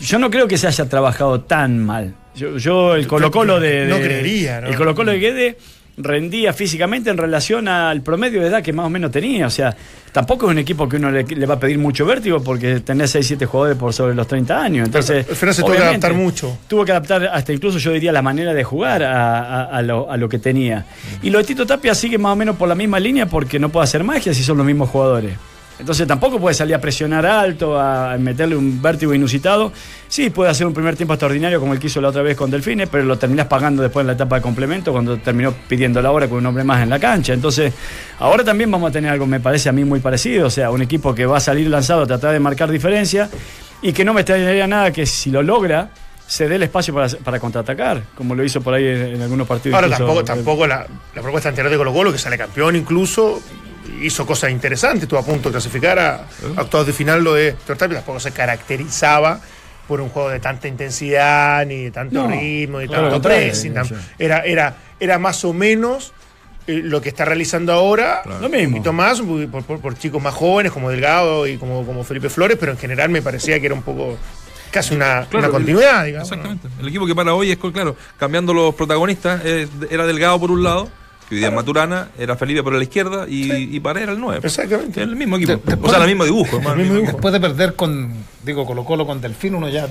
yo- 0.00 0.18
no 0.18 0.30
creo 0.30 0.46
que 0.48 0.58
se 0.58 0.66
haya 0.66 0.88
trabajado 0.88 1.40
tan 1.42 1.78
mal. 1.78 2.14
Yo, 2.34 2.58
yo 2.58 2.94
el 2.94 3.06
Colo 3.06 3.30
Colo 3.30 3.60
de, 3.60 3.86
No 3.86 3.96
creería, 3.98 4.60
¿no? 4.60 4.68
El 4.68 4.76
Colo 4.76 4.94
Colo 4.94 5.12
de 5.12 5.18
Guede 5.18 5.58
rendía 5.98 6.52
físicamente 6.52 7.08
en 7.08 7.16
relación 7.16 7.68
al 7.68 8.02
promedio 8.02 8.42
de 8.42 8.48
edad 8.48 8.62
que 8.62 8.72
más 8.74 8.84
o 8.84 8.90
menos 8.90 9.10
tenía. 9.10 9.46
O 9.46 9.50
sea, 9.50 9.74
tampoco 10.12 10.44
es 10.44 10.52
un 10.52 10.58
equipo 10.58 10.86
que 10.86 10.96
uno 10.96 11.10
le, 11.10 11.22
le 11.24 11.46
va 11.46 11.54
a 11.54 11.58
pedir 11.58 11.78
mucho 11.78 12.04
vértigo 12.04 12.42
porque 12.42 12.80
tenés 12.80 13.12
6, 13.12 13.26
7 13.28 13.46
jugadores 13.46 13.78
por 13.78 13.94
sobre 13.94 14.14
los 14.14 14.26
30 14.26 14.60
años. 14.62 14.86
Entonces, 14.86 15.24
se 15.54 15.62
tuvo 15.62 15.72
que 15.72 15.78
adaptar 15.88 16.10
mucho. 16.22 16.58
Tuvo 16.68 16.84
que 16.84 16.90
adaptar 16.92 17.24
hasta 17.32 17.52
incluso 17.54 17.78
yo 17.78 17.92
diría 17.92 18.12
la 18.12 18.20
manera 18.20 18.52
de 18.52 18.62
jugar 18.64 19.02
a, 19.04 19.38
a- 19.40 19.64
a 19.64 19.80
lo, 19.82 20.10
a 20.10 20.18
lo 20.18 20.28
que 20.28 20.38
tenía. 20.38 20.84
Y 21.22 21.30
lo 21.30 21.38
de 21.38 21.44
Tito 21.44 21.64
Tapia 21.64 21.94
sigue 21.94 22.18
más 22.18 22.32
o 22.32 22.36
menos 22.36 22.56
por 22.56 22.68
la 22.68 22.74
misma 22.74 23.00
línea 23.00 23.24
porque 23.24 23.58
no 23.58 23.70
puede 23.70 23.84
hacer 23.84 24.04
magia 24.04 24.34
si 24.34 24.42
son 24.42 24.58
los 24.58 24.66
mismos 24.66 24.90
jugadores. 24.90 25.32
Entonces 25.78 26.06
tampoco 26.06 26.40
puede 26.40 26.54
salir 26.54 26.74
a 26.74 26.80
presionar 26.80 27.26
alto, 27.26 27.78
a 27.78 28.16
meterle 28.18 28.56
un 28.56 28.80
vértigo 28.80 29.12
inusitado. 29.12 29.72
Sí, 30.08 30.30
puede 30.30 30.50
hacer 30.50 30.66
un 30.66 30.72
primer 30.72 30.96
tiempo 30.96 31.12
extraordinario 31.12 31.60
como 31.60 31.74
el 31.74 31.78
que 31.78 31.88
hizo 31.88 32.00
la 32.00 32.08
otra 32.08 32.22
vez 32.22 32.36
con 32.36 32.50
Delfines, 32.50 32.88
pero 32.88 33.04
lo 33.04 33.18
terminás 33.18 33.46
pagando 33.46 33.82
después 33.82 34.02
en 34.02 34.06
la 34.08 34.12
etapa 34.14 34.36
de 34.36 34.42
complemento 34.42 34.92
cuando 34.92 35.18
terminó 35.18 35.52
pidiendo 35.68 36.00
la 36.00 36.10
hora 36.10 36.28
con 36.28 36.38
un 36.38 36.46
hombre 36.46 36.64
más 36.64 36.82
en 36.82 36.88
la 36.88 36.98
cancha. 36.98 37.34
Entonces, 37.34 37.74
ahora 38.18 38.42
también 38.42 38.70
vamos 38.70 38.88
a 38.88 38.92
tener 38.92 39.10
algo, 39.10 39.26
me 39.26 39.40
parece 39.40 39.68
a 39.68 39.72
mí 39.72 39.84
muy 39.84 40.00
parecido, 40.00 40.46
o 40.46 40.50
sea, 40.50 40.70
un 40.70 40.80
equipo 40.80 41.14
que 41.14 41.26
va 41.26 41.36
a 41.36 41.40
salir 41.40 41.68
lanzado 41.68 42.02
a 42.02 42.06
tratar 42.06 42.32
de 42.32 42.40
marcar 42.40 42.70
diferencia 42.70 43.28
y 43.82 43.92
que 43.92 44.04
no 44.04 44.14
me 44.14 44.22
extrañaría 44.22 44.66
nada 44.66 44.90
que 44.90 45.04
si 45.04 45.30
lo 45.30 45.42
logra, 45.42 45.90
se 46.26 46.48
dé 46.48 46.56
el 46.56 46.62
espacio 46.62 46.94
para, 46.94 47.38
contraatacar, 47.38 48.02
como 48.16 48.34
lo 48.34 48.42
hizo 48.42 48.60
por 48.60 48.74
ahí 48.74 48.86
en, 48.86 49.22
algunos 49.22 49.46
partidos. 49.46 49.76
Ahora 49.76 49.96
tampoco, 49.96 50.24
tampoco 50.24 50.66
la, 50.66 50.86
propuesta 51.14 51.50
anterior 51.50 51.70
de 51.70 51.78
Colo 51.78 51.92
Colo, 51.92 52.12
que 52.12 52.18
sale 52.18 52.36
campeón 52.36 52.74
incluso, 52.74 53.40
hizo 54.02 54.26
cosas 54.26 54.50
interesantes, 54.50 55.04
estuvo 55.04 55.18
a 55.18 55.24
punto 55.24 55.48
de 55.48 55.54
clasificar 55.54 55.98
a, 55.98 56.26
octavos 56.56 56.86
de 56.86 56.92
final 56.92 57.22
lo 57.22 57.34
de 57.34 57.52
tampoco 57.52 58.20
se 58.20 58.32
caracterizaba 58.32 59.40
por 59.86 60.00
un 60.00 60.08
juego 60.08 60.30
de 60.30 60.40
tanta 60.40 60.68
intensidad, 60.68 61.64
ni 61.64 61.84
de 61.84 61.90
tanto 61.90 62.26
ritmo, 62.26 62.80
ni 62.80 62.88
tanto 62.88 63.22
pressing. 63.22 63.74
Era, 64.18 64.40
era, 64.40 64.76
era 64.98 65.18
más 65.18 65.44
o 65.44 65.52
menos 65.52 66.12
eh, 66.66 66.80
lo 66.82 67.00
que 67.00 67.08
está 67.08 67.24
realizando 67.24 67.72
ahora, 67.72 68.22
lo 68.40 68.48
mismo. 68.48 68.66
un 68.66 68.72
poquito 68.72 68.92
más, 68.92 69.22
por, 69.22 69.96
chicos 69.98 70.20
más 70.20 70.34
jóvenes 70.34 70.72
como 70.72 70.90
Delgado 70.90 71.46
y 71.46 71.56
como, 71.58 71.86
como 71.86 72.02
Felipe 72.02 72.28
Flores, 72.28 72.56
pero 72.58 72.72
en 72.72 72.78
general 72.78 73.08
me 73.10 73.22
parecía 73.22 73.60
que 73.60 73.66
era 73.66 73.74
un 73.74 73.82
poco 73.82 74.18
casi 74.72 74.94
una, 74.94 75.26
continuidad, 75.30 76.04
digamos. 76.04 76.28
Exactamente. 76.28 76.68
El 76.80 76.88
equipo 76.88 77.06
que 77.06 77.14
para 77.14 77.34
hoy 77.34 77.52
es, 77.52 77.58
claro, 77.58 77.96
cambiando 78.18 78.52
los 78.52 78.74
protagonistas, 78.74 79.42
era 79.44 80.06
Delgado 80.06 80.40
por 80.40 80.50
un 80.50 80.64
lado. 80.64 80.88
Que 81.28 81.34
hoy 81.34 81.40
día 81.40 81.50
Maturana, 81.50 82.10
era 82.18 82.36
Felipe 82.36 82.62
por 82.62 82.72
la 82.72 82.82
izquierda 82.82 83.26
y, 83.28 83.80
para 83.80 84.00
era 84.00 84.12
el 84.12 84.20
9. 84.20 84.40
Exactamente. 84.44 85.02
El 85.02 85.16
mismo 85.16 85.36
equipo. 85.36 85.60
o 85.82 85.88
sea, 85.88 86.00
el 86.00 86.06
mismo 86.06 86.24
dibujo. 86.24 86.58
Después 86.58 87.32
de 87.32 87.40
perder 87.40 87.74
con, 87.74 88.12
digo, 88.44 88.64
Colo 88.64 88.84
Colo 88.84 89.06
con 89.06 89.20
Delfín, 89.20 89.54
uno 89.56 89.68
ya 89.68 89.88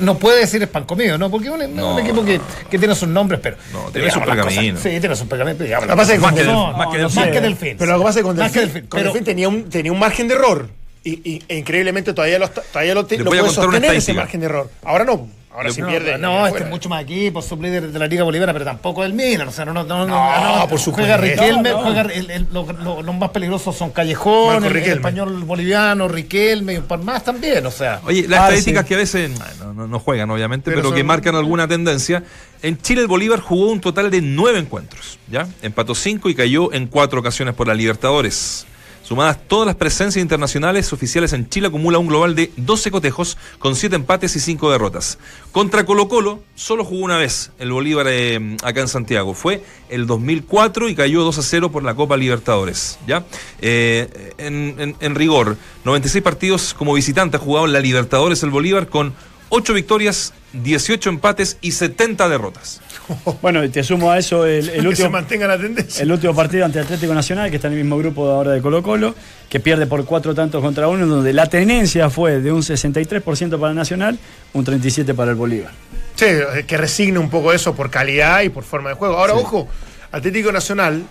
no, 0.00 0.18
puede 0.18 0.40
decir 0.40 0.62
es 0.62 0.68
pan 0.68 0.84
comido, 0.84 1.18
¿no? 1.18 1.30
Porque 1.30 1.48
es 1.48 1.52
un, 1.52 1.98
equipo 1.98 2.24
que, 2.24 2.40
que, 2.70 2.78
tiene 2.78 2.94
sus 2.94 3.08
nombres, 3.08 3.40
pero. 3.42 3.56
No, 3.72 3.90
tiene 3.90 4.10
sus 4.10 4.22
pergaminos. 4.22 4.80
Sí, 4.80 5.00
tiene 5.00 5.16
sus 5.16 5.26
pergaminos. 5.26 5.68
Más, 5.96 6.08
que, 6.08 7.40
Delfín. 7.40 7.76
Pero 7.78 7.92
lo 7.92 7.98
que 7.98 8.04
pasa 8.04 8.20
es 8.20 8.22
que 8.22 8.22
con 8.22 8.36
Delfín, 8.36 8.86
con 8.86 9.02
Delfín 9.02 9.24
tenía, 9.24 9.48
un, 9.48 9.68
tenía 9.68 9.92
un 9.92 9.98
margen 9.98 10.28
de 10.28 10.34
error. 10.34 10.68
Y, 11.06 11.42
e 11.48 11.58
increíblemente 11.58 12.14
todavía 12.14 12.38
lo, 12.38 12.48
todavía 12.48 12.94
lo, 12.94 13.02
lo 13.02 13.24
puede 13.24 13.50
sostener 13.50 13.94
ese 13.94 14.14
margen 14.14 14.40
de 14.40 14.46
error. 14.46 14.70
Ahora 14.82 15.04
no. 15.04 15.28
Ahora 15.54 15.70
sí 15.70 15.82
pierde. 15.82 16.18
No, 16.18 16.44
este 16.48 16.64
es 16.64 16.68
mucho 16.68 16.88
más 16.88 17.02
equipo, 17.02 17.40
su 17.40 17.56
líder 17.56 17.92
de 17.92 17.98
la 17.98 18.08
Liga 18.08 18.24
Boliviana, 18.24 18.52
pero 18.52 18.64
tampoco 18.64 19.04
el 19.04 19.12
Milan. 19.12 19.46
O 19.46 19.52
sea, 19.52 19.64
no, 19.64 19.72
no, 19.72 19.84
no, 19.84 20.04
no, 20.04 20.68
por 20.68 20.80
supuesto. 20.80 21.02
Juega 21.02 21.16
Riquelme, 21.16 21.72
juega 21.72 22.02
el, 22.02 22.48
los 22.50 23.14
más 23.14 23.30
peligrosos 23.30 23.76
son 23.76 23.90
Callejón, 23.90 24.64
el, 24.64 24.76
español 24.76 25.44
boliviano, 25.44 26.08
Riquelme 26.08 26.74
y 26.74 26.76
un 26.78 26.86
par 26.86 26.98
más 27.04 27.22
también. 27.22 27.64
O 27.66 27.70
sea. 27.70 28.00
Oye, 28.04 28.26
las 28.26 28.40
estadísticas 28.40 28.84
que 28.84 28.94
a 28.94 28.98
veces 28.98 29.30
no, 29.76 30.00
juegan, 30.00 30.28
obviamente, 30.30 30.72
pero, 30.72 30.92
que 30.92 31.04
marcan 31.04 31.36
alguna 31.36 31.68
tendencia. 31.68 32.24
En 32.60 32.76
Chile 32.78 33.02
el 33.02 33.06
Bolívar 33.06 33.38
jugó 33.40 33.70
un 33.70 33.80
total 33.80 34.10
de 34.10 34.22
nueve 34.22 34.58
encuentros, 34.58 35.20
¿ya? 35.30 35.46
Empató 35.62 35.94
cinco 35.94 36.30
y 36.30 36.34
cayó 36.34 36.72
en 36.72 36.88
cuatro 36.88 37.20
ocasiones 37.20 37.54
por 37.54 37.68
la 37.68 37.74
Libertadores. 37.74 38.66
Sumadas 39.04 39.38
todas 39.48 39.66
las 39.66 39.76
presencias 39.76 40.22
internacionales 40.22 40.90
oficiales 40.94 41.34
en 41.34 41.46
Chile, 41.50 41.66
acumula 41.66 41.98
un 41.98 42.06
global 42.06 42.34
de 42.34 42.50
12 42.56 42.90
cotejos 42.90 43.36
con 43.58 43.76
7 43.76 43.96
empates 43.96 44.34
y 44.34 44.40
5 44.40 44.70
derrotas. 44.70 45.18
Contra 45.52 45.84
Colo 45.84 46.08
Colo 46.08 46.40
solo 46.54 46.86
jugó 46.86 47.04
una 47.04 47.18
vez 47.18 47.52
el 47.58 47.70
Bolívar 47.70 48.06
eh, 48.08 48.56
acá 48.62 48.80
en 48.80 48.88
Santiago. 48.88 49.34
Fue 49.34 49.62
el 49.90 50.06
2004 50.06 50.88
y 50.88 50.94
cayó 50.94 51.22
2 51.22 51.38
a 51.38 51.42
0 51.42 51.70
por 51.70 51.82
la 51.82 51.94
Copa 51.94 52.16
Libertadores. 52.16 52.98
¿ya? 53.06 53.26
Eh, 53.60 54.32
en, 54.38 55.14
rigor, 55.14 55.58
96 55.84 56.24
partidos 56.24 56.72
como 56.72 56.94
visitante 56.94 57.36
ha 57.36 57.40
jugado 57.40 57.66
la 57.66 57.80
Libertadores 57.80 58.42
el 58.42 58.48
Bolívar 58.48 58.88
con 58.88 59.12
8 59.48 59.74
victorias, 59.74 60.32
18 60.52 61.10
empates 61.10 61.58
y 61.60 61.72
70 61.72 62.28
derrotas. 62.28 62.80
Bueno, 63.42 63.68
te 63.70 63.84
sumo 63.84 64.10
a 64.10 64.18
eso 64.18 64.46
el, 64.46 64.64
último. 64.68 64.90
Que 64.90 64.96
se 64.96 65.08
mantenga 65.08 65.46
la 65.46 65.58
tendencia. 65.58 66.02
El 66.02 66.12
último 66.12 66.34
partido 66.34 66.64
ante 66.64 66.80
Atlético 66.80 67.14
Nacional, 67.14 67.50
que 67.50 67.56
está 67.56 67.68
en 67.68 67.74
el 67.74 67.80
mismo 67.80 67.98
grupo 67.98 68.30
ahora 68.30 68.52
de 68.52 68.62
Colo-Colo, 68.62 69.14
que 69.48 69.60
pierde 69.60 69.86
por 69.86 70.04
cuatro 70.04 70.34
tantos 70.34 70.62
contra 70.62 70.88
uno, 70.88 71.06
donde 71.06 71.32
la 71.32 71.46
tenencia 71.46 72.10
fue 72.10 72.40
de 72.40 72.50
un 72.50 72.62
63% 72.62 73.58
para 73.58 73.70
el 73.70 73.76
Nacional, 73.76 74.18
un 74.52 74.64
37% 74.64 75.14
para 75.14 75.32
el 75.32 75.36
Bolívar. 75.36 75.72
Sí, 76.14 76.26
que 76.66 76.76
resigne 76.76 77.18
un 77.18 77.28
poco 77.28 77.52
eso 77.52 77.74
por 77.74 77.90
calidad 77.90 78.42
y 78.42 78.48
por 78.48 78.64
forma 78.64 78.90
de 78.90 78.94
juego. 78.94 79.18
Ahora, 79.18 79.34
ojo, 79.34 79.68
Atlético 80.12 80.52
Nacional 80.52 81.02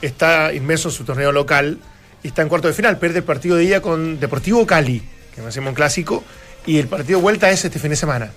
está 0.00 0.52
inmenso 0.52 0.88
en 0.88 0.94
su 0.94 1.04
torneo 1.04 1.32
local 1.32 1.78
y 2.22 2.28
está 2.28 2.42
en 2.42 2.48
cuarto 2.48 2.68
de 2.68 2.74
final. 2.74 2.98
Pierde 2.98 3.18
el 3.18 3.24
partido 3.24 3.56
de 3.56 3.62
día 3.64 3.82
con 3.82 4.18
Deportivo 4.18 4.66
Cali, 4.66 5.02
que 5.34 5.42
me 5.42 5.48
hacemos 5.48 5.70
un 5.70 5.74
clásico, 5.74 6.24
y 6.66 6.78
el 6.78 6.88
partido 6.88 7.20
vuelta 7.20 7.50
es 7.50 7.64
este 7.64 7.78
fin 7.78 7.90
de 7.90 7.96
semana 7.96 8.32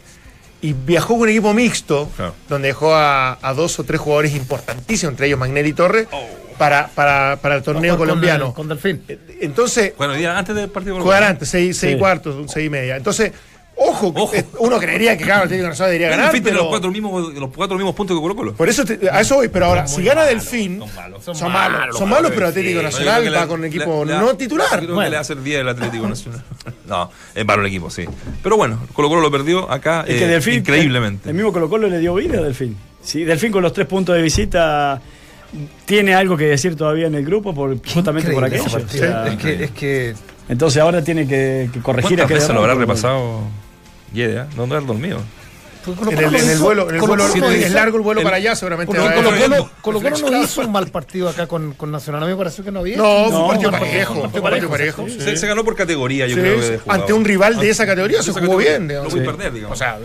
y 0.62 0.74
viajó 0.74 1.14
con 1.14 1.22
un 1.22 1.30
equipo 1.30 1.54
mixto, 1.54 2.10
donde 2.50 2.70
dejó 2.70 2.94
a, 2.94 3.38
dos 3.56 3.80
o 3.80 3.84
tres 3.84 4.00
jugadores 4.00 4.36
importantísimos, 4.36 5.14
entre 5.14 5.28
ellos 5.28 5.40
Magnelli 5.40 5.74
Torres, 5.74 6.08
oh. 6.12 6.28
para, 6.58 6.88
para, 6.88 7.38
para, 7.42 7.56
el 7.56 7.64
torneo 7.64 7.98
colombiano. 7.98 8.54
Con, 8.54 8.68
Delfín. 8.68 9.02
Entonces. 9.40 9.94
Bueno, 9.98 10.14
antes 10.30 10.56
del 10.56 10.70
partido 10.70 11.00
Jugar 11.00 11.24
antes, 11.24 11.50
seis, 11.50 11.78
seis 11.78 11.98
cuartos, 11.98 12.52
seis 12.52 12.68
y 12.68 12.70
media. 12.70 12.98
Entonces, 12.98 13.32
Ojo, 13.82 14.14
uno 14.60 14.78
creería 14.78 15.18
que 15.18 15.24
claro, 15.24 15.44
el 15.44 15.46
Atlético 15.46 15.70
Nacional 15.70 15.92
debería 15.92 16.10
ganar. 16.10 16.32
Pero... 16.44 16.58
los, 16.58 16.68
cuatro 16.68 16.92
mismos, 16.92 17.34
los 17.34 17.50
cuatro 17.56 17.78
mismos 17.78 17.96
puntos 17.96 18.18
que 18.18 18.22
Colo 18.22 18.36
Colo. 18.36 18.54
Por 18.54 18.68
eso, 18.68 18.84
a 19.12 19.22
eso 19.22 19.36
voy. 19.36 19.48
Pero 19.48 19.68
ahora, 19.68 19.88
si 19.88 20.04
gana 20.04 20.26
Delfín, 20.26 20.80
son 20.80 20.96
malos. 20.96 21.24
Son 21.24 21.52
malos, 21.52 21.98
son 21.98 22.10
malos 22.10 22.32
pero 22.34 22.48
Atlético 22.48 22.82
Nacional 22.82 23.34
va 23.34 23.48
con 23.48 23.62
un 23.62 23.66
equipo 23.66 24.06
no 24.06 24.36
titular. 24.36 24.68
Creo 24.80 25.00
que 25.00 25.10
le 25.10 25.18
hace 25.18 25.34
el 25.34 25.70
Atlético 25.70 26.08
Nacional. 26.08 26.44
no, 26.88 27.10
es 27.34 27.46
malo 27.46 27.62
el 27.62 27.68
equipo, 27.68 27.90
sí. 27.90 28.06
Pero 28.44 28.58
bueno, 28.58 28.80
Colo 28.94 29.10
Colo 29.10 29.22
lo 29.22 29.32
perdió 29.32 29.72
acá 29.72 30.04
eh, 30.08 30.40
increíblemente. 30.54 31.30
El, 31.30 31.36
mismo 31.36 31.54
Colo 31.54 31.70
Colo 31.70 31.88
le 31.88 32.00
dio 32.00 32.16
vida 32.16 32.40
a 32.40 32.42
Delfín. 32.42 32.76
Sí, 33.02 33.24
Delfín 33.24 33.52
con 33.52 33.64
los 33.64 33.72
tres 33.72 33.88
puntos 33.88 34.16
de 34.16 34.22
visita 34.22 35.02
tiene 35.86 36.14
algo 36.14 36.38
que 36.38 36.46
decir 36.46 36.76
todavía 36.76 37.08
en 37.08 37.16
el 37.16 37.26
grupo 37.26 37.54
por, 37.54 37.78
justamente 37.88 38.32
por 38.32 38.44
aquello. 38.44 38.66
es, 38.66 39.38
que, 39.38 39.64
es 39.64 39.72
que. 39.72 40.16
Entonces 40.50 40.82
ahora 40.82 41.04
tiene 41.04 41.28
que, 41.28 41.70
corregir 41.82 42.18
¿Cuántas 42.18 42.30
veces 42.30 42.50
lo 42.54 42.62
habrá 42.62 42.76
repasado? 42.76 43.42
Yeah, 44.14 44.48
no, 44.56 44.68
no 44.68 44.82
dormido. 44.82 45.20
En 45.88 46.18
el, 46.18 46.36
en 46.36 46.50
el, 46.50 46.60
vuelo, 46.60 46.90
en 46.90 46.96
el 46.96 47.02
vuelo 47.02 47.26
es 47.26 47.72
largo 47.72 47.98
el 47.98 48.04
vuelo 48.04 48.22
para 48.22 48.36
allá, 48.36 48.56
seguramente. 48.56 48.96
Colo 49.82 50.02
Colo 50.02 50.30
no 50.30 50.44
hizo 50.44 50.62
un 50.62 50.72
mal 50.72 50.88
partido 50.88 51.30
acá 51.30 51.48
con, 51.48 51.74
con 51.74 51.92
Nacional. 51.92 52.22
A 52.24 52.26
mí 52.26 52.34
me 52.34 52.38
pareció 52.38 52.64
que 52.64 52.72
no 52.72 52.80
había. 52.80 52.98
No, 52.98 53.30
fue 53.30 53.40
un 53.40 53.48
partido 53.48 53.72
parejo. 53.72 54.70
parejo. 54.70 55.08
Se, 55.08 55.48
ganó 55.48 55.64
por 55.64 55.76
categoría, 55.76 56.28
yo 56.28 56.36
creo. 56.36 56.60
Que 56.60 56.82
Ante 56.88 57.14
un 57.14 57.24
rival 57.26 57.58
de 57.58 57.70
esa 57.70 57.86
categoría 57.86 58.22
se 58.22 58.32
jugó 58.34 58.58
bien. 58.58 58.88
No 58.88 59.10
voy 59.10 59.22
a 59.22 59.26
perder, 59.26 59.54
digamos. 59.54 59.76
O 59.76 59.80
sea, 59.80 59.98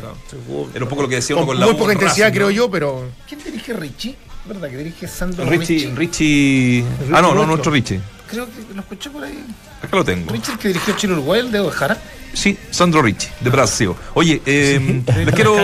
era 0.75 0.85
un 0.85 0.89
poco 0.89 1.03
lo 1.03 1.09
que 1.09 1.17
decía 1.17 1.37
uno 1.37 1.47
con 1.47 1.59
la 1.59 1.67
Muy 1.67 1.75
poca 1.75 1.93
intensidad, 1.93 2.33
creo 2.33 2.51
yo, 2.51 2.71
pero. 2.71 3.09
¿Quién 3.29 3.43
dirige 3.43 3.73
Richie? 3.73 4.17
¿Verdad? 4.47 4.69
Que 4.69 4.77
dirige 4.77 5.09
Sandro 5.09 5.45
Richie. 5.47 5.91
Richie. 5.95 6.85
Ah, 7.13 7.23
no, 7.23 7.35
no, 7.35 7.47
nuestro 7.47 7.73
Richie. 7.73 8.01
Creo 8.35 8.47
que 8.47 8.75
lo 8.75 8.81
escuché 8.81 9.11
por 9.11 9.23
ahí. 9.23 9.45
Acá 9.81 9.97
lo 9.97 10.05
tengo. 10.05 10.33
Richie, 10.33 10.59
que 10.59 10.69
dirigió 10.69 10.97
Chile 10.97 11.13
Uruguay, 11.13 11.41
el 11.41 11.53
de 11.53 11.61
Ojara. 11.61 11.97
Sí, 12.33 12.59
Sandro 12.71 13.01
Ricci, 13.01 13.29
de 13.41 13.49
Brasil. 13.49 13.93
Oye, 14.15 14.43
eh, 14.45 15.03
quiero, 15.37 15.55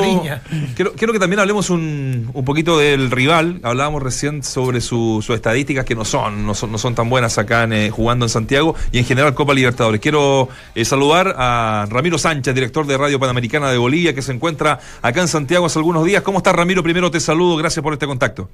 quiero, 0.97 1.13
que 1.13 1.19
también 1.19 1.41
hablemos 1.41 1.69
un, 1.69 2.31
un, 2.33 2.45
poquito 2.45 2.79
del 2.79 3.11
rival. 3.11 3.59
Hablábamos 3.65 4.01
recién 4.05 4.45
sobre 4.45 4.81
sus 4.81 5.29
estadísticas 5.31 5.85
que 5.85 5.97
no 5.97 6.05
son, 6.05 6.47
no 6.47 6.55
son, 6.55 6.71
no 6.71 6.79
son 6.79 6.95
tan 6.95 7.11
buenas 7.11 7.39
acá 7.39 7.65
en, 7.65 7.73
eh, 7.73 7.91
jugando 7.91 8.25
en 8.25 8.29
Santiago 8.29 8.77
y 8.93 8.99
en 8.99 9.05
general 9.05 9.35
Copa 9.35 9.53
Libertadores. 9.53 10.01
Quiero 10.01 10.49
eh, 10.77 10.85
saludar 10.85 11.35
a 11.37 11.87
Ramiro 11.91 12.19
Sánchez, 12.19 12.55
director 12.55 12.87
de 12.87 12.97
Radio 12.97 13.19
Panamericana 13.19 13.73
de 13.73 13.79
Bolivia, 13.79 14.15
que 14.15 14.23
se 14.23 14.31
encuentra 14.31 14.79
acá 15.03 15.21
en 15.21 15.29
Santiago 15.29 15.67
hace 15.67 15.81
algunos 15.81 16.05
días. 16.05 16.23
¿Cómo 16.23 16.39
estás, 16.39 16.55
Ramiro? 16.55 16.85
Primero 16.85 17.11
te 17.11 17.19
saludo, 17.19 17.57
gracias 17.57 17.83
por 17.83 17.95
este 17.95 18.07
contacto. 18.07 18.49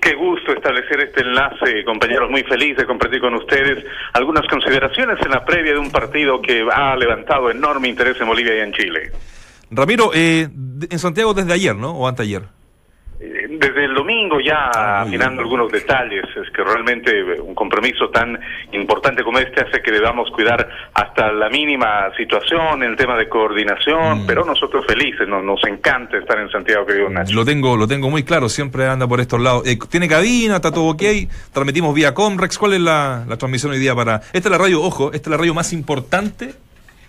Qué 0.00 0.14
gusto 0.14 0.52
establecer 0.52 1.00
este 1.00 1.22
enlace, 1.22 1.84
compañeros, 1.84 2.30
muy 2.30 2.42
feliz 2.44 2.76
de 2.76 2.86
compartir 2.86 3.20
con 3.20 3.34
ustedes 3.34 3.84
algunas 4.12 4.46
consideraciones 4.46 5.18
en 5.24 5.30
la 5.30 5.44
previa 5.44 5.72
de 5.72 5.78
un 5.78 5.90
partido 5.90 6.40
que 6.40 6.64
ha 6.72 6.96
levantado 6.96 7.50
enorme 7.50 7.88
interés 7.88 8.20
en 8.20 8.28
Bolivia 8.28 8.56
y 8.56 8.60
en 8.60 8.72
Chile. 8.72 9.12
Ramiro, 9.70 10.10
eh, 10.14 10.48
en 10.90 10.98
Santiago 10.98 11.34
desde 11.34 11.52
ayer, 11.52 11.74
¿no? 11.74 11.92
¿O 11.92 12.06
anteayer? 12.08 12.42
Domingo 14.18 14.40
ya 14.40 14.70
ah, 14.74 15.02
afinando 15.02 15.42
algunos 15.42 15.70
detalles, 15.70 16.24
es 16.24 16.50
que 16.50 16.64
realmente 16.64 17.40
un 17.40 17.54
compromiso 17.54 18.08
tan 18.10 18.38
importante 18.72 19.22
como 19.22 19.38
este 19.38 19.60
hace 19.60 19.80
que 19.80 19.92
debamos 19.92 20.30
cuidar 20.30 20.68
hasta 20.94 21.32
la 21.32 21.48
mínima 21.48 22.10
situación, 22.16 22.82
el 22.82 22.96
tema 22.96 23.16
de 23.16 23.28
coordinación, 23.28 24.24
mm. 24.24 24.26
pero 24.26 24.44
nosotros 24.44 24.84
felices, 24.86 25.28
nos, 25.28 25.44
nos 25.44 25.60
encanta 25.64 26.18
estar 26.18 26.38
en 26.38 26.50
Santiago, 26.50 26.84
querido 26.84 27.08
Nacho. 27.08 27.34
Lo 27.34 27.44
tengo, 27.44 27.76
lo 27.76 27.86
tengo 27.86 28.10
muy 28.10 28.24
claro, 28.24 28.48
siempre 28.48 28.86
anda 28.86 29.06
por 29.06 29.20
estos 29.20 29.40
lados. 29.40 29.66
Eh, 29.66 29.78
tiene 29.88 30.08
cabina, 30.08 30.56
está 30.56 30.72
todo 30.72 30.86
ok, 30.86 31.02
transmitimos 31.52 31.94
vía 31.94 32.12
Comrex, 32.14 32.58
¿cuál 32.58 32.74
es 32.74 32.80
la, 32.80 33.24
la 33.28 33.36
transmisión 33.36 33.72
hoy 33.72 33.78
día 33.78 33.94
para...? 33.94 34.16
Esta 34.32 34.48
es 34.48 34.50
la 34.50 34.58
radio, 34.58 34.82
ojo, 34.82 35.12
esta 35.12 35.28
es 35.28 35.30
la 35.30 35.36
radio 35.36 35.54
más 35.54 35.72
importante 35.72 36.54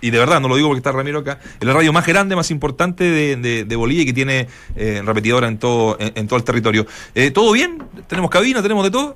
y 0.02 0.12
de 0.12 0.20
verdad, 0.20 0.40
no 0.40 0.48
lo 0.48 0.56
digo 0.56 0.70
porque 0.70 0.80
está 0.80 0.92
Ramiro 0.92 1.20
acá, 1.20 1.40
es 1.60 1.66
la 1.66 1.74
radio 1.74 1.92
más 1.94 2.06
grande, 2.08 2.36
más 2.36 2.52
importante 2.52 3.04
de, 3.04 3.66
de, 3.66 3.76
Bolivia 3.76 4.04
y 4.04 4.06
que 4.06 4.14
tiene 4.14 4.48
eh, 4.76 5.02
repetidora 5.06 5.48
en 5.48 5.58
todo, 5.58 5.98
en, 6.00 6.28
todo 6.28 6.38
el 6.38 6.44
territorio. 6.44 6.86
Eh, 7.16 7.32
¿Todo 7.32 7.52
bien? 7.54 7.82
¿Tenemos 8.08 8.30
cabina? 8.30 8.62
¿Tenemos 8.62 8.84
de 8.84 8.92
todo? 8.92 9.16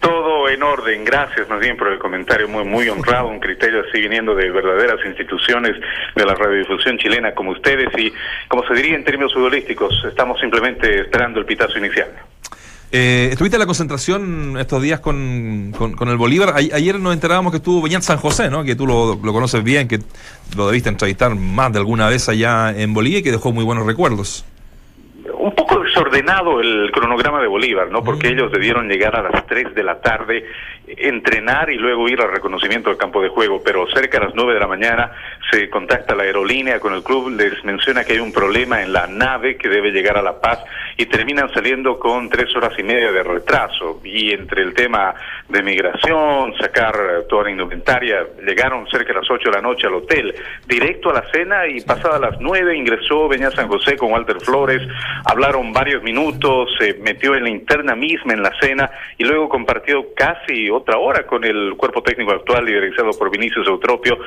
Todo 0.00 0.48
en 0.48 0.62
orden, 0.62 1.04
gracias 1.04 1.48
más 1.48 1.58
bien 1.58 1.76
por 1.76 1.88
el 1.88 1.98
comentario 1.98 2.48
muy 2.48 2.64
muy 2.64 2.88
honrado, 2.90 3.28
un 3.28 3.40
criterio 3.40 3.84
así 3.88 4.00
viniendo 4.00 4.34
de 4.34 4.50
verdaderas 4.50 5.04
instituciones 5.04 5.72
de 6.14 6.24
la 6.24 6.34
radiodifusión 6.34 6.98
chilena 6.98 7.34
como 7.34 7.50
ustedes 7.50 7.88
y 7.98 8.12
como 8.46 8.66
se 8.66 8.74
diría 8.74 8.94
en 8.94 9.04
términos 9.04 9.34
futbolísticos, 9.34 10.04
estamos 10.04 10.40
simplemente 10.40 11.00
esperando 11.00 11.40
el 11.40 11.46
pitazo 11.46 11.78
inicial. 11.78 12.10
Eh, 12.90 13.28
estuviste 13.30 13.56
en 13.56 13.60
la 13.60 13.66
concentración 13.66 14.56
estos 14.58 14.80
días 14.80 15.00
con, 15.00 15.74
con, 15.76 16.08
el 16.08 16.16
Bolívar. 16.16 16.54
ayer 16.56 16.98
nos 16.98 17.12
enterábamos 17.12 17.52
que 17.52 17.58
estuvo 17.58 17.82
Beñat 17.82 18.02
San 18.02 18.16
José, 18.16 18.48
¿no? 18.48 18.64
Que 18.64 18.76
tú 18.76 18.86
lo, 18.86 19.20
conoces 19.20 19.62
bien, 19.62 19.88
que 19.88 20.00
lo 20.56 20.66
debiste 20.66 20.88
entrevistar 20.88 21.34
más 21.34 21.70
de 21.72 21.78
alguna 21.80 22.08
vez 22.08 22.28
allá 22.30 22.70
en 22.70 22.94
Bolivia 22.94 23.18
y 23.18 23.22
que 23.22 23.30
dejó 23.30 23.52
muy 23.52 23.64
buenos 23.64 23.84
recuerdos 23.84 24.44
un 25.38 25.54
poco 25.54 25.67
desordenado 25.98 26.60
el 26.60 26.92
cronograma 26.92 27.40
de 27.40 27.48
Bolívar, 27.48 27.90
¿no? 27.90 28.04
Porque 28.04 28.28
ellos 28.28 28.52
debieron 28.52 28.88
llegar 28.88 29.16
a 29.16 29.22
las 29.22 29.44
3 29.46 29.74
de 29.74 29.82
la 29.82 30.00
tarde, 30.00 30.44
entrenar 30.86 31.70
y 31.70 31.76
luego 31.76 32.08
ir 32.08 32.20
al 32.20 32.30
reconocimiento 32.30 32.88
del 32.88 32.98
campo 32.98 33.20
de 33.20 33.28
juego, 33.28 33.60
pero 33.64 33.84
cerca 33.92 34.18
a 34.18 34.26
las 34.26 34.34
9 34.34 34.54
de 34.54 34.60
la 34.60 34.68
mañana 34.68 35.10
se 35.50 35.68
contacta 35.68 36.14
la 36.14 36.22
aerolínea 36.22 36.78
con 36.78 36.94
el 36.94 37.02
club, 37.02 37.30
les 37.30 37.64
menciona 37.64 38.04
que 38.04 38.12
hay 38.12 38.20
un 38.20 38.32
problema 38.32 38.80
en 38.80 38.92
la 38.92 39.08
nave 39.08 39.56
que 39.56 39.68
debe 39.68 39.90
llegar 39.90 40.16
a 40.16 40.22
La 40.22 40.40
Paz 40.40 40.60
y 40.96 41.06
terminan 41.06 41.52
saliendo 41.52 41.98
con 41.98 42.28
tres 42.28 42.54
horas 42.54 42.72
y 42.78 42.82
media 42.82 43.10
de 43.10 43.22
retraso. 43.22 44.00
Y 44.04 44.32
entre 44.32 44.62
el 44.62 44.74
tema 44.74 45.14
de 45.48 45.62
migración, 45.62 46.54
sacar 46.58 46.94
toda 47.28 47.44
la 47.44 47.50
indumentaria, 47.50 48.26
llegaron 48.46 48.86
cerca 48.88 49.12
de 49.12 49.20
las 49.20 49.30
8 49.30 49.50
de 49.50 49.56
la 49.56 49.62
noche 49.62 49.86
al 49.86 49.94
hotel, 49.94 50.34
directo 50.66 51.10
a 51.10 51.14
la 51.14 51.30
cena 51.32 51.66
y 51.66 51.80
pasadas 51.80 52.20
las 52.20 52.40
9 52.40 52.76
ingresó 52.76 53.28
Beñá 53.28 53.50
San 53.50 53.68
José 53.68 53.96
con 53.96 54.12
Walter 54.12 54.40
Flores, 54.40 54.82
hablaron 55.24 55.72
varios 55.72 55.87
minutos, 56.02 56.68
se 56.78 56.94
metió 56.94 57.34
en 57.34 57.44
la 57.44 57.50
interna 57.50 57.94
misma 57.94 58.34
en 58.34 58.42
la 58.42 58.52
cena 58.60 58.90
y 59.16 59.24
luego 59.24 59.48
compartió 59.48 60.14
casi 60.14 60.70
otra 60.70 60.98
hora 60.98 61.26
con 61.26 61.44
el 61.44 61.74
cuerpo 61.76 62.02
técnico 62.02 62.32
actual 62.32 62.64
liderizado 62.64 63.10
por 63.18 63.30
Vinicius 63.30 63.66
Eutropio. 63.66 64.18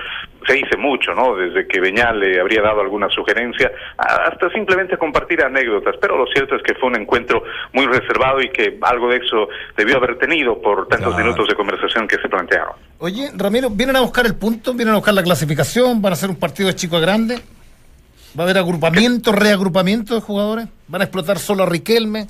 Se 0.48 0.54
dice 0.54 0.76
mucho, 0.78 1.14
¿no? 1.14 1.36
Desde 1.36 1.68
que 1.68 1.80
Beñal 1.80 2.20
le 2.20 2.40
habría 2.40 2.62
dado 2.62 2.82
alguna 2.82 3.10
sugerencia 3.10 3.72
hasta 3.98 4.50
simplemente 4.50 4.98
compartir 4.98 5.44
anécdotas, 5.44 5.96
pero 6.02 6.18
lo 6.18 6.26
cierto 6.28 6.56
es 6.56 6.64
que 6.64 6.74
fue 6.76 6.90
un 6.90 7.00
encuentro 7.00 7.44
muy 7.74 7.86
reservado 7.86 8.42
y 8.42 8.50
que 8.50 8.78
algo 8.82 9.10
de 9.10 9.18
eso 9.18 9.48
debió 9.78 9.98
haber 9.98 10.18
tenido 10.18 10.60
por 10.60 10.88
tantos 10.88 11.16
minutos 11.16 11.48
de 11.48 11.56
conversación 11.56 12.08
que 12.08 12.18
se 12.18 12.28
plantearon. 12.28 12.74
Oye, 13.00 13.30
Ramiro, 13.36 13.70
¿vienen 13.70 13.96
a 13.96 14.02
buscar 14.02 14.26
el 14.26 14.36
punto? 14.36 14.74
¿Vienen 14.74 14.94
a 14.94 14.98
buscar 14.98 15.14
la 15.14 15.24
clasificación? 15.24 16.02
¿Van 16.02 16.14
a 16.14 16.16
hacer 16.16 16.30
un 16.30 16.38
partido 16.38 16.68
de 16.68 16.76
chico 16.76 16.98
a 16.98 17.00
grande? 17.00 17.40
¿Va 18.38 18.44
a 18.44 18.46
haber 18.46 18.58
agrupamiento, 18.58 19.32
reagrupamiento 19.32 20.16
de 20.16 20.22
jugadores? 20.22 20.68
¿Van 20.88 21.02
a 21.02 21.06
explotar 21.06 21.40
solo 21.40 21.64
a 21.64 21.66
Riquelme? 21.66 22.28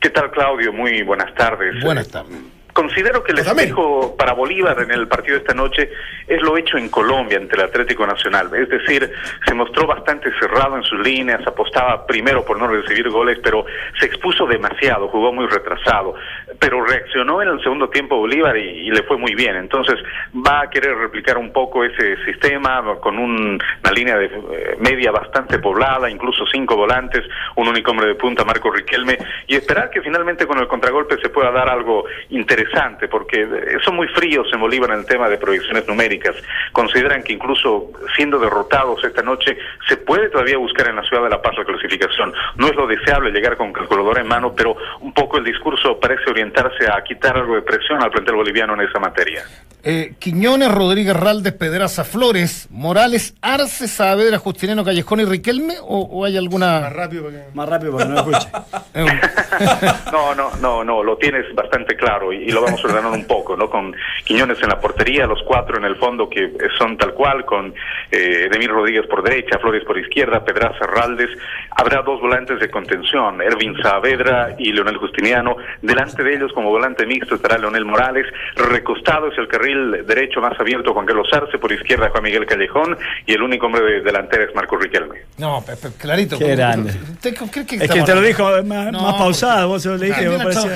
¿Qué 0.00 0.10
tal, 0.10 0.30
Claudio? 0.30 0.72
Muy 0.72 1.02
buenas 1.02 1.34
tardes. 1.34 1.82
Buenas 1.82 2.08
tardes. 2.08 2.38
Considero 2.76 3.24
que 3.24 3.32
el 3.32 3.38
espejo 3.38 4.14
para 4.18 4.34
Bolívar 4.34 4.78
en 4.82 4.90
el 4.90 5.08
partido 5.08 5.36
de 5.36 5.40
esta 5.40 5.54
noche 5.54 5.90
es 6.26 6.42
lo 6.42 6.58
hecho 6.58 6.76
en 6.76 6.90
Colombia 6.90 7.38
ante 7.38 7.56
el 7.56 7.62
Atlético 7.62 8.06
Nacional. 8.06 8.50
Es 8.54 8.68
decir, 8.68 9.10
se 9.46 9.54
mostró 9.54 9.86
bastante 9.86 10.30
cerrado 10.38 10.76
en 10.76 10.82
sus 10.82 11.00
líneas, 11.00 11.40
apostaba 11.46 12.06
primero 12.06 12.44
por 12.44 12.58
no 12.58 12.68
recibir 12.68 13.08
goles, 13.08 13.38
pero 13.42 13.64
se 13.98 14.04
expuso 14.04 14.46
demasiado, 14.46 15.08
jugó 15.08 15.32
muy 15.32 15.46
retrasado. 15.46 16.16
Pero 16.58 16.84
reaccionó 16.84 17.40
en 17.40 17.48
el 17.48 17.62
segundo 17.62 17.88
tiempo 17.88 18.18
Bolívar 18.18 18.54
y, 18.58 18.90
le 18.90 19.02
fue 19.04 19.16
muy 19.16 19.34
bien. 19.34 19.56
Entonces 19.56 19.96
va 20.34 20.60
a 20.60 20.68
querer 20.68 20.98
replicar 20.98 21.38
un 21.38 21.54
poco 21.54 21.82
ese 21.82 22.22
sistema 22.26 22.84
con 23.00 23.18
una 23.18 23.90
línea 23.94 24.18
de 24.18 24.26
eh, 24.26 24.76
media 24.80 25.12
bastante 25.12 25.58
poblada, 25.60 26.10
incluso 26.10 26.44
cinco 26.52 26.76
volantes, 26.76 27.24
un 27.54 27.68
único 27.68 27.92
hombre 27.92 28.08
de 28.08 28.16
punta, 28.16 28.44
Marco 28.44 28.70
Riquelme, 28.70 29.16
y 29.46 29.54
esperar 29.54 29.88
que 29.88 30.02
finalmente 30.02 30.46
con 30.46 30.58
el 30.58 30.68
contragolpe 30.68 31.16
se 31.22 31.30
pueda 31.30 31.50
dar 31.50 31.70
algo 31.70 32.04
interesante 32.28 32.65
interesante 32.66 33.08
porque 33.08 33.46
son 33.84 33.96
muy 33.96 34.08
fríos 34.08 34.46
en 34.52 34.60
Bolívar 34.60 34.90
en 34.90 35.00
el 35.00 35.06
tema 35.06 35.28
de 35.28 35.38
proyecciones 35.38 35.86
numéricas. 35.86 36.34
Consideran 36.72 37.22
que 37.22 37.32
incluso 37.32 37.90
siendo 38.14 38.38
derrotados 38.38 39.02
esta 39.04 39.22
noche 39.22 39.56
se 39.88 39.96
puede 39.96 40.28
todavía 40.28 40.58
buscar 40.58 40.88
en 40.88 40.96
la 40.96 41.02
ciudad 41.02 41.24
de 41.24 41.30
La 41.30 41.42
Paz 41.42 41.56
la 41.56 41.64
clasificación. 41.64 42.32
No 42.56 42.66
es 42.66 42.76
lo 42.76 42.86
deseable 42.86 43.30
llegar 43.30 43.56
con 43.56 43.72
calculadora 43.72 44.20
en 44.20 44.28
mano, 44.28 44.54
pero 44.54 44.76
un 45.00 45.12
poco 45.12 45.38
el 45.38 45.44
discurso 45.44 45.98
parece 46.00 46.30
orientarse 46.30 46.86
a 46.90 47.02
quitar 47.02 47.36
algo 47.36 47.54
de 47.54 47.62
presión 47.62 48.02
al 48.02 48.10
plantel 48.10 48.34
boliviano 48.34 48.74
en 48.74 48.80
esa 48.88 48.98
materia. 48.98 49.44
Eh, 49.88 50.14
Quiñones, 50.18 50.72
Rodríguez 50.72 51.14
Raldes, 51.14 51.52
Pedraza 51.52 52.02
Flores, 52.02 52.66
Morales, 52.70 53.34
Arce, 53.40 53.86
Saavedra, 53.86 54.38
Justineno, 54.38 54.84
Callejón 54.84 55.20
y 55.20 55.24
Riquelme, 55.24 55.74
o, 55.80 56.24
hay 56.24 56.36
alguna. 56.36 56.80
Más 56.80 56.92
rápido 56.92 57.24
para 57.24 57.36
que, 57.36 57.54
Más 57.54 57.68
rápido 57.68 57.96
para 57.96 58.04
que 58.04 58.12
no 58.12 58.18
escuche. 58.18 58.48
no, 60.12 60.34
no, 60.34 60.50
no, 60.60 60.82
no, 60.82 61.02
lo 61.04 61.16
tienes 61.18 61.54
bastante 61.54 61.96
claro 61.96 62.32
y, 62.32 62.50
lo 62.56 62.62
vamos 62.62 62.82
a 62.82 62.88
ordenar 62.88 63.12
un 63.12 63.26
poco, 63.26 63.54
¿no? 63.54 63.68
Con 63.68 63.94
Quiñones 64.24 64.62
en 64.62 64.68
la 64.70 64.80
portería, 64.80 65.26
los 65.26 65.42
cuatro 65.42 65.76
en 65.76 65.84
el 65.84 65.96
fondo 65.96 66.28
que 66.28 66.52
son 66.78 66.96
tal 66.96 67.12
cual, 67.12 67.44
con 67.44 67.74
eh, 68.10 68.48
Demir 68.50 68.70
Rodríguez 68.70 69.06
por 69.06 69.22
derecha, 69.22 69.58
Flores 69.58 69.84
por 69.84 69.98
izquierda, 69.98 70.42
Pedraza 70.42 70.86
Raldes. 70.86 71.28
Habrá 71.70 72.02
dos 72.02 72.20
volantes 72.20 72.58
de 72.58 72.70
contención, 72.70 73.42
Ervin 73.42 73.76
Saavedra 73.82 74.54
y 74.58 74.72
Leonel 74.72 74.96
Justiniano. 74.96 75.56
Delante 75.82 76.22
de 76.22 76.34
ellos, 76.34 76.52
como 76.54 76.70
volante 76.70 77.04
mixto, 77.04 77.34
estará 77.34 77.58
Leonel 77.58 77.84
Morales. 77.84 78.26
Recostado 78.56 79.28
es 79.28 79.36
el 79.36 79.48
carril 79.48 80.06
derecho 80.06 80.40
más 80.40 80.58
abierto 80.58 80.94
Juan 80.94 81.04
Carlos 81.04 81.28
Arce, 81.32 81.58
por 81.58 81.70
izquierda 81.70 82.08
Juan 82.08 82.22
Miguel 82.22 82.46
Callejón 82.46 82.96
y 83.26 83.34
el 83.34 83.42
único 83.42 83.66
hombre 83.66 83.82
de 83.82 84.00
delantera 84.00 84.44
es 84.44 84.54
Marco 84.54 84.76
Riquelme. 84.76 85.20
No, 85.36 85.62
clarito. 85.98 86.38
Qué 86.38 86.56
grande. 86.56 86.92
que 87.20 87.28
es 87.76 87.90
que 87.90 88.02
te 88.02 88.14
lo 88.14 88.22
dijo 88.22 88.50
más, 88.64 88.92
pausado, 88.92 89.68
vos 89.68 89.82
se 89.82 89.90
lo 89.90 89.98
dije. 89.98 90.26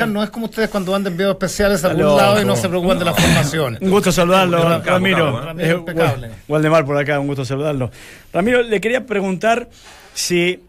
no 0.06 0.22
es 0.22 0.30
como 0.30 0.44
ustedes 0.44 0.68
cuando 0.68 0.94
andan 0.94 1.16
videos 1.16 1.36
a 1.70 1.88
algún 1.88 2.16
lado 2.16 2.42
y 2.42 2.44
no 2.44 2.56
se 2.56 2.68
preocupan 2.68 2.98
de 2.98 3.04
las 3.04 3.16
formaciones. 3.20 3.80
Un 3.80 3.90
gusto 3.90 4.12
saludarlo, 4.12 4.80
Ramiro. 4.80 5.40
Waldemar 6.48 6.84
por 6.84 6.96
acá, 6.96 7.20
un 7.20 7.26
gusto 7.26 7.44
saludarlo. 7.44 7.90
Ramiro, 8.32 8.62
le 8.62 8.80
quería 8.80 9.06
preguntar 9.06 9.68
si 10.14 10.60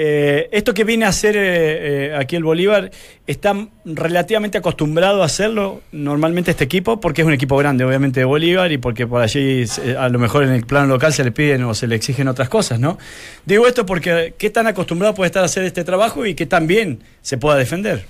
eh, 0.00 0.48
esto 0.52 0.74
que 0.74 0.84
viene 0.84 1.06
a 1.06 1.08
hacer 1.08 1.36
eh, 1.36 1.40
eh, 1.42 2.14
aquí 2.16 2.36
el 2.36 2.44
Bolívar, 2.44 2.88
¿está 3.26 3.66
relativamente 3.84 4.56
acostumbrado 4.56 5.22
a 5.22 5.26
hacerlo 5.26 5.80
normalmente 5.90 6.52
este 6.52 6.62
equipo? 6.62 7.00
Porque 7.00 7.22
es 7.22 7.26
un 7.26 7.32
equipo 7.32 7.56
grande, 7.56 7.84
obviamente, 7.84 8.20
de 8.20 8.24
Bolívar 8.24 8.70
y 8.70 8.78
porque 8.78 9.08
por 9.08 9.22
allí 9.22 9.64
a 9.98 10.08
lo 10.08 10.20
mejor 10.20 10.44
en 10.44 10.50
el 10.50 10.64
plano 10.64 10.86
local 10.86 11.12
se 11.12 11.24
le 11.24 11.32
piden 11.32 11.64
o 11.64 11.74
se 11.74 11.88
le 11.88 11.96
exigen 11.96 12.28
otras 12.28 12.48
cosas, 12.48 12.78
¿no? 12.78 12.96
Digo 13.44 13.66
esto 13.66 13.86
porque 13.86 14.34
¿qué 14.38 14.50
tan 14.50 14.68
acostumbrado 14.68 15.14
puede 15.14 15.26
estar 15.26 15.42
a 15.42 15.46
hacer 15.46 15.64
este 15.64 15.82
trabajo 15.82 16.24
y 16.26 16.36
que 16.36 16.46
tan 16.46 16.68
bien 16.68 17.00
se 17.20 17.36
pueda 17.36 17.56
defender? 17.56 18.04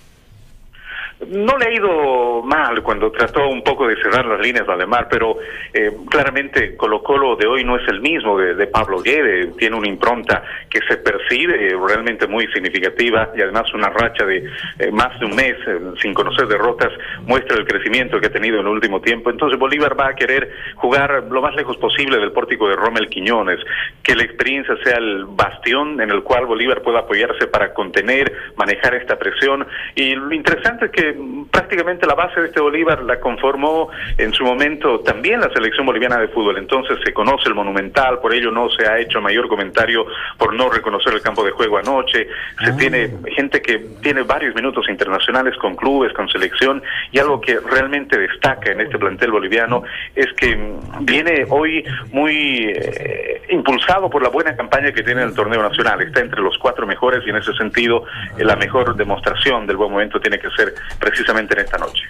No 1.27 1.59
le 1.59 1.66
ha 1.66 1.75
ido 1.75 2.43
mal 2.45 2.81
cuando 2.85 3.11
trató 3.11 3.49
un 3.49 3.62
poco 3.64 3.89
de 3.89 3.97
cerrar 3.97 4.25
las 4.25 4.41
líneas 4.41 4.66
de 4.66 4.73
Alemar, 4.73 5.09
pero 5.11 5.37
eh, 5.75 5.91
claramente 6.09 6.77
Colo 6.77 7.03
Colo 7.03 7.35
de 7.35 7.49
hoy 7.49 7.64
no 7.64 7.77
es 7.77 7.83
el 7.89 8.01
mismo 8.01 8.39
de, 8.39 8.66
Pablo 8.69 9.03
Guede, 9.03 9.49
tiene 9.59 9.77
una 9.77 9.89
impronta 9.89 10.45
que 10.71 10.79
se 10.89 10.97
percibe 10.99 11.77
realmente 11.87 12.29
muy 12.29 12.47
significativa 12.53 13.33
y 13.37 13.43
además 13.43 13.64
una 13.75 13.89
racha 13.89 14.25
de 14.25 14.45
eh, 14.79 14.93
más 14.93 15.19
de 15.19 15.27
un 15.27 15.35
mes 15.35 15.57
eh, 15.66 15.81
sin 16.01 16.14
conocer 16.14 16.47
derrotas 16.47 16.93
muestra 17.27 17.57
el 17.57 17.66
crecimiento 17.66 18.21
que 18.21 18.29
ha 18.29 18.33
tenido 18.33 18.61
en 18.61 18.66
el 18.66 18.73
último 18.73 19.01
tiempo. 19.01 19.31
Entonces 19.31 19.59
Bolívar 19.59 19.99
va 19.99 20.11
a 20.11 20.14
querer 20.14 20.53
jugar 20.77 21.25
lo 21.29 21.43
más 21.43 21.55
lejos 21.57 21.77
posible 21.79 22.19
del 22.19 22.31
pórtico 22.31 22.69
de 22.69 22.77
Rommel 22.77 23.09
Quiñones, 23.09 23.59
que 24.05 24.14
la 24.14 24.23
experiencia 24.23 24.77
sea 24.85 24.99
el 24.99 25.25
bastión 25.25 26.01
en 26.01 26.11
el 26.11 26.23
cual 26.23 26.47
Bolívar 26.47 26.83
pueda 26.83 27.01
apoyarse 27.01 27.49
para 27.49 27.75
contener, 27.75 28.33
manejar 28.57 28.95
esta 28.95 29.19
presión. 29.19 29.66
Y 29.97 30.14
lo 30.14 30.33
interesante 30.33 30.87
es 30.87 30.93
que 30.93 31.07
prácticamente 31.50 32.06
la 32.06 32.14
base 32.14 32.40
de 32.40 32.46
este 32.48 32.61
Bolívar 32.61 33.02
la 33.02 33.20
conformó 33.20 33.90
en 34.16 34.32
su 34.32 34.44
momento 34.44 35.00
también 35.00 35.40
la 35.40 35.50
selección 35.50 35.86
boliviana 35.86 36.18
de 36.18 36.28
fútbol. 36.28 36.59
Entonces 36.59 36.98
se 37.04 37.12
conoce 37.12 37.48
el 37.48 37.54
Monumental, 37.54 38.20
por 38.20 38.34
ello 38.34 38.50
no 38.50 38.68
se 38.70 38.86
ha 38.86 38.98
hecho 38.98 39.20
mayor 39.20 39.48
comentario 39.48 40.06
por 40.36 40.54
no 40.54 40.70
reconocer 40.70 41.14
el 41.14 41.22
campo 41.22 41.44
de 41.44 41.50
juego 41.50 41.78
anoche. 41.78 42.28
Se 42.64 42.70
ah. 42.70 42.76
tiene 42.76 43.11
gente 43.34 43.61
que 43.62 43.78
tiene 44.02 44.22
varios 44.22 44.54
minutos 44.54 44.88
internacionales 44.88 45.56
con 45.59 45.76
clubes, 45.76 46.12
con 46.12 46.28
selección, 46.28 46.82
y 47.12 47.18
algo 47.18 47.40
que 47.40 47.59
realmente 47.61 48.18
destaca 48.18 48.72
en 48.72 48.80
este 48.80 48.98
plantel 48.98 49.30
boliviano 49.30 49.82
es 50.14 50.32
que 50.34 50.56
viene 51.00 51.46
hoy 51.48 51.84
muy 52.12 52.72
eh, 52.74 53.42
impulsado 53.50 54.11
por 54.11 54.22
la 54.22 54.28
buena 54.28 54.56
campaña 54.56 54.92
que 54.92 55.02
tiene 55.02 55.22
el 55.22 55.34
torneo 55.34 55.62
nacional. 55.62 56.00
Está 56.02 56.20
entre 56.20 56.40
los 56.40 56.56
cuatro 56.59 56.86
mejores 56.86 57.22
y 57.26 57.30
en 57.30 57.36
ese 57.36 57.52
sentido 57.54 58.04
eh, 58.36 58.44
la 58.44 58.56
mejor 58.56 58.96
demostración 58.96 59.66
del 59.66 59.76
buen 59.76 59.90
momento 59.90 60.20
tiene 60.20 60.38
que 60.38 60.50
ser 60.50 60.74
precisamente 60.99 61.55
en 61.55 61.64
esta 61.64 61.78
noche. 61.78 62.03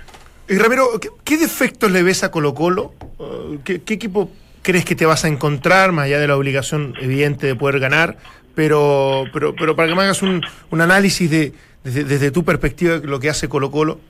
Y 0.49 0.57
Ramiro, 0.57 0.89
¿qué, 1.25 1.37
defectos 1.37 1.91
le 1.91 2.03
ves 2.03 2.25
a 2.25 2.31
Colo 2.31 2.55
Colo? 2.55 2.95
Uh, 3.19 3.59
¿Qué, 3.65 3.83
equipo 3.87 4.31
crees 4.63 4.85
que 4.85 4.95
te 4.95 5.05
vas 5.05 5.25
a 5.25 5.29
encontrar, 5.29 5.93
más 5.93 6.07
allá 6.07 6.19
de 6.19 6.27
la 6.27 6.37
obligación 6.37 6.95
evidente 7.01 7.47
de 7.47 7.55
poder 7.55 7.81
ganar? 7.81 8.17
Pero, 8.55 9.25
pero, 9.33 9.55
pero 9.55 9.77
para 9.77 9.89
que 9.89 9.95
me 9.95 10.03
hagas 10.03 10.23
un, 10.23 10.43
un 10.71 10.81
análisis 10.81 11.31
de, 11.31 11.53
desde, 11.85 12.31
tu 12.31 12.45
perspectiva 12.45 12.99
de 12.99 13.07
lo 13.07 13.21
que 13.21 13.29
hace 13.29 13.49
Colo 13.49 13.71
Colo. 13.71 14.01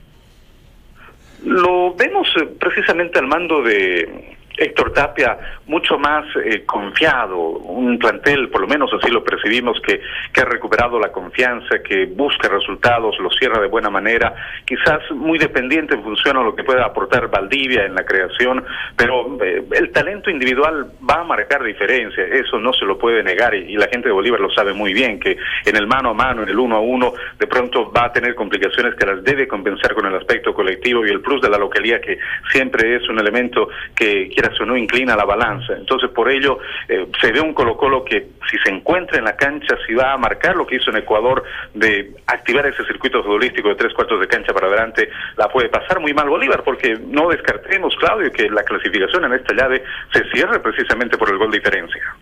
Lo 1.43 1.93
vemos 1.95 2.27
eh, 2.41 2.45
precisamente 2.59 3.19
al 3.19 3.27
mando 3.27 3.61
de 3.61 4.37
Héctor 4.59 4.93
Tapia 4.93 5.37
mucho 5.67 5.97
más 5.97 6.25
eh, 6.43 6.65
confiado, 6.65 7.37
un 7.37 7.97
plantel, 7.97 8.49
por 8.49 8.61
lo 8.61 8.67
menos 8.67 8.91
así 8.93 9.11
lo 9.11 9.23
percibimos, 9.23 9.79
que, 9.81 10.01
que 10.33 10.41
ha 10.41 10.45
recuperado 10.45 10.99
la 10.99 11.11
confianza, 11.11 11.79
que 11.83 12.05
busca 12.05 12.49
resultados, 12.49 13.17
lo 13.19 13.29
cierra 13.31 13.61
de 13.61 13.67
buena 13.67 13.89
manera, 13.89 14.33
quizás 14.65 14.99
muy 15.11 15.37
dependiente 15.37 15.95
en 15.95 16.03
función 16.03 16.37
a 16.37 16.43
lo 16.43 16.55
que 16.55 16.63
pueda 16.63 16.85
aportar 16.85 17.29
Valdivia 17.29 17.85
en 17.85 17.95
la 17.95 18.03
creación, 18.03 18.63
pero 18.95 19.37
eh, 19.43 19.63
el 19.71 19.91
talento 19.91 20.29
individual 20.29 20.91
va 21.09 21.21
a 21.21 21.23
marcar 21.23 21.63
diferencia, 21.63 22.23
eso 22.25 22.59
no 22.59 22.73
se 22.73 22.85
lo 22.85 22.97
puede 22.97 23.23
negar 23.23 23.53
y, 23.55 23.79
la 23.79 23.87
gente 23.87 24.09
de 24.09 24.13
Bolívar 24.13 24.41
lo 24.41 24.51
sabe 24.51 24.73
muy 24.73 24.93
bien, 24.93 25.19
que 25.19 25.37
en 25.65 25.75
el 25.77 25.87
mano 25.87 26.09
a 26.09 26.13
mano, 26.13 26.43
en 26.43 26.49
el 26.49 26.59
uno 26.59 26.75
a 26.75 26.79
uno, 26.81 27.13
de 27.37 27.47
pronto 27.47 27.89
va 27.91 28.05
a 28.05 28.13
tener 28.13 28.35
complicaciones 28.35 28.95
que 28.95 29.05
las 29.05 29.23
debe 29.23 29.47
compensar 29.47 29.93
con 29.93 30.05
el 30.05 30.15
aspecto 30.15 30.53
colectivo 30.53 31.05
y 31.05 31.09
el 31.09 31.21
plus 31.21 31.41
de 31.41 31.49
la 31.49 31.57
localidad 31.57 32.01
que 32.01 32.17
siempre 32.51 32.97
es 32.97 33.07
un 33.07 33.19
elemento 33.19 33.69
que 33.95 34.27
quiera 34.27 34.48
o 34.59 34.65
no 34.65 34.77
inclina 34.77 35.15
la 35.15 35.25
balanza. 35.25 35.73
Entonces, 35.73 36.09
por 36.09 36.31
ello, 36.31 36.59
eh, 36.87 37.07
se 37.19 37.31
ve 37.31 37.41
un 37.41 37.53
Colo-Colo 37.53 38.03
que 38.05 38.29
si 38.49 38.57
se 38.63 38.71
encuentra 38.71 39.17
en 39.17 39.25
la 39.25 39.35
cancha, 39.35 39.75
si 39.85 39.93
va 39.93 40.13
a 40.13 40.17
marcar 40.17 40.55
lo 40.55 40.65
que 40.65 40.77
hizo 40.77 40.91
en 40.91 40.97
Ecuador 40.97 41.43
de 41.73 42.15
activar 42.27 42.65
ese 42.65 42.85
circuito 42.85 43.23
futbolístico 43.23 43.69
de 43.69 43.75
tres 43.75 43.93
cuartos 43.93 44.19
de 44.19 44.27
cancha 44.27 44.53
para 44.53 44.67
adelante, 44.67 45.09
la 45.37 45.49
puede 45.49 45.69
pasar 45.69 45.99
muy 45.99 46.13
mal 46.13 46.29
Bolívar, 46.29 46.63
porque 46.63 46.97
no 47.07 47.29
descartemos, 47.29 47.95
Claudio, 47.99 48.31
que 48.31 48.49
la 48.49 48.63
clasificación 48.63 49.25
en 49.25 49.33
esta 49.33 49.53
llave 49.53 49.83
se 50.13 50.23
cierre 50.31 50.59
precisamente 50.59 51.17
por 51.17 51.29
el 51.29 51.37
gol 51.37 51.51
de 51.51 51.57
diferencia. 51.57 52.15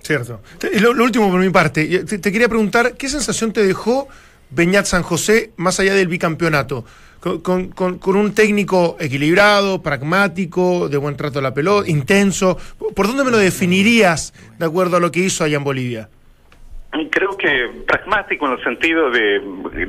Cierto. 0.00 0.40
Lo, 0.80 0.92
lo 0.92 1.04
último 1.04 1.30
por 1.30 1.40
mi 1.40 1.50
parte, 1.50 2.04
te, 2.04 2.18
te, 2.18 2.32
quería 2.32 2.48
preguntar, 2.48 2.92
¿qué 2.98 3.08
sensación 3.08 3.52
te 3.52 3.66
dejó 3.66 4.06
Beñat 4.50 4.84
San 4.84 5.02
José 5.02 5.52
más 5.56 5.80
allá 5.80 5.94
del 5.94 6.08
bicampeonato? 6.08 6.84
Con, 7.24 7.68
con, 7.68 8.16
un 8.16 8.34
técnico 8.34 8.96
equilibrado, 9.00 9.80
pragmático, 9.82 10.90
de 10.90 10.98
buen 10.98 11.16
trato 11.16 11.38
a 11.38 11.42
la 11.42 11.54
pelota, 11.54 11.88
intenso. 11.88 12.58
¿Por 12.94 13.06
dónde 13.06 13.24
me 13.24 13.30
lo 13.30 13.38
definirías 13.38 14.34
de 14.58 14.66
acuerdo 14.66 14.98
a 14.98 15.00
lo 15.00 15.10
que 15.10 15.20
hizo 15.20 15.42
allá 15.42 15.56
en 15.56 15.64
Bolivia? 15.64 16.10
Pragmático 17.86 18.46
en 18.46 18.52
el 18.52 18.64
sentido 18.64 19.10
de 19.10 19.40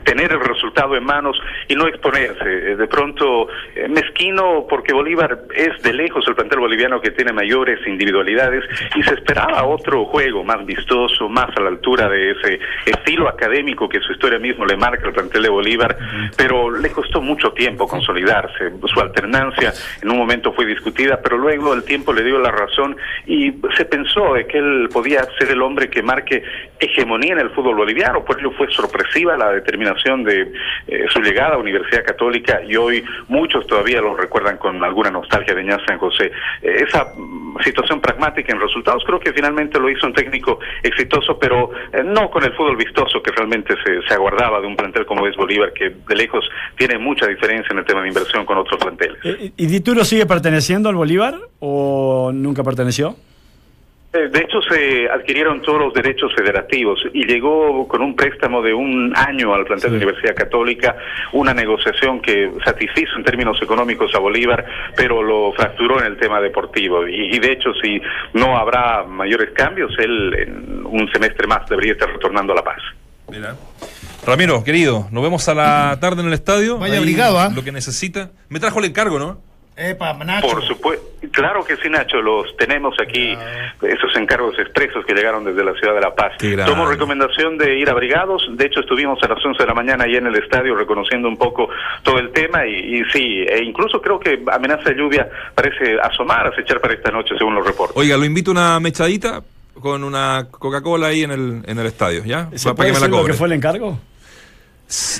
tener 0.03 0.31
el 0.31 0.39
resultado 0.39 0.95
en 0.95 1.03
manos 1.03 1.37
y 1.67 1.75
no 1.75 1.87
exponerse. 1.87 2.75
De 2.75 2.87
pronto, 2.87 3.47
mezquino 3.89 4.65
porque 4.69 4.93
Bolívar 4.93 5.39
es 5.55 5.81
de 5.81 5.93
lejos 5.93 6.27
el 6.27 6.35
plantel 6.35 6.59
boliviano 6.59 7.01
que 7.01 7.11
tiene 7.11 7.33
mayores 7.33 7.79
individualidades 7.87 8.63
y 8.95 9.03
se 9.03 9.13
esperaba 9.13 9.63
otro 9.65 10.05
juego 10.05 10.43
más 10.43 10.65
vistoso, 10.65 11.29
más 11.29 11.55
a 11.55 11.61
la 11.61 11.69
altura 11.69 12.09
de 12.09 12.31
ese 12.31 12.59
estilo 12.85 13.27
académico 13.27 13.87
que 13.89 13.99
su 14.01 14.13
historia 14.13 14.39
mismo 14.39 14.65
le 14.65 14.77
marca 14.77 15.07
al 15.07 15.13
plantel 15.13 15.43
de 15.43 15.49
Bolívar, 15.49 15.97
pero 16.37 16.71
le 16.71 16.89
costó 16.91 17.21
mucho 17.21 17.51
tiempo 17.51 17.87
consolidarse. 17.87 18.71
Su 18.93 18.99
alternancia 18.99 19.73
en 20.01 20.11
un 20.11 20.17
momento 20.17 20.53
fue 20.53 20.65
discutida, 20.65 21.19
pero 21.21 21.37
luego 21.37 21.73
el 21.73 21.83
tiempo 21.83 22.13
le 22.13 22.23
dio 22.23 22.39
la 22.39 22.51
razón 22.51 22.95
y 23.25 23.53
se 23.75 23.85
pensó 23.85 24.33
de 24.33 24.47
que 24.47 24.57
él 24.57 24.89
podía 24.91 25.23
ser 25.37 25.51
el 25.51 25.61
hombre 25.61 25.89
que 25.89 26.01
marque 26.01 26.43
hegemonía 26.79 27.33
en 27.33 27.39
el 27.39 27.44
fútbol 27.51 27.75
boliviano, 27.75 28.23
por 28.23 28.39
ello 28.39 28.51
fue 28.51 28.71
sorpresiva 28.71 29.37
la 29.37 29.51
determinación 29.51 30.23
de 30.23 30.51
eh, 30.87 31.05
su 31.11 31.19
llegada 31.21 31.55
a 31.55 31.57
Universidad 31.57 32.03
Católica 32.03 32.61
y 32.67 32.75
hoy 32.75 33.03
muchos 33.27 33.65
todavía 33.67 34.01
lo 34.01 34.15
recuerdan 34.15 34.57
con 34.57 34.83
alguna 34.83 35.11
nostalgia 35.11 35.53
de 35.53 35.63
Ñaz 35.63 35.81
San 35.87 35.97
José. 35.97 36.31
Eh, 36.61 36.83
esa 36.87 37.13
mm, 37.15 37.57
situación 37.63 38.01
pragmática 38.01 38.53
en 38.53 38.59
resultados 38.59 39.03
creo 39.05 39.19
que 39.19 39.33
finalmente 39.33 39.79
lo 39.79 39.89
hizo 39.89 40.07
un 40.07 40.13
técnico 40.13 40.59
exitoso, 40.83 41.37
pero 41.39 41.71
eh, 41.93 42.03
no 42.03 42.29
con 42.29 42.43
el 42.43 42.53
fútbol 42.53 42.77
vistoso 42.77 43.21
que 43.21 43.31
realmente 43.31 43.75
se, 43.83 44.01
se 44.07 44.13
aguardaba 44.13 44.61
de 44.61 44.67
un 44.67 44.75
plantel 44.75 45.05
como 45.05 45.27
es 45.27 45.35
Bolívar, 45.35 45.73
que 45.73 45.91
de 46.07 46.15
lejos 46.15 46.47
tiene 46.77 46.97
mucha 46.97 47.27
diferencia 47.27 47.71
en 47.71 47.79
el 47.79 47.85
tema 47.85 48.01
de 48.01 48.09
inversión 48.09 48.45
con 48.45 48.57
otros 48.57 48.79
planteles. 48.79 49.17
¿Y 49.23 49.67
Dituro 49.67 50.03
sigue 50.03 50.25
perteneciendo 50.25 50.89
al 50.89 50.95
Bolívar 50.95 51.35
o 51.59 52.31
nunca 52.33 52.63
perteneció? 52.63 53.15
De 54.15 54.39
hecho, 54.39 54.61
se 54.61 55.09
adquirieron 55.09 55.61
todos 55.61 55.79
los 55.79 55.93
derechos 55.93 56.33
federativos 56.35 56.99
y 57.13 57.25
llegó 57.25 57.87
con 57.87 58.01
un 58.01 58.15
préstamo 58.15 58.61
de 58.61 58.73
un 58.73 59.13
año 59.15 59.53
al 59.53 59.65
plantel 59.65 59.91
sí. 59.91 59.97
de 59.97 60.05
Universidad 60.05 60.35
Católica, 60.35 60.95
una 61.33 61.53
negociación 61.53 62.21
que 62.21 62.51
satisfizo 62.63 63.17
en 63.17 63.23
términos 63.23 63.61
económicos 63.61 64.13
a 64.15 64.19
Bolívar, 64.19 64.65
pero 64.95 65.21
lo 65.21 65.51
fracturó 65.53 65.99
en 65.99 66.07
el 66.07 66.17
tema 66.17 66.39
deportivo. 66.39 67.07
Y, 67.07 67.35
y 67.35 67.39
de 67.39 67.51
hecho, 67.51 67.73
si 67.81 68.01
no 68.33 68.57
habrá 68.57 69.03
mayores 69.03 69.51
cambios, 69.53 69.91
él 69.99 70.33
en 70.37 70.85
un 70.85 71.11
semestre 71.11 71.47
más 71.47 71.67
debería 71.69 71.93
estar 71.93 72.09
retornando 72.09 72.53
a 72.53 72.55
La 72.55 72.63
Paz. 72.63 72.81
Mira. 73.29 73.55
Ramiro, 74.25 74.63
querido, 74.63 75.07
nos 75.11 75.23
vemos 75.23 75.47
a 75.49 75.53
la 75.53 75.97
tarde 75.99 76.21
en 76.21 76.27
el 76.27 76.33
estadio. 76.33 76.79
Vaya 76.79 76.99
obligado, 76.99 77.43
¿eh? 77.43 77.49
Lo 77.53 77.63
que 77.63 77.71
necesita. 77.71 78.31
Me 78.49 78.59
trajo 78.59 78.79
el 78.79 78.85
encargo, 78.85 79.19
¿no? 79.19 79.39
Epa, 79.77 80.13
Nacho. 80.13 80.47
Por 80.47 80.65
supuesto, 80.65 81.05
claro 81.31 81.65
que 81.65 81.75
sí, 81.77 81.89
Nacho, 81.89 82.21
los 82.21 82.55
tenemos 82.57 82.95
aquí, 83.01 83.33
ah. 83.33 83.73
esos 83.81 84.15
encargos 84.15 84.57
expresos 84.57 85.05
que 85.05 85.13
llegaron 85.13 85.43
desde 85.43 85.63
la 85.63 85.73
ciudad 85.73 85.93
de 85.93 86.01
La 86.01 86.15
Paz. 86.15 86.33
Tomo 86.65 86.85
recomendación 86.85 87.57
de 87.57 87.77
ir 87.77 87.89
abrigados, 87.89 88.47
de 88.51 88.65
hecho 88.65 88.79
estuvimos 88.79 89.21
a 89.21 89.27
las 89.27 89.43
11 89.43 89.61
de 89.61 89.67
la 89.67 89.73
mañana 89.73 90.05
ahí 90.05 90.15
en 90.15 90.27
el 90.27 90.35
estadio 90.35 90.75
reconociendo 90.75 91.27
un 91.27 91.37
poco 91.37 91.67
todo 92.03 92.19
el 92.19 92.31
tema 92.31 92.65
y, 92.65 92.99
y 92.99 93.03
sí, 93.11 93.45
e 93.47 93.63
incluso 93.63 94.01
creo 94.01 94.19
que 94.19 94.41
amenaza 94.51 94.89
de 94.89 94.95
lluvia 94.95 95.29
parece 95.53 95.99
asomar, 96.01 96.47
acechar 96.47 96.79
para 96.79 96.93
esta 96.93 97.11
noche 97.11 97.35
según 97.37 97.55
los 97.55 97.65
reportes. 97.65 97.97
Oiga, 97.97 98.15
lo 98.15 98.23
invito 98.23 98.51
a 98.51 98.53
una 98.53 98.79
mechadita 98.79 99.43
con 99.79 100.03
una 100.03 100.47
Coca-Cola 100.49 101.07
ahí 101.07 101.23
en 101.23 101.31
el, 101.31 101.63
en 101.65 101.79
el 101.79 101.85
estadio, 101.85 102.23
¿ya? 102.23 102.49
¿Se 102.55 102.73
para 102.73 102.87
que 102.87 102.93
me 102.93 102.99
la 103.01 103.09
cobre. 103.09 103.33
que 103.33 103.37
fue 103.37 103.47
el 103.47 103.53
encargo? 103.53 103.99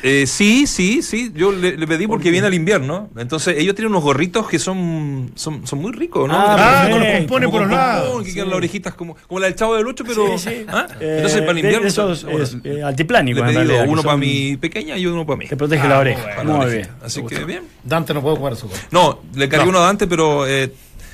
Eh, 0.03 0.25
sí, 0.27 0.67
sí, 0.67 1.01
sí. 1.01 1.31
Yo 1.33 1.51
le, 1.51 1.75
le 1.75 1.87
pedí 1.87 2.07
porque 2.07 2.29
viene 2.29 2.47
el 2.47 2.53
invierno. 2.53 3.09
Entonces, 3.17 3.55
ellos 3.57 3.73
tienen 3.73 3.91
unos 3.91 4.03
gorritos 4.03 4.47
que 4.47 4.59
son 4.59 5.31
son, 5.35 5.65
son 5.65 5.79
muy 5.79 5.91
ricos, 5.91 6.27
¿no? 6.27 6.35
Ah, 6.35 6.83
ah 6.83 6.89
con 6.89 6.99
los 6.99 7.09
pompones 7.09 7.49
por 7.49 7.61
los 7.61 7.71
lados. 7.71 8.23
Que 8.23 8.33
quedan 8.33 8.49
las 8.49 8.57
orejitas 8.57 8.93
como, 8.93 9.15
como 9.27 9.39
la 9.39 9.47
del 9.47 9.55
chavo 9.55 9.75
del 9.75 9.87
8, 9.87 10.03
pero. 10.07 10.37
Sí, 10.37 10.49
sí. 10.49 10.65
¿ah? 10.67 10.87
Eh, 10.99 11.15
Entonces, 11.17 11.41
para 11.41 11.51
el 11.51 11.59
invierno. 11.59 11.87
Eso 11.87 12.11
es, 12.11 12.23
es 12.23 12.57
eh, 12.63 12.83
altiplánico. 12.83 13.43
Le 13.43 13.53
pedido 13.53 13.83
uno 13.85 14.03
para 14.03 14.17
mi 14.17 14.57
pequeña 14.57 14.97
y 14.97 15.05
uno 15.07 15.25
para 15.25 15.37
mí. 15.37 15.47
Te 15.47 15.57
protege 15.57 15.83
ah, 15.83 15.89
la 15.89 15.99
oreja. 15.99 16.35
Bueno, 16.35 16.57
muy 16.57 16.71
bien. 16.71 16.87
Así 17.03 17.23
que 17.23 17.43
bien. 17.43 17.63
Dante 17.83 18.13
no 18.13 18.21
puede 18.21 18.37
jugar 18.37 18.55
su 18.55 18.69
No, 18.91 19.21
le 19.33 19.49
cargué 19.49 19.65
no. 19.65 19.71
uno 19.71 19.79
a 19.79 19.85
Dante, 19.85 20.07
pero. 20.07 20.47
Eh, 20.47 20.71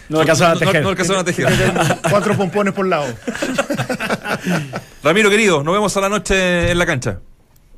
no 0.10 0.20
alcanzaron 0.20 0.58
a 0.58 0.60
tejer. 0.60 0.76
No, 0.76 0.82
no 0.82 0.90
alcanzaron 0.90 1.22
a 1.22 1.24
tejer. 1.24 1.48
Cuatro 2.10 2.36
pompones 2.36 2.74
por 2.74 2.86
lado. 2.86 3.08
Ramiro, 5.04 5.30
querido, 5.30 5.64
nos 5.64 5.74
vemos 5.74 5.96
a 5.96 6.02
la 6.02 6.10
noche 6.10 6.72
en 6.72 6.78
la 6.78 6.86
cancha. 6.86 7.20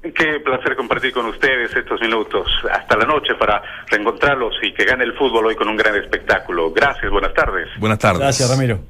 Qué 0.04 0.39
placer 0.43 0.76
compartir 0.76 1.14
con 1.14 1.26
ustedes 1.28 1.74
estos 1.74 2.01
minutos 2.01 2.45
hasta 2.70 2.97
la 2.97 3.06
noche 3.06 3.36
para 3.39 3.62
reencontrarlos 3.88 4.54
y 4.62 4.74
que 4.74 4.84
gane 4.84 5.06
el 5.06 5.14
fútbol 5.14 5.45
hoy 5.45 5.56
con 5.56 5.70
un 5.70 5.78
gran 5.78 5.95
espectáculo. 5.95 6.74
Gracias, 6.74 7.10
buenas 7.10 7.34
tardes. 7.34 7.70
Buenas 7.80 7.99
tardes. 7.99 8.20
Gracias, 8.20 8.49
Ramiro. 8.49 8.82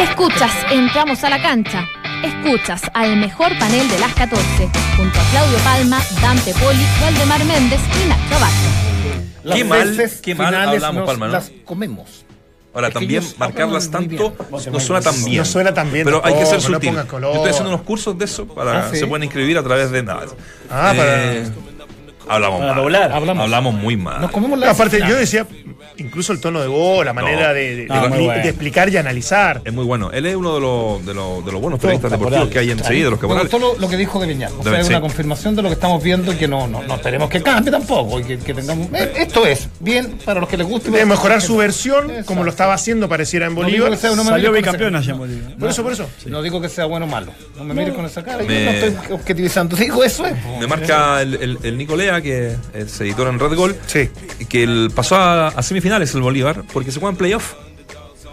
Escuchas, 0.00 0.52
entramos 0.72 1.22
a 1.22 1.30
la 1.30 1.40
cancha. 1.40 1.86
Escuchas 2.24 2.90
al 2.92 3.16
mejor 3.18 3.56
panel 3.58 3.88
de 3.88 3.98
las 4.00 4.12
14, 4.14 4.68
junto 4.96 5.20
a 5.20 5.30
Claudio 5.30 5.58
Palma, 5.58 5.98
Dante 6.20 6.52
Poli, 6.54 6.84
Valdemar 7.00 7.44
Méndez 7.44 7.80
y 8.02 8.08
Nacho 8.08 8.34
Abad. 8.34 9.54
Qué 9.54 9.64
mal, 9.64 10.10
qué 10.22 10.34
mal 10.34 10.54
hablamos, 10.54 10.94
nos 10.96 11.06
Palma, 11.06 11.26
¿no? 11.26 11.32
Las 11.34 11.52
comemos. 11.64 12.26
Ahora, 12.74 12.88
Es 12.88 12.94
también 12.94 13.22
ellos 13.22 13.38
marcarlas 13.38 13.88
tanto 13.90 14.34
no 14.50 14.80
suena 14.80 15.00
tan 15.00 15.24
bien. 15.24 15.38
No 15.38 15.44
suena 15.44 15.72
tan 15.72 15.92
bien 15.92 16.04
Pero 16.04 16.20
hay 16.24 16.34
que 16.34 16.44
ser 16.44 16.60
tampoco, 16.60 16.92
no 16.92 17.02
sutil. 17.04 17.20
Yo 17.22 17.32
estoy 17.34 17.50
haciendo 17.50 17.68
unos 17.70 17.82
cursos 17.82 18.18
de 18.18 18.24
eso 18.24 18.46
para 18.48 18.86
Ah, 18.86 18.88
sí. 18.90 18.96
se 18.98 19.06
pueden 19.06 19.22
inscribir 19.24 19.56
a 19.58 19.62
través 19.62 19.90
de 19.92 20.02
nada. 20.02 20.26
Ah, 20.70 20.92
Eh, 20.96 21.44
hablamos 22.28 22.58
Para 22.60 22.72
mal. 22.74 22.82
doblar. 22.82 23.12
Hablamos. 23.12 23.42
Hablamos 23.44 23.74
muy 23.74 23.96
mal. 23.96 24.20
Nos 24.20 24.30
comemos 24.32 24.58
la 24.58 24.70
Aparte, 24.70 24.98
yo 25.06 25.14
decía, 25.14 25.46
incluso 25.98 26.32
el 26.32 26.40
tono 26.40 26.60
de 26.60 26.66
voz, 26.68 27.04
la 27.04 27.12
manera 27.12 27.48
No. 27.48 27.54
de, 27.54 27.76
de- 27.76 27.86
No, 27.86 28.02
de- 28.02 28.08
muy 28.08 28.18
de 28.18 28.24
bueno. 28.24 28.42
explicar 28.44 28.88
y 28.88 28.96
analizar. 28.96 29.62
Es 29.64 29.72
muy 29.72 29.84
bueno. 29.84 30.10
Él 30.12 30.26
es 30.26 30.36
uno 30.36 30.54
de 30.54 30.60
los, 30.60 31.06
de 31.06 31.14
los, 31.14 31.44
de 31.44 31.52
los 31.52 31.60
buenos 31.60 31.80
periodistas 31.80 32.10
deportivos 32.10 32.48
que 32.48 32.58
hay 32.58 32.70
enseguida, 32.70 33.04
de 33.06 33.10
los 33.10 33.18
Me 33.18 33.22
caporales. 33.22 33.50
gustó 33.52 33.74
lo, 33.74 33.78
lo 33.80 33.88
que 33.88 33.96
dijo 33.96 34.20
de 34.20 34.26
Viñal. 34.26 34.52
O 34.58 34.62
sea, 34.62 34.72
Debe 34.72 34.82
es 34.82 34.88
una 34.88 35.00
confirmación 35.00 35.56
de 35.56 35.62
lo 35.62 35.68
que 35.68 35.74
estamos 35.74 36.02
viendo 36.02 36.32
y 36.32 36.36
que 36.36 36.48
no, 36.48 36.66
no, 36.66 36.82
no 36.82 36.98
tenemos 36.98 37.28
que 37.28 37.42
cambie 37.42 37.70
tampoco. 37.70 38.20
Y 38.20 38.24
que, 38.24 38.38
que 38.38 38.54
tengamos. 38.54 38.88
eh, 38.92 39.12
Esto 39.16 39.46
es 39.46 39.68
bien 39.80 40.18
para 40.24 40.40
los 40.40 40.48
que 40.48 40.56
les 40.56 40.66
guste. 40.66 40.90
De 40.90 41.04
mejorar 41.06 41.40
su 41.42 41.56
versión, 41.56 42.10
Exacto. 42.10 42.26
como 42.26 42.44
lo 42.44 42.50
estaba 42.50 42.74
haciendo, 42.74 43.08
pareciera 43.08 43.46
en 43.46 43.54
Bolívar. 43.54 43.90
que 43.90 43.96
sea- 43.96 44.10
no 44.14 44.24
me 44.24 44.30
Salió 44.30 44.52
bicampeón 44.52 44.96
allá 44.96 45.12
en 45.12 45.18
Bolivia. 45.18 45.56
Por 45.58 45.68
eso, 45.70 45.82
por 45.82 45.92
eso. 45.92 46.08
No 46.26 46.42
digo 46.42 46.60
que 46.60 46.68
sea 46.68 46.84
bueno 46.86 47.06
o 47.06 47.08
malo. 47.08 47.32
No 47.56 47.64
me 47.64 47.74
mires 47.74 47.94
con 47.94 48.04
esa 48.04 48.22
cara. 48.24 48.42
Me- 48.44 48.64
Yo 48.64 48.64
no 48.64 48.70
estoy 48.70 49.12
objetivizando. 49.12 49.76
Digo 49.76 50.02
eso 50.04 50.26
es. 50.26 50.34
Me 50.60 50.66
marca 50.66 51.22
el, 51.22 51.34
el, 51.34 51.58
el 51.62 51.76
Nicolea, 51.78 52.20
que 52.22 52.54
es 52.74 53.00
editor 53.00 53.28
en 53.28 53.38
Red 53.38 53.54
Gol, 53.54 53.76
Sí. 53.86 54.08
que 54.48 54.62
el, 54.62 54.90
pasó 54.94 55.16
a, 55.16 55.48
a 55.48 55.62
semifinales 55.84 56.14
el 56.14 56.22
Bolívar, 56.22 56.62
porque 56.72 56.90
se 56.90 56.98
juega 56.98 57.10
en 57.12 57.16
playoff. 57.18 57.52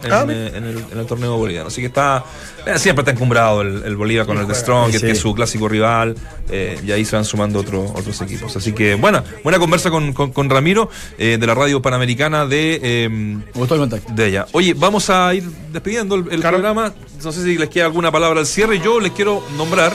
En, 0.03 0.11
Ah, 0.11 0.25
eh, 0.27 0.51
en 0.55 0.63
el, 0.63 0.83
en 0.93 0.97
el 0.99 1.05
torneo 1.05 1.37
boliviano. 1.37 1.67
Así 1.67 1.79
que 1.79 1.85
está. 1.87 2.23
eh, 2.65 2.79
siempre 2.79 3.01
está 3.03 3.11
encumbrado 3.11 3.61
el, 3.61 3.83
el 3.83 3.95
Bolívar 3.95 4.25
con 4.25 4.35
el 4.39 4.47
de 4.47 4.55
Strong, 4.55 4.91
Sí, 4.93 4.99
que 4.99 5.11
es 5.11 5.19
su 5.19 5.31
clásico 5.35 5.67
rival. 5.69 6.15
eh, 6.49 6.79
y 6.83 6.91
ahí 6.91 7.05
se 7.05 7.15
van 7.17 7.23
sumando 7.25 7.59
otros 7.59 7.91
otros 7.93 8.19
equipos. 8.21 8.55
Así 8.55 8.71
que, 8.73 8.95
buena, 8.95 9.23
buena 9.43 9.59
conversa 9.59 9.91
con, 9.91 10.11
con, 10.13 10.31
con 10.31 10.49
Ramiro, 10.49 10.89
eh, 11.19 11.37
de 11.39 11.45
la 11.45 11.53
radio 11.53 11.83
panamericana 11.83 12.47
de. 12.47 12.79
eh, 12.81 13.09
Me 13.09 13.43
gustó 13.53 13.75
el 13.75 13.81
contacto. 13.81 14.11
de 14.13 14.27
ella. 14.27 14.47
Oye, 14.53 14.73
vamos 14.73 15.07
a 15.11 15.31
ir 15.35 15.43
despidiendo 15.71 16.15
el, 16.15 16.21
el 16.31 16.39
Claro. 16.39 16.57
programa. 16.57 16.93
No 17.23 17.31
sé 17.31 17.43
si 17.43 17.57
les 17.59 17.69
queda 17.69 17.85
alguna 17.85 18.11
palabra 18.11 18.39
al 18.39 18.47
cierre. 18.47 18.79
Yo 18.79 18.99
les 18.99 19.11
quiero 19.11 19.43
nombrar 19.55 19.93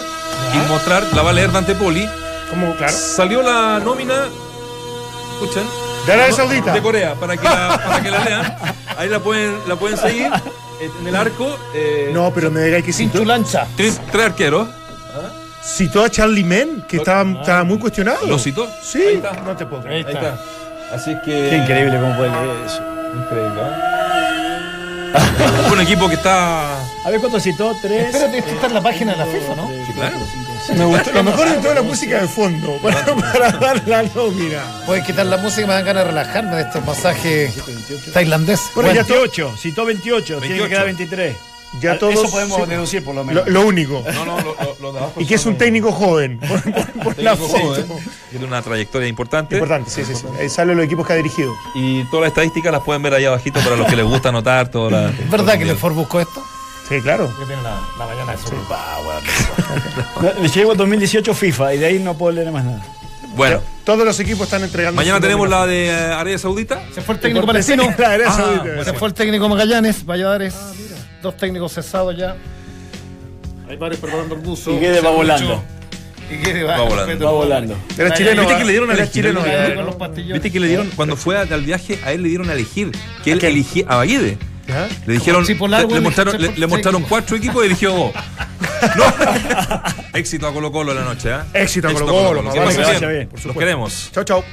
y 0.54 0.68
mostrar, 0.70 1.02
la 1.16 1.22
va 1.22 1.30
a 1.30 1.32
leer 1.32 1.50
Dante 1.50 1.74
Poli. 1.74 2.06
Como, 2.48 2.76
claro. 2.76 2.92
Salió 2.96 3.42
la 3.42 3.80
nómina, 3.84 4.26
escuchen, 5.40 5.64
De 6.06 6.12
Arabia 6.12 6.32
Saudita. 6.32 6.72
de 6.72 6.82
Corea, 6.82 7.14
para 7.14 7.36
que 7.36 7.44
la, 7.44 7.80
para 7.84 8.02
que 8.02 8.10
la 8.10 8.24
lean. 8.24 8.56
Ahí 8.96 9.08
la 9.08 9.18
pueden, 9.20 9.56
la 9.66 9.76
pueden 9.76 9.96
seguir 9.98 10.30
en 10.80 11.06
el 11.06 11.16
arco. 11.16 11.58
eh, 11.74 12.10
No, 12.12 12.30
pero 12.34 12.50
me 12.50 12.60
digáis 12.62 12.84
que 12.84 12.92
Sin 12.92 13.10
tu 13.10 13.24
lancha. 13.24 13.66
tres, 13.76 14.00
tres 14.12 14.26
arqueros. 14.26 14.68
citó 15.62 16.04
a 16.04 16.08
Charlie 16.10 16.44
Men, 16.44 16.84
que 16.88 16.98
estaba, 16.98 17.28
estaba 17.40 17.64
muy 17.64 17.78
cuestionado. 17.78 18.24
¿Lo 18.26 18.38
citó? 18.38 18.68
Sí, 18.82 19.02
Ahí 19.02 19.14
está. 19.16 19.32
no 19.32 19.56
te 19.56 19.66
puedo 19.66 19.82
Ahí 19.88 20.04
creer. 20.04 20.06
Ahí 20.06 20.14
está. 20.14 20.28
está. 20.34 20.94
Así 20.94 21.10
es 21.10 21.18
que. 21.24 21.48
Qué 21.50 21.56
increíble 21.56 21.98
cómo 22.00 22.16
puede 22.16 22.30
leer 22.30 22.56
eso. 22.66 22.82
Increíble. 23.14 23.60
¿eh? 23.62 25.12
Un 25.72 25.80
equipo 25.80 26.08
que 26.08 26.14
está. 26.14 26.78
A 27.06 27.10
ver 27.10 27.20
cuánto 27.20 27.38
citó, 27.38 27.72
tres. 27.80 28.06
Espérate, 28.06 28.38
esto 28.38 28.50
está 28.50 28.66
en 28.66 28.74
la 28.74 28.80
página 28.82 29.12
de 29.12 29.18
la 29.18 29.26
FIFA, 29.26 29.54
¿no? 29.54 29.68
Sí, 29.86 29.92
claro. 29.94 30.16
Me 30.76 30.84
gustó. 30.86 31.12
Lo 31.12 31.22
mejor 31.22 31.48
de 31.48 31.56
toda 31.58 31.74
la 31.74 31.82
música 31.82 32.20
de 32.20 32.26
fondo, 32.26 32.78
para, 32.82 33.04
para 33.04 33.52
dar 33.52 33.82
la 33.86 34.02
nómina. 34.02 34.62
Puedes 34.86 35.04
quitar 35.04 35.24
la 35.26 35.36
música 35.36 35.62
y 35.62 35.66
me 35.68 35.74
dan 35.74 35.84
ganas 35.84 36.02
de 36.04 36.10
relajarme 36.10 36.56
de 36.56 36.62
estos 36.62 36.84
masajes 36.84 37.54
tailandés. 38.12 38.60
Bueno, 38.74 38.92
ya 38.92 39.04
28, 39.04 39.54
citó 39.56 39.84
28, 39.84 40.24
tiene 40.40 40.40
que 40.40 40.48
28. 40.62 40.68
quedar 40.68 40.84
23. 40.86 41.36
Ya 41.80 41.92
Ah, 41.92 41.98
todos- 41.98 42.14
Eso 42.14 42.30
podemos 42.30 42.60
sí. 42.60 42.66
deducir 42.70 43.04
por 43.04 43.14
lo 43.14 43.22
menos. 43.22 43.46
Lo, 43.46 43.52
lo 43.52 43.66
único. 43.68 44.02
No, 44.14 44.24
no, 44.24 44.40
lo, 44.40 44.54
lo- 44.54 44.76
lo 44.80 44.92
de 44.92 44.98
abajo 44.98 45.20
Y 45.20 45.26
que 45.26 45.34
es 45.36 45.46
un 45.46 45.56
técnico 45.58 45.92
joven. 45.92 46.38
Por, 46.48 46.62
por- 46.62 47.02
por 47.14 47.18
la 47.18 47.36
foto. 47.36 47.56
joven, 47.58 47.86
Tiene 48.30 48.46
una 48.46 48.62
trayectoria 48.62 49.06
importante. 49.08 49.54
Importante, 49.56 49.90
sí, 49.90 50.04
sí, 50.04 50.14
sí. 50.16 50.24
Ahí 50.40 50.48
salen 50.48 50.76
los 50.76 50.86
equipos 50.86 51.06
que 51.06 51.12
ha 51.12 51.16
dirigido. 51.16 51.52
Y 51.76 52.02
todas 52.04 52.22
las 52.22 52.28
estadísticas 52.30 52.72
las 52.72 52.82
pueden 52.82 53.02
ver 53.02 53.14
ahí 53.14 53.26
abajito 53.26 53.60
para 53.60 53.76
los 53.76 53.86
que 53.86 53.94
les 53.94 54.04
gusta 54.06 54.30
anotar 54.30 54.70
todas 54.72 54.90
las. 54.92 55.20
¿Es 55.20 55.30
verdad 55.30 55.56
que 55.58 55.64
Lefort 55.66 55.94
buscó 55.94 56.18
esto? 56.20 56.42
Sí, 56.88 57.00
claro. 57.00 57.32
Que 57.38 57.44
tiene 57.46 57.62
la, 57.62 57.80
la 57.98 58.06
mañana 58.06 58.32
de 58.32 58.38
su 58.38 58.54
No, 60.22 60.32
Le 60.42 60.48
llevo 60.48 60.74
2018 60.74 61.34
FIFA 61.34 61.74
y 61.74 61.78
de 61.78 61.86
ahí 61.86 61.98
no 61.98 62.16
puedo 62.16 62.32
leer 62.32 62.52
más 62.52 62.64
nada. 62.64 62.86
Bueno, 63.34 63.60
Todos 63.84 64.04
los 64.06 64.18
equipos 64.20 64.44
están 64.44 64.62
entregando. 64.62 64.96
mañana 65.00 65.20
tenemos 65.20 65.48
la 65.48 65.66
de 65.66 65.86
eh, 65.88 65.92
Arabia 65.92 66.38
Saudita. 66.38 66.80
Se 66.94 67.02
fue 67.02 67.16
el 67.16 67.20
técnico 67.20 67.46
palestino. 67.46 67.82
La 67.98 68.06
Arabia 68.06 68.26
Ah, 68.28 68.32
Saudita. 68.32 68.84
Se 68.84 68.92
fue 68.94 69.08
el 69.08 69.14
técnico 69.14 69.48
Magallanes, 69.48 70.06
Valladares. 70.06 70.54
Dos 71.22 71.36
técnicos 71.36 71.72
cesados 71.74 72.16
ya. 72.16 72.36
Hay 73.68 73.76
varios 73.76 74.00
preparando 74.00 74.34
el 74.36 74.40
buzo. 74.40 74.72
Y 74.72 74.78
quede 74.78 75.00
va 75.00 75.10
volando. 75.10 75.62
Y 76.30 76.36
quede 76.42 76.62
Va 76.62 76.80
volando. 76.82 77.24
Va 77.26 77.30
volando. 77.32 77.76
Era 77.98 78.14
chileno. 78.14 78.40
¿Viste 78.42 78.54
¿va? 78.54 78.58
que 78.60 78.64
le 78.64 78.70
dieron 78.72 78.88
pastillones. 79.98 80.32
Viste 80.32 80.52
que 80.52 80.60
le 80.60 80.68
dieron, 80.68 80.90
cuando 80.96 81.16
fue 81.16 81.36
al 81.36 81.62
viaje, 81.62 81.98
a 82.04 82.12
él 82.12 82.22
le 82.22 82.28
dieron 82.28 82.48
a 82.48 82.52
elegir. 82.52 82.92
Que 83.24 83.32
él 83.32 83.44
elegía 83.44 83.84
a 83.88 83.96
Baguide. 83.96 84.38
¿Ya? 84.68 84.88
Le 85.06 85.14
dijeron, 85.14 85.46
si 85.46 85.54
por 85.54 85.70
largo 85.70 85.94
le, 85.94 86.00
mostraron, 86.00 86.40
le, 86.40 86.50
le 86.50 87.02
cuatro 87.08 87.36
equipos 87.36 87.62
y 87.62 87.66
eligió 87.66 87.92
dos. 87.92 88.12
No. 88.96 89.82
Éxito 90.18 90.46
a 90.46 90.52
Colo 90.52 90.70
Colo 90.70 90.92
la 90.92 91.02
noche, 91.02 91.30
¿eh? 91.30 91.62
Éxito 91.62 91.88
a 91.88 91.92
vaya 91.92 92.98
bien. 92.98 93.28
bien. 93.28 93.28
Los 93.44 93.56
queremos. 93.56 94.10
Chau, 94.12 94.24
chau. 94.24 94.44